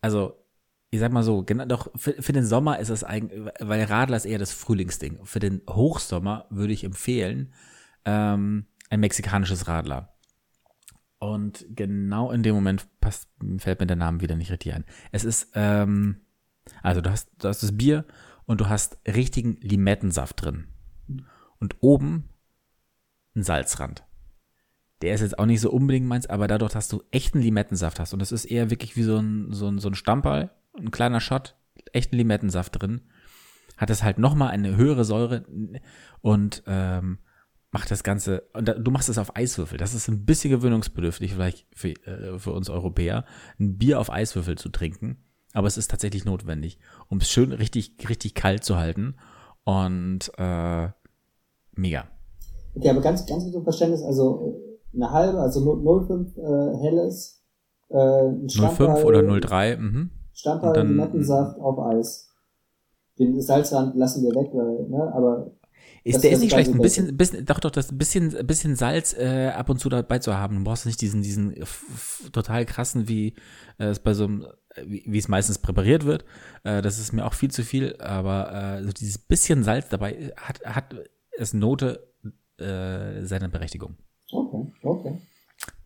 also 0.00 0.42
ich 0.90 1.00
sag 1.00 1.12
mal 1.12 1.22
so, 1.22 1.42
genau, 1.42 1.64
doch 1.66 1.90
für, 1.94 2.20
für 2.20 2.32
den 2.32 2.44
Sommer 2.44 2.78
ist 2.78 2.88
es 2.88 3.04
eigentlich, 3.04 3.52
weil 3.60 3.84
Radler 3.84 4.16
ist 4.16 4.24
eher 4.24 4.38
das 4.38 4.52
Frühlingsding. 4.52 5.24
Für 5.24 5.40
den 5.40 5.62
Hochsommer 5.68 6.46
würde 6.50 6.72
ich 6.72 6.84
empfehlen, 6.84 7.52
ähm, 8.04 8.66
ein 8.88 9.00
mexikanisches 9.00 9.68
Radler. 9.68 10.15
Und 11.18 11.64
genau 11.70 12.30
in 12.30 12.42
dem 12.42 12.54
Moment 12.54 12.86
passt, 13.00 13.28
fällt 13.58 13.80
mir 13.80 13.86
der 13.86 13.96
Name 13.96 14.20
wieder 14.20 14.36
nicht 14.36 14.50
richtig 14.50 14.74
ein. 14.74 14.84
Es 15.12 15.24
ist, 15.24 15.50
ähm, 15.54 16.20
also 16.82 17.00
du 17.00 17.10
hast, 17.10 17.30
du 17.38 17.48
hast 17.48 17.62
das 17.62 17.76
Bier 17.76 18.04
und 18.44 18.60
du 18.60 18.68
hast 18.68 18.98
richtigen 19.06 19.56
Limettensaft 19.60 20.42
drin. 20.42 20.68
Und 21.58 21.76
oben 21.80 22.28
ein 23.34 23.42
Salzrand. 23.42 24.04
Der 25.02 25.14
ist 25.14 25.20
jetzt 25.20 25.38
auch 25.38 25.46
nicht 25.46 25.60
so 25.60 25.70
unbedingt 25.70 26.06
meins, 26.06 26.26
aber 26.26 26.48
dadurch, 26.48 26.72
dass 26.72 26.88
du 26.88 27.02
echten 27.10 27.40
Limettensaft 27.40 28.00
hast 28.00 28.12
und 28.12 28.20
das 28.20 28.32
ist 28.32 28.46
eher 28.46 28.70
wirklich 28.70 28.96
wie 28.96 29.02
so 29.02 29.18
ein, 29.18 29.52
so 29.52 29.68
ein, 29.68 29.78
so 29.78 29.88
ein 29.88 29.94
Stammball, 29.94 30.50
ein 30.76 30.90
kleiner 30.90 31.20
Shot, 31.20 31.56
echten 31.92 32.16
Limettensaft 32.16 32.80
drin, 32.80 33.02
hat 33.76 33.90
es 33.90 34.02
halt 34.02 34.18
nochmal 34.18 34.50
eine 34.50 34.76
höhere 34.76 35.04
Säure 35.04 35.44
und 36.22 36.62
ähm, 36.66 37.18
macht 37.76 37.90
das 37.90 38.02
Ganze, 38.02 38.44
und 38.54 38.74
du 38.78 38.90
machst 38.90 39.10
es 39.10 39.18
auf 39.18 39.36
Eiswürfel. 39.36 39.76
Das 39.76 39.92
ist 39.92 40.08
ein 40.08 40.24
bisschen 40.24 40.50
gewöhnungsbedürftig, 40.50 41.34
vielleicht 41.34 41.66
für, 41.74 41.90
äh, 41.90 42.38
für 42.38 42.52
uns 42.52 42.70
Europäer, 42.70 43.26
ein 43.60 43.76
Bier 43.76 44.00
auf 44.00 44.10
Eiswürfel 44.10 44.56
zu 44.56 44.70
trinken. 44.70 45.18
Aber 45.52 45.66
es 45.66 45.76
ist 45.76 45.90
tatsächlich 45.90 46.24
notwendig, 46.24 46.78
um 47.08 47.18
es 47.18 47.28
schön 47.28 47.52
richtig, 47.52 47.92
richtig 48.08 48.34
kalt 48.34 48.64
zu 48.64 48.78
halten. 48.78 49.16
Und 49.64 50.32
äh, 50.38 50.88
mega. 51.72 52.04
Okay, 52.74 52.88
aber 52.88 53.02
ganz, 53.02 53.26
ganz 53.26 53.44
gut 53.52 53.64
Verständnis, 53.64 54.02
also 54.02 54.56
äh, 54.94 54.96
eine 54.96 55.10
halbe, 55.10 55.38
also 55.38 55.60
0,5 55.60 56.38
äh, 56.38 56.78
helles, 56.78 57.42
äh, 57.90 57.94
0,5 57.94 59.04
oder 59.04 59.18
0,3, 59.20 59.76
mhm. 59.76 60.10
Stammball, 60.32 60.86
Limettensaft 60.86 61.60
auf 61.60 61.78
Eis. 61.78 62.30
Den 63.18 63.38
Salzrand 63.38 63.96
lassen 63.96 64.24
wir 64.24 64.34
weg, 64.34 64.48
weil, 64.54 64.88
ne, 64.88 65.12
aber. 65.14 65.50
Ist, 66.06 66.22
der 66.22 66.30
ist 66.30 66.40
nicht 66.40 66.52
schlecht. 66.52 66.70
Ein 66.70 66.78
bisschen, 66.78 67.16
bisschen, 67.16 67.44
doch, 67.46 67.58
doch, 67.58 67.72
das 67.72 67.98
bisschen, 67.98 68.30
bisschen 68.46 68.76
Salz 68.76 69.12
äh, 69.12 69.48
ab 69.48 69.68
und 69.68 69.80
zu 69.80 69.88
dabei 69.88 70.20
zu 70.20 70.36
haben. 70.36 70.58
Du 70.58 70.62
brauchst 70.62 70.86
nicht 70.86 71.00
diesen, 71.00 71.20
diesen 71.20 71.56
total 72.32 72.64
krassen, 72.64 73.08
wie 73.08 73.34
äh, 73.78 73.86
es 73.86 73.98
bei 73.98 74.14
so 74.14 74.26
einem, 74.26 74.46
wie, 74.84 75.02
wie 75.04 75.18
es 75.18 75.26
meistens 75.26 75.58
präpariert 75.58 76.04
wird. 76.04 76.24
Äh, 76.62 76.80
das 76.80 77.00
ist 77.00 77.12
mir 77.12 77.26
auch 77.26 77.34
viel 77.34 77.50
zu 77.50 77.64
viel, 77.64 77.96
aber 77.98 78.78
äh, 78.78 78.84
so 78.84 78.92
dieses 78.92 79.18
bisschen 79.18 79.64
Salz 79.64 79.88
dabei 79.88 80.32
hat, 80.36 80.64
hat 80.64 80.94
es 81.36 81.54
Note 81.54 82.14
äh, 82.58 83.24
seine 83.24 83.48
Berechtigung. 83.48 83.96
Okay, 84.30 84.72
okay. 84.84 85.18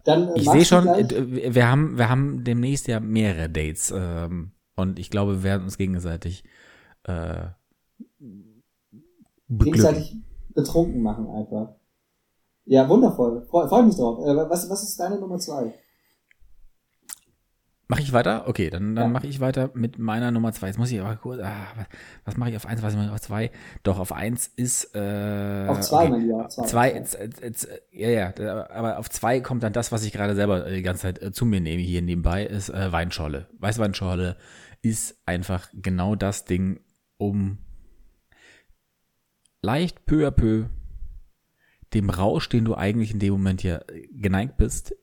Dann, 0.04 0.28
äh, 0.28 0.32
ich 0.38 0.50
sehe 0.50 0.66
schon, 0.66 0.86
äh, 0.86 1.54
wir 1.54 1.66
haben, 1.66 1.96
wir 1.96 2.10
haben 2.10 2.44
demnächst 2.44 2.88
ja 2.88 3.00
mehrere 3.00 3.48
Dates 3.48 3.90
ähm, 3.96 4.52
und 4.76 4.98
ich 4.98 5.08
glaube, 5.08 5.36
wir 5.36 5.42
werden 5.44 5.62
uns 5.62 5.78
gegenseitig 5.78 6.44
äh, 7.04 7.46
gegenseitig 9.50 10.16
betrunken 10.54 11.02
machen 11.02 11.28
einfach. 11.28 11.74
Ja, 12.64 12.88
wundervoll. 12.88 13.46
Freue 13.50 13.68
freu 13.68 13.82
mich 13.82 13.96
drauf. 13.96 14.24
Äh, 14.24 14.36
was, 14.48 14.70
was 14.70 14.82
ist 14.82 14.98
deine 15.00 15.18
Nummer 15.18 15.38
zwei? 15.38 15.74
Mache 17.88 18.02
ich 18.02 18.12
weiter? 18.12 18.46
Okay, 18.46 18.70
dann, 18.70 18.94
dann 18.94 19.06
ja. 19.06 19.10
mache 19.10 19.26
ich 19.26 19.40
weiter 19.40 19.70
mit 19.74 19.98
meiner 19.98 20.30
Nummer 20.30 20.52
zwei. 20.52 20.68
Jetzt 20.68 20.78
muss 20.78 20.92
ich 20.92 21.00
aber 21.00 21.16
kurz, 21.16 21.40
ah, 21.42 21.66
was, 21.74 21.86
was 22.24 22.36
mache 22.36 22.50
ich 22.50 22.56
auf 22.56 22.64
eins, 22.64 22.82
was 22.82 22.94
mache 22.94 23.06
ich 23.06 23.10
auf 23.10 23.20
zwei? 23.20 23.50
Doch, 23.82 23.98
auf 23.98 24.12
eins 24.12 24.46
ist, 24.46 24.94
äh, 24.94 25.66
Auf 25.66 25.80
zwei, 25.80 26.02
okay. 26.02 26.10
mein 26.10 26.20
Lieber, 26.20 26.46
auf 26.46 26.52
zwei. 26.52 26.66
zwei 26.66 26.92
jetzt, 26.92 27.18
jetzt, 27.18 27.42
jetzt, 27.42 27.68
ja, 27.90 28.08
ja, 28.08 28.70
aber 28.70 29.00
auf 29.00 29.10
zwei 29.10 29.40
kommt 29.40 29.64
dann 29.64 29.72
das, 29.72 29.90
was 29.90 30.04
ich 30.04 30.12
gerade 30.12 30.36
selber 30.36 30.70
die 30.70 30.82
ganze 30.82 31.02
Zeit 31.02 31.20
äh, 31.20 31.32
zu 31.32 31.44
mir 31.44 31.60
nehme 31.60 31.82
hier 31.82 32.00
nebenbei, 32.00 32.46
ist 32.46 32.68
äh, 32.68 32.92
Weinschorle. 32.92 33.48
Weißweinschorle 33.58 34.36
ist 34.82 35.20
einfach 35.26 35.66
genau 35.74 36.14
das 36.14 36.44
Ding, 36.44 36.78
um 37.16 37.58
leicht 39.62 40.06
peu 40.06 40.26
à 40.26 40.30
peu 40.30 40.66
dem 41.92 42.10
Rausch, 42.10 42.48
den 42.48 42.64
du 42.64 42.74
eigentlich 42.74 43.12
in 43.12 43.18
dem 43.18 43.32
Moment 43.32 43.62
ja 43.62 43.80
geneigt 44.12 44.56
bist, 44.56 44.94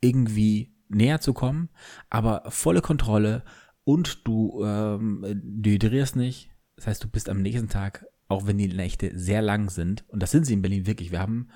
irgendwie 0.00 0.74
näher 0.88 1.20
zu 1.20 1.32
kommen, 1.32 1.68
aber 2.10 2.44
volle 2.48 2.80
Kontrolle 2.80 3.42
und 3.84 4.26
du 4.26 4.64
ähm, 4.64 5.24
dehydrierst 5.42 6.16
nicht. 6.16 6.50
Das 6.76 6.86
heißt, 6.86 7.02
du 7.02 7.08
bist 7.08 7.28
am 7.28 7.42
nächsten 7.42 7.68
Tag, 7.68 8.06
auch 8.28 8.46
wenn 8.46 8.58
die 8.58 8.68
Nächte 8.68 9.18
sehr 9.18 9.42
lang 9.42 9.70
sind, 9.70 10.04
und 10.08 10.22
das 10.22 10.30
sind 10.30 10.44
sie 10.44 10.54
in 10.54 10.62
Berlin 10.62 10.86
wirklich. 10.86 11.10
Wir 11.10 11.20
haben, 11.20 11.48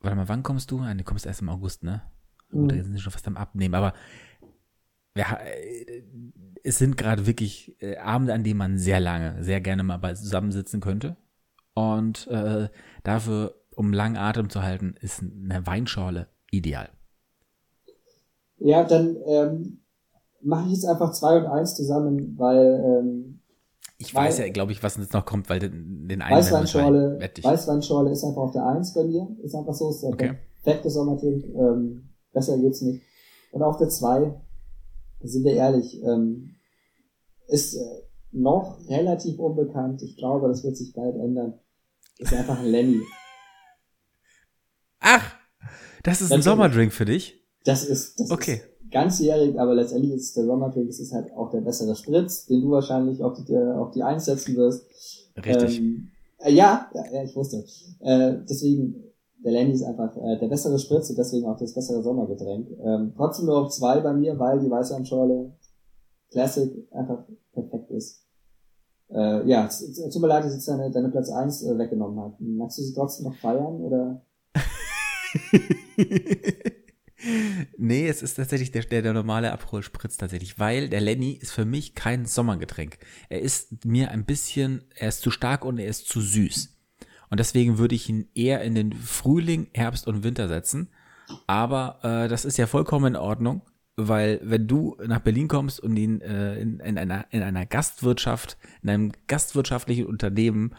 warte 0.00 0.16
mal, 0.16 0.28
wann 0.28 0.42
kommst 0.42 0.70
du? 0.70 0.80
Nein, 0.80 0.98
du 0.98 1.04
kommst 1.04 1.26
erst 1.26 1.42
im 1.42 1.48
August, 1.48 1.82
ne? 1.82 2.02
Mhm. 2.50 2.64
Oder 2.64 2.84
sind 2.84 2.94
sie 2.94 3.00
schon 3.00 3.12
fast 3.12 3.26
am 3.26 3.36
Abnehmen, 3.36 3.74
aber 3.74 3.94
ja, 5.16 5.38
es 6.64 6.78
sind 6.78 6.96
gerade 6.96 7.26
wirklich 7.26 7.76
äh, 7.82 7.96
Abende, 7.98 8.32
an 8.32 8.44
denen 8.44 8.58
man 8.58 8.78
sehr 8.78 9.00
lange, 9.00 9.42
sehr 9.42 9.60
gerne 9.60 9.82
mal 9.82 10.16
zusammensitzen 10.16 10.80
könnte. 10.80 11.16
Und 11.74 12.26
äh, 12.28 12.68
dafür, 13.02 13.54
um 13.74 13.92
langen 13.92 14.16
Atem 14.16 14.50
zu 14.50 14.62
halten, 14.62 14.94
ist 15.00 15.22
eine 15.22 15.66
Weinschorle 15.66 16.28
ideal. 16.50 16.90
Ja, 18.58 18.84
dann 18.84 19.16
ähm, 19.26 19.80
mache 20.42 20.66
ich 20.66 20.74
jetzt 20.74 20.86
einfach 20.86 21.12
zwei 21.12 21.38
und 21.38 21.46
eins 21.46 21.74
zusammen, 21.74 22.34
weil 22.38 22.82
ähm, 22.84 23.40
ich 23.98 24.14
weiß 24.14 24.38
ja, 24.38 24.48
glaube 24.48 24.72
ich, 24.72 24.82
was 24.82 24.96
jetzt 24.96 25.12
noch 25.12 25.24
kommt, 25.24 25.48
weil 25.48 25.60
den, 25.60 26.08
den 26.08 26.22
einen 26.22 26.36
Weißweinschorle, 26.36 27.20
Weißweinschorle 27.20 28.10
ist 28.10 28.24
einfach 28.24 28.42
auf 28.42 28.52
der 28.52 28.66
Eins 28.66 28.92
bei 28.94 29.04
mir. 29.04 29.28
Ist 29.42 29.54
einfach 29.54 29.74
so, 29.74 29.90
ist 29.90 30.02
der 30.02 30.10
okay. 30.10 30.38
perfekte 30.62 30.90
Sommertrink. 30.90 31.44
Ähm, 31.44 32.08
besser 32.32 32.58
geht's 32.58 32.82
nicht. 32.82 33.02
Und 33.52 33.62
auf 33.62 33.76
der 33.76 33.88
zwei, 33.90 34.34
sind 35.22 35.44
wir 35.44 35.54
ehrlich, 35.54 36.02
ähm, 36.02 36.56
ist 37.46 37.74
äh, 37.74 38.02
noch 38.32 38.78
relativ 38.88 39.38
unbekannt. 39.38 40.02
Ich 40.02 40.16
glaube, 40.16 40.48
das 40.48 40.64
wird 40.64 40.76
sich 40.76 40.92
bald 40.92 41.16
ändern. 41.16 41.54
Ist 42.18 42.32
einfach 42.32 42.58
ein 42.58 42.66
Lenny. 42.66 43.00
Ach, 45.00 45.34
das 46.02 46.20
ist 46.20 46.30
das 46.30 46.38
ein 46.38 46.42
Sommerdrink 46.42 46.92
für 46.92 47.04
dich? 47.04 47.42
Das 47.64 47.84
ist, 47.84 48.18
das 48.18 48.30
okay. 48.30 48.54
ist 48.54 48.90
ganzjährig, 48.90 49.58
aber 49.58 49.74
letztendlich 49.74 50.12
ist 50.12 50.22
es 50.24 50.32
der 50.34 50.44
Sommerdrink, 50.44 50.88
es 50.88 51.00
ist 51.00 51.12
halt 51.12 51.32
auch 51.32 51.50
der 51.50 51.60
bessere 51.60 51.94
Spritz, 51.96 52.46
den 52.46 52.62
du 52.62 52.70
wahrscheinlich 52.70 53.22
auf 53.22 53.34
die, 53.34 53.56
auf 53.56 53.90
die 53.92 54.02
einsetzen 54.02 54.56
wirst. 54.56 54.86
Richtig. 55.36 55.78
Ähm, 55.78 56.08
äh, 56.38 56.52
ja, 56.52 56.90
ja, 57.12 57.22
ich 57.22 57.34
wusste. 57.34 57.64
Äh, 58.00 58.34
deswegen, 58.48 59.02
der 59.44 59.52
Landy 59.52 59.72
ist 59.72 59.82
einfach 59.82 60.16
äh, 60.16 60.38
der 60.38 60.48
bessere 60.48 60.78
Spritz 60.78 61.10
und 61.10 61.18
deswegen 61.18 61.46
auch 61.46 61.56
das 61.56 61.74
bessere 61.74 62.02
Sommergetränk. 62.02 62.68
Ähm, 62.84 63.12
trotzdem 63.16 63.46
nur 63.46 63.62
auf 63.62 63.70
zwei 63.70 64.00
bei 64.00 64.12
mir, 64.12 64.38
weil 64.38 64.60
die 64.60 64.70
Weißweinschorle 64.70 65.52
Classic 66.32 66.72
einfach 66.92 67.24
perfekt 67.52 67.90
ist. 67.90 68.26
Äh, 69.10 69.46
ja, 69.46 69.68
tut 69.68 70.22
mir 70.22 70.28
leid, 70.28 70.44
dass 70.44 70.56
ich 70.56 70.64
deine, 70.64 70.90
deine 70.90 71.10
Platz 71.10 71.30
eins 71.30 71.62
äh, 71.62 71.78
weggenommen 71.78 72.18
habe. 72.18 72.34
Magst 72.40 72.78
du 72.78 72.82
sie 72.82 72.94
trotzdem 72.94 73.26
noch 73.26 73.36
feiern 73.36 73.80
oder? 73.80 74.24
Nee, 77.76 78.08
es 78.08 78.22
ist 78.22 78.34
tatsächlich 78.34 78.72
der, 78.72 78.82
der, 78.82 79.02
der 79.02 79.12
normale 79.12 79.52
Abholspritz 79.52 80.16
tatsächlich, 80.16 80.58
weil 80.58 80.88
der 80.88 81.00
Lenny 81.00 81.32
ist 81.32 81.52
für 81.52 81.64
mich 81.64 81.94
kein 81.94 82.26
Sommergetränk. 82.26 82.98
Er 83.28 83.40
ist 83.40 83.84
mir 83.84 84.10
ein 84.10 84.24
bisschen, 84.24 84.84
er 84.96 85.08
ist 85.08 85.20
zu 85.20 85.30
stark 85.30 85.64
und 85.64 85.78
er 85.78 85.86
ist 85.86 86.08
zu 86.08 86.20
süß. 86.20 86.76
Und 87.30 87.40
deswegen 87.40 87.78
würde 87.78 87.94
ich 87.94 88.08
ihn 88.08 88.28
eher 88.34 88.62
in 88.62 88.74
den 88.74 88.92
Frühling, 88.92 89.68
Herbst 89.72 90.06
und 90.06 90.24
Winter 90.24 90.48
setzen. 90.48 90.88
Aber 91.46 92.00
äh, 92.02 92.28
das 92.28 92.44
ist 92.44 92.58
ja 92.58 92.66
vollkommen 92.66 93.14
in 93.14 93.16
Ordnung, 93.16 93.62
weil 93.96 94.40
wenn 94.42 94.66
du 94.66 94.96
nach 95.06 95.20
Berlin 95.20 95.48
kommst 95.48 95.80
und 95.80 95.96
ihn 95.96 96.20
äh, 96.20 96.56
in, 96.58 96.80
in, 96.80 96.98
einer, 96.98 97.26
in 97.30 97.42
einer 97.42 97.66
Gastwirtschaft, 97.66 98.56
in 98.82 98.90
einem 98.90 99.12
gastwirtschaftlichen 99.26 100.06
Unternehmen 100.06 100.74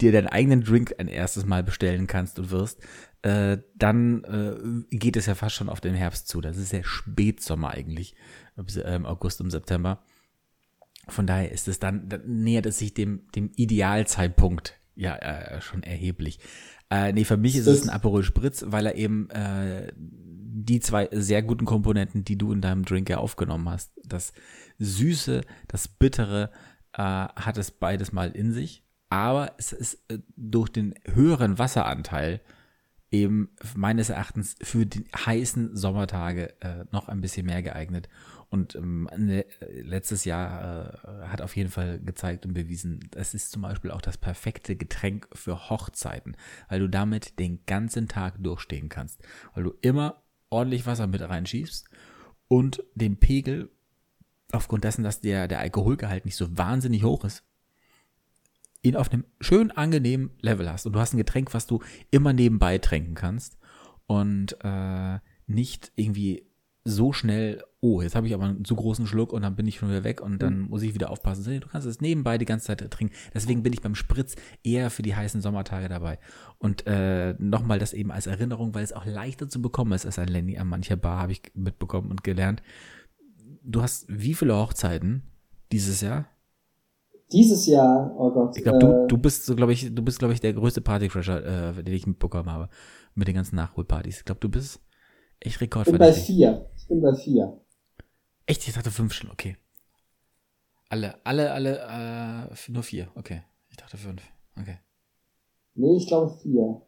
dir 0.00 0.12
deinen 0.12 0.26
eigenen 0.26 0.62
Drink 0.62 0.94
ein 0.98 1.08
erstes 1.08 1.46
Mal 1.46 1.62
bestellen 1.62 2.06
kannst 2.06 2.38
und 2.38 2.50
wirst, 2.50 2.80
äh, 3.22 3.58
dann 3.76 4.24
äh, 4.24 4.96
geht 4.96 5.16
es 5.16 5.26
ja 5.26 5.34
fast 5.34 5.54
schon 5.54 5.68
auf 5.68 5.80
den 5.80 5.94
Herbst 5.94 6.26
zu. 6.28 6.40
Das 6.40 6.56
ist 6.56 6.72
ja 6.72 6.82
Spätsommer 6.82 7.70
eigentlich, 7.70 8.16
im 8.56 9.06
August 9.06 9.40
und 9.40 9.50
September. 9.50 10.02
Von 11.08 11.26
daher 11.26 11.52
ist 11.52 11.68
es 11.68 11.78
dann, 11.78 12.08
dann 12.08 12.22
nähert 12.26 12.66
es 12.66 12.78
sich 12.78 12.94
dem, 12.94 13.22
dem 13.34 13.50
Idealzeitpunkt 13.56 14.78
ja 14.94 15.16
äh, 15.16 15.60
schon 15.60 15.82
erheblich. 15.82 16.38
Äh, 16.90 17.12
nee, 17.12 17.24
für 17.24 17.36
mich 17.36 17.56
ist 17.56 17.66
es 17.66 17.82
ein 17.82 17.90
Aperol 17.90 18.22
Spritz, 18.22 18.64
weil 18.68 18.86
er 18.86 18.96
eben 18.96 19.30
äh, 19.30 19.92
die 20.64 20.80
zwei 20.80 21.08
sehr 21.12 21.42
guten 21.42 21.64
Komponenten, 21.64 22.24
die 22.24 22.38
du 22.38 22.52
in 22.52 22.60
deinem 22.60 22.84
Drink 22.84 23.08
ja 23.08 23.18
aufgenommen 23.18 23.68
hast, 23.68 23.92
das 24.04 24.32
Süße, 24.78 25.42
das 25.68 25.88
Bittere, 25.88 26.50
äh, 26.92 27.02
hat 27.02 27.58
es 27.58 27.70
beides 27.70 28.12
mal 28.12 28.30
in 28.30 28.52
sich. 28.52 28.84
Aber 29.08 29.54
es 29.58 29.72
ist 29.72 30.02
äh, 30.08 30.18
durch 30.36 30.70
den 30.70 30.94
höheren 31.04 31.58
Wasseranteil 31.58 32.40
eben 33.10 33.50
meines 33.76 34.08
Erachtens 34.08 34.56
für 34.62 34.86
die 34.86 35.04
heißen 35.14 35.76
Sommertage 35.76 36.54
äh, 36.60 36.86
noch 36.92 37.08
ein 37.08 37.20
bisschen 37.20 37.46
mehr 37.46 37.62
geeignet. 37.62 38.08
Und 38.48 38.74
ähm, 38.74 39.08
ne, 39.16 39.44
letztes 39.70 40.24
Jahr 40.24 40.94
äh, 41.04 41.26
hat 41.28 41.40
auf 41.40 41.56
jeden 41.56 41.70
Fall 41.70 42.00
gezeigt 42.00 42.44
und 42.46 42.54
bewiesen, 42.54 43.00
das 43.10 43.34
ist 43.34 43.50
zum 43.50 43.62
Beispiel 43.62 43.90
auch 43.90 44.02
das 44.02 44.18
perfekte 44.18 44.76
Getränk 44.76 45.28
für 45.32 45.70
Hochzeiten, 45.70 46.36
weil 46.68 46.80
du 46.80 46.88
damit 46.88 47.38
den 47.38 47.64
ganzen 47.66 48.08
Tag 48.08 48.42
durchstehen 48.42 48.88
kannst, 48.88 49.22
weil 49.54 49.64
du 49.64 49.74
immer 49.82 50.21
ordentlich 50.52 50.86
Wasser 50.86 51.06
mit 51.06 51.20
reinschießt 51.20 51.88
und 52.48 52.82
den 52.94 53.16
Pegel 53.16 53.70
aufgrund 54.52 54.84
dessen, 54.84 55.02
dass 55.02 55.20
der, 55.20 55.48
der 55.48 55.60
Alkoholgehalt 55.60 56.24
nicht 56.24 56.36
so 56.36 56.56
wahnsinnig 56.56 57.02
hoch 57.02 57.24
ist, 57.24 57.42
ihn 58.82 58.96
auf 58.96 59.10
einem 59.10 59.24
schön 59.40 59.70
angenehmen 59.70 60.30
Level 60.40 60.70
hast. 60.70 60.86
Und 60.86 60.92
du 60.92 61.00
hast 61.00 61.14
ein 61.14 61.18
Getränk, 61.18 61.54
was 61.54 61.66
du 61.66 61.80
immer 62.10 62.32
nebenbei 62.32 62.78
tränken 62.78 63.14
kannst 63.14 63.56
und 64.06 64.56
äh, 64.62 65.18
nicht 65.46 65.92
irgendwie 65.96 66.46
so 66.84 67.12
schnell, 67.12 67.62
oh, 67.80 68.02
jetzt 68.02 68.16
habe 68.16 68.26
ich 68.26 68.34
aber 68.34 68.44
einen 68.44 68.64
zu 68.64 68.74
großen 68.74 69.06
Schluck 69.06 69.32
und 69.32 69.42
dann 69.42 69.54
bin 69.54 69.66
ich 69.66 69.76
schon 69.76 69.88
wieder 69.88 70.04
weg 70.04 70.20
und 70.20 70.42
dann 70.42 70.62
mhm. 70.62 70.68
muss 70.68 70.82
ich 70.82 70.94
wieder 70.94 71.10
aufpassen. 71.10 71.60
Du 71.60 71.68
kannst 71.68 71.86
es 71.86 72.00
nebenbei 72.00 72.38
die 72.38 72.44
ganze 72.44 72.66
Zeit 72.66 72.90
trinken. 72.90 73.14
Deswegen 73.32 73.62
bin 73.62 73.72
ich 73.72 73.82
beim 73.82 73.94
Spritz 73.94 74.34
eher 74.64 74.90
für 74.90 75.02
die 75.02 75.14
heißen 75.14 75.40
Sommertage 75.40 75.88
dabei. 75.88 76.18
Und 76.58 76.86
äh, 76.86 77.34
nochmal 77.38 77.78
das 77.78 77.92
eben 77.92 78.10
als 78.10 78.26
Erinnerung, 78.26 78.74
weil 78.74 78.82
es 78.82 78.92
auch 78.92 79.06
leichter 79.06 79.48
zu 79.48 79.62
bekommen 79.62 79.92
ist 79.92 80.06
als 80.06 80.18
ein 80.18 80.28
Lenny 80.28 80.58
an 80.58 80.68
mancher 80.68 80.96
Bar, 80.96 81.20
habe 81.20 81.32
ich 81.32 81.42
mitbekommen 81.54 82.10
und 82.10 82.24
gelernt. 82.24 82.62
Du 83.62 83.82
hast 83.82 84.06
wie 84.08 84.34
viele 84.34 84.56
Hochzeiten 84.56 85.22
dieses 85.70 86.00
Jahr? 86.00 86.26
Dieses 87.32 87.66
Jahr, 87.66 88.14
oh 88.18 88.30
Gott. 88.30 88.56
Ich 88.56 88.62
glaube, 88.62 88.78
äh, 88.78 88.80
du, 88.80 89.06
du 89.06 89.18
bist 89.18 89.46
so, 89.46 89.56
glaube 89.56 89.72
ich, 89.72 89.94
du 89.94 90.02
bist, 90.02 90.18
glaube 90.18 90.34
ich, 90.34 90.40
der 90.40 90.52
größte 90.52 90.80
Partycrasher, 90.80 91.78
äh, 91.78 91.82
den 91.82 91.94
ich 91.94 92.06
mitbekommen 92.06 92.50
habe. 92.50 92.68
Mit 93.14 93.28
den 93.28 93.34
ganzen 93.34 93.56
Nachholpartys. 93.56 94.18
Ich 94.18 94.24
glaube, 94.24 94.40
du 94.40 94.48
bist 94.48 94.80
echt 95.40 95.60
rekordverdächtig. 95.60 96.30
Ich 96.30 96.36
bin 96.36 96.46
bei 96.46 96.56
vier. 96.56 96.70
Ich 96.82 96.88
bin 96.88 97.00
bei 97.00 97.14
vier. 97.14 97.60
Echt? 98.46 98.66
Ich 98.66 98.74
dachte 98.74 98.90
fünf 98.90 99.12
schon, 99.12 99.30
okay. 99.30 99.56
Alle, 100.88 101.14
alle, 101.24 101.52
alle, 101.52 101.78
äh, 101.78 102.72
nur 102.72 102.82
vier, 102.82 103.08
okay. 103.14 103.42
Ich 103.70 103.76
dachte 103.76 103.96
fünf, 103.96 104.20
okay. 104.60 104.78
Nee, 105.74 105.96
ich 105.96 106.08
glaube 106.08 106.34
vier. 106.42 106.82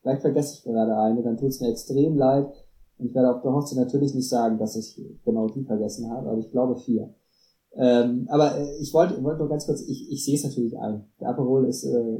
Vielleicht 0.00 0.22
vergesse 0.22 0.54
ich 0.54 0.62
gerade 0.62 0.96
eine, 0.96 1.24
dann 1.24 1.36
tut 1.36 1.48
es 1.48 1.60
mir 1.60 1.70
extrem 1.70 2.16
leid. 2.16 2.54
Und 2.98 3.06
ich 3.06 3.14
werde 3.14 3.34
auf 3.34 3.42
der 3.42 3.52
Hochzeit 3.52 3.78
natürlich 3.78 4.14
nicht 4.14 4.28
sagen, 4.28 4.58
dass 4.58 4.76
ich 4.76 4.96
genau 5.24 5.48
die 5.48 5.64
vergessen 5.64 6.08
habe, 6.08 6.30
aber 6.30 6.38
ich 6.38 6.50
glaube 6.52 6.76
vier. 6.76 7.12
Ähm, 7.74 8.28
aber 8.30 8.58
äh, 8.58 8.76
ich 8.76 8.94
wollte 8.94 9.22
wollte 9.24 9.40
nur 9.40 9.48
ganz 9.48 9.66
kurz, 9.66 9.82
ich, 9.82 10.10
ich 10.10 10.24
sehe 10.24 10.36
es 10.36 10.44
natürlich 10.44 10.78
ein. 10.78 11.04
Der 11.20 11.30
Aperol 11.30 11.66
ist 11.66 11.82
äh, 11.82 12.18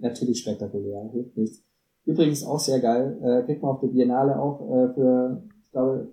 natürlich 0.00 0.40
spektakulär, 0.40 1.08
hilft 1.12 1.36
nichts. 1.36 1.62
Übrigens 2.04 2.42
auch 2.44 2.58
sehr 2.58 2.80
geil, 2.80 3.16
äh, 3.22 3.44
kriegt 3.44 3.62
man 3.62 3.72
auf 3.76 3.80
der 3.80 3.88
Biennale 3.88 4.40
auch 4.40 4.60
äh, 4.60 4.94
für, 4.94 5.42
ich 5.70 5.72
glaube, 5.72 6.08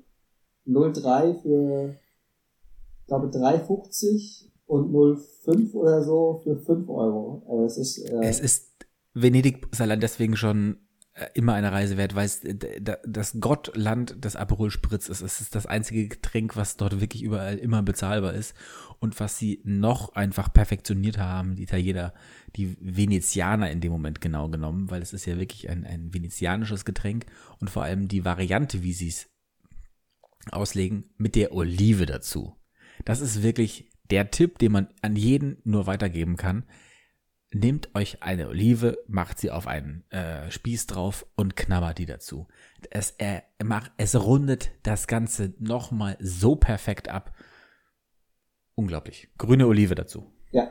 03 0.65 1.33
für, 1.41 1.95
ich 3.01 3.07
glaube, 3.07 3.27
3,50 3.27 4.45
und 4.67 4.93
0,5 4.93 5.73
oder 5.73 6.03
so 6.03 6.41
für 6.43 6.57
5 6.57 6.87
Euro. 6.89 7.43
Also 7.49 7.65
es 7.65 7.77
ist, 7.77 8.09
äh, 8.09 8.19
es 8.21 8.39
ist 8.39 8.85
Venedig 9.13 9.67
Saarland 9.73 10.03
deswegen 10.03 10.35
schon 10.35 10.77
äh, 11.13 11.25
immer 11.33 11.55
eine 11.55 11.71
Reise 11.71 11.97
wert, 11.97 12.13
weil 12.13 12.27
es 12.27 12.41
das 13.07 13.39
Gottland 13.39 14.23
des 14.23 14.35
Aperol 14.35 14.69
Spritz 14.69 15.09
ist. 15.09 15.21
Es 15.21 15.41
ist 15.41 15.55
das 15.55 15.65
einzige 15.65 16.07
Getränk, 16.07 16.55
was 16.55 16.77
dort 16.77 17.01
wirklich 17.01 17.23
überall 17.23 17.57
immer 17.57 17.81
bezahlbar 17.81 18.33
ist 18.33 18.53
und 18.99 19.19
was 19.19 19.39
sie 19.39 19.61
noch 19.63 20.13
einfach 20.13 20.53
perfektioniert 20.53 21.17
haben, 21.17 21.55
die 21.55 21.63
Italiener, 21.63 22.13
die 22.55 22.77
Venezianer 22.79 23.71
in 23.71 23.81
dem 23.81 23.91
Moment 23.91 24.21
genau 24.21 24.49
genommen, 24.49 24.91
weil 24.91 25.01
es 25.01 25.13
ist 25.13 25.25
ja 25.25 25.39
wirklich 25.39 25.67
ein, 25.69 25.85
ein 25.85 26.13
venezianisches 26.13 26.85
Getränk 26.85 27.25
und 27.59 27.71
vor 27.71 27.83
allem 27.83 28.07
die 28.07 28.23
Variante, 28.23 28.83
wie 28.83 28.93
sie 28.93 29.07
es 29.07 29.27
auslegen, 30.51 31.09
mit 31.17 31.35
der 31.35 31.53
Olive 31.53 32.05
dazu. 32.05 32.55
Das 33.05 33.21
ist 33.21 33.43
wirklich 33.43 33.91
der 34.09 34.31
Tipp, 34.31 34.57
den 34.59 34.71
man 34.71 34.87
an 35.01 35.15
jeden 35.15 35.57
nur 35.63 35.87
weitergeben 35.87 36.37
kann 36.37 36.65
nehmt 37.53 37.93
euch 37.95 38.23
eine 38.23 38.47
Olive, 38.49 38.97
macht 39.07 39.39
sie 39.39 39.51
auf 39.51 39.67
einen 39.67 40.03
äh, 40.11 40.49
Spieß 40.51 40.87
drauf 40.87 41.25
und 41.35 41.55
knabbert 41.55 41.97
die 41.97 42.05
dazu. 42.05 42.47
Es, 42.89 43.13
äh, 43.17 43.41
macht, 43.63 43.91
es 43.97 44.15
rundet 44.15 44.71
das 44.83 45.07
Ganze 45.07 45.53
nochmal 45.59 46.17
so 46.19 46.55
perfekt 46.55 47.09
ab. 47.09 47.31
Unglaublich. 48.75 49.29
Grüne 49.37 49.67
Olive 49.67 49.95
dazu. 49.95 50.25
Ja, 50.51 50.69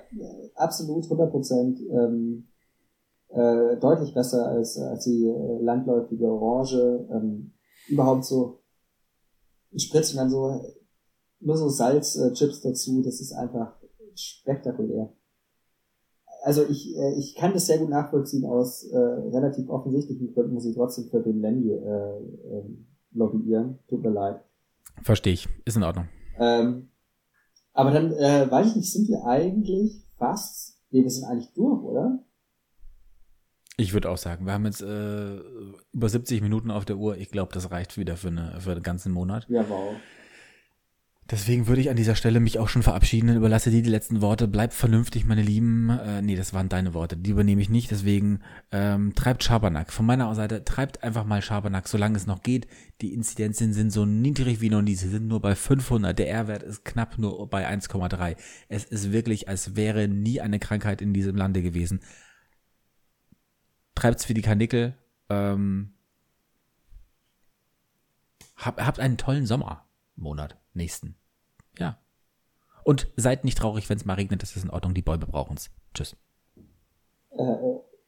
absolut, 0.55 1.05
100 1.05 1.31
Prozent. 1.31 1.81
Ähm, 1.81 2.49
äh, 3.29 3.77
deutlich 3.79 4.15
besser 4.15 4.47
als, 4.47 4.79
als 4.79 5.05
die 5.05 5.27
äh, 5.27 5.63
landläufige 5.63 6.27
Orange. 6.27 7.07
Ähm, 7.11 7.53
überhaupt 7.89 8.25
so 8.25 8.63
Spritzen 9.79 10.17
dann 10.17 10.31
so 10.31 10.77
nur 11.41 11.57
so 11.57 11.69
Salzchips 11.69 12.65
äh, 12.65 12.69
dazu. 12.69 13.03
Das 13.03 13.21
ist 13.21 13.33
einfach 13.33 13.77
spektakulär 14.15 15.13
also 16.47 16.65
ich, 16.65 16.97
äh, 16.97 17.19
ich 17.19 17.35
kann 17.35 17.53
das 17.53 17.67
sehr 17.67 17.79
gut 17.79 17.91
nachvollziehen 17.91 18.45
aus 18.45 18.85
äh, 18.85 18.97
relativ 18.97 19.69
offensichtlichen 19.69 20.33
Gründen, 20.33 20.55
muss 20.55 20.65
ich 20.65 20.77
trotzdem 20.77 21.09
für 21.11 21.21
den 21.21 21.41
Lenny 21.41 21.73
äh, 21.73 22.19
äh, 22.19 22.65
lobbyieren. 23.11 23.81
Tut 23.89 24.03
mir 24.03 24.11
leid. 24.11 24.41
Verstehe 25.03 25.33
ich. 25.33 25.49
Ist 25.65 25.77
in 25.77 25.83
Ordnung. 25.83 26.07
Ähm, 26.39 26.91
aber 27.73 27.91
dann, 27.91 28.13
äh, 28.13 28.49
weiß 28.49 28.69
ich 28.69 28.77
nicht, 28.77 28.93
sind 28.93 29.09
wir 29.09 29.25
eigentlich 29.25 30.07
fast, 30.19 30.81
nee, 30.91 31.03
wir 31.03 31.11
sind 31.11 31.25
eigentlich 31.25 31.53
durch, 31.53 31.83
oder? 31.83 32.25
Ich 33.79 33.93
würde 33.93 34.09
auch 34.11 34.17
sagen, 34.17 34.47
wir 34.47 34.55
haben 34.55 34.65
jetzt 34.65 34.81
äh, 34.81 35.37
über 35.93 36.09
70 36.09 36.41
Minuten 36.41 36.71
auf 36.71 36.87
der 36.87 36.97
Uhr. 36.97 37.19
Ich 37.19 37.31
glaube, 37.31 37.53
das 37.53 37.71
reicht 37.71 37.99
wieder 37.99 38.17
für, 38.17 38.29
eine, 38.29 38.59
für 38.59 38.73
einen 38.73 38.83
ganzen 38.83 39.13
Monat. 39.13 39.47
Ja, 39.51 39.69
wow. 39.69 39.97
Deswegen 41.29 41.67
würde 41.67 41.81
ich 41.81 41.91
an 41.91 41.97
dieser 41.97 42.15
Stelle 42.15 42.39
mich 42.39 42.61
auch 42.61 42.69
schon 42.69 42.85
verabschieden, 42.85 43.35
überlasse 43.35 43.71
dir 43.71 43.83
die 43.83 43.91
letzten 43.91 44.21
Worte. 44.21 44.47
Bleibt 44.47 44.73
vernünftig, 44.73 45.25
meine 45.27 45.43
Lieben. 45.43 45.91
Äh, 45.91 46.23
nee, 46.23 46.37
das 46.37 46.55
waren 46.55 46.69
deine 46.69 46.95
Worte. 46.95 47.17
Die 47.17 47.31
übernehme 47.31 47.61
ich 47.61 47.69
nicht. 47.69 47.91
Deswegen 47.91 48.41
ähm, 48.71 49.13
treibt 49.17 49.43
Schabernack. 49.43 49.93
Von 49.93 50.07
meiner 50.07 50.33
Seite 50.37 50.65
treibt 50.65 51.03
einfach 51.03 51.25
mal 51.25 51.43
Schabernack, 51.43 51.89
solange 51.89 52.17
es 52.17 52.29
noch 52.29 52.43
geht. 52.43 52.69
Die 53.01 53.13
Inzidenzien 53.13 53.73
sind 53.73 53.91
so 53.91 54.07
niedrig 54.07 54.61
wie 54.61 54.71
noch 54.71 54.83
nie. 54.83 54.95
Sie 54.95 55.09
sind 55.09 55.27
nur 55.27 55.41
bei 55.41 55.57
500. 55.57 56.17
Der 56.17 56.31
R-Wert 56.31 56.63
ist 56.63 56.85
knapp 56.85 57.19
nur 57.19 57.51
bei 57.51 57.69
1,3. 57.69 58.37
Es 58.69 58.85
ist 58.85 59.11
wirklich, 59.11 59.49
als 59.49 59.75
wäre 59.75 60.07
nie 60.07 60.41
eine 60.41 60.61
Krankheit 60.61 61.03
in 61.03 61.13
diesem 61.13 61.35
Lande 61.35 61.61
gewesen. 61.61 62.01
Treibt's 63.97 64.25
für 64.25 64.35
die 64.35 64.43
Kanickel. 64.43 64.95
Ähm, 65.29 65.93
hab, 68.55 68.81
habt 68.81 69.01
einen 69.01 69.17
tollen 69.17 69.47
Sommermonat 69.47 70.57
nächsten. 70.75 71.17
Ja. 71.79 71.99
Und 72.85 73.09
seid 73.17 73.45
nicht 73.45 73.59
traurig, 73.59 73.89
wenn 73.91 73.97
es 73.97 74.05
mal 74.05 74.15
regnet, 74.15 74.43
das 74.43 74.55
ist 74.55 74.63
in 74.63 74.71
Ordnung, 74.71 74.95
die 74.95 75.03
Bäume 75.03 75.27
brauchen 75.27 75.57
es. 75.57 75.71
Tschüss. 75.93 76.15
Äh, 77.31 77.57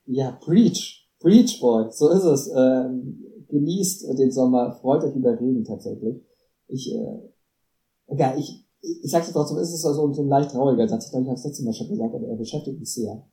ja, 0.07 0.31
preach. 0.33 1.09
Preach, 1.19 1.61
boy. 1.61 1.91
So 1.91 2.11
ist 2.11 2.23
es. 2.23 2.49
Ähm, 2.55 3.25
genießt 3.49 4.19
den 4.19 4.31
Sommer, 4.31 4.73
freut 4.73 5.03
euch 5.03 5.17
über 5.17 5.33
Regen 5.33 5.65
tatsächlich. 5.65 6.23
Ich, 6.69 6.95
äh, 6.95 8.17
ja, 8.17 8.37
ich, 8.37 8.67
ich 8.81 9.11
sag's 9.11 9.33
trotzdem, 9.33 9.59
ist 9.59 9.73
es 9.73 9.85
also 9.85 10.13
so 10.13 10.23
ein 10.23 10.29
leicht 10.29 10.51
trauriger 10.51 10.87
Satz. 10.87 11.07
Ich 11.07 11.11
glaube, 11.11 11.25
ich 11.25 11.29
habe 11.29 11.39
es 11.39 11.45
letztes 11.45 11.65
Mal 11.65 11.73
schon 11.73 11.89
gesagt, 11.89 12.15
aber 12.15 12.29
er 12.29 12.37
beschäftigt 12.37 12.79
mich 12.79 12.93
sehr. 12.93 13.27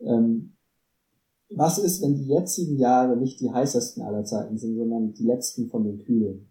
Ähm, 0.00 0.56
was 1.54 1.78
ist, 1.78 2.02
wenn 2.02 2.14
die 2.14 2.26
jetzigen 2.26 2.78
Jahre 2.78 3.16
nicht 3.16 3.40
die 3.40 3.50
heißesten 3.50 4.02
aller 4.02 4.24
Zeiten 4.24 4.58
sind, 4.58 4.76
sondern 4.76 5.12
die 5.12 5.24
letzten 5.24 5.68
von 5.68 5.84
den 5.84 5.98
kühlen? 5.98 6.48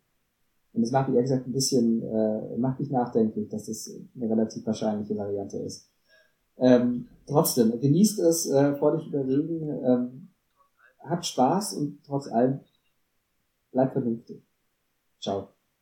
Und 0.73 0.82
das 0.82 0.91
macht 0.91 1.10
mich 1.10 1.15
ehrlich 1.15 1.30
gesagt 1.30 1.48
ein 1.48 1.53
bisschen, 1.53 2.02
äh, 2.02 2.57
macht 2.57 2.80
mich 2.80 2.90
nachdenklich, 2.90 3.49
dass 3.49 3.65
das 3.65 3.91
eine 4.15 4.30
relativ 4.30 4.65
wahrscheinliche 4.65 5.18
Variante 5.18 5.57
ist. 5.57 5.90
Ähm, 6.57 7.07
trotzdem, 7.26 7.80
genießt 7.80 8.19
es, 8.19 8.49
äh, 8.49 8.76
freut 8.76 8.99
euch 8.99 9.07
über 9.07 9.26
Regen, 9.26 9.68
ähm, 9.84 10.30
habt 10.99 11.26
Spaß 11.26 11.73
und 11.73 11.99
trotz 12.06 12.28
allem 12.28 12.60
bleibt 13.72 13.94
vernünftig. 13.94 14.44
Ciao. 15.19 15.49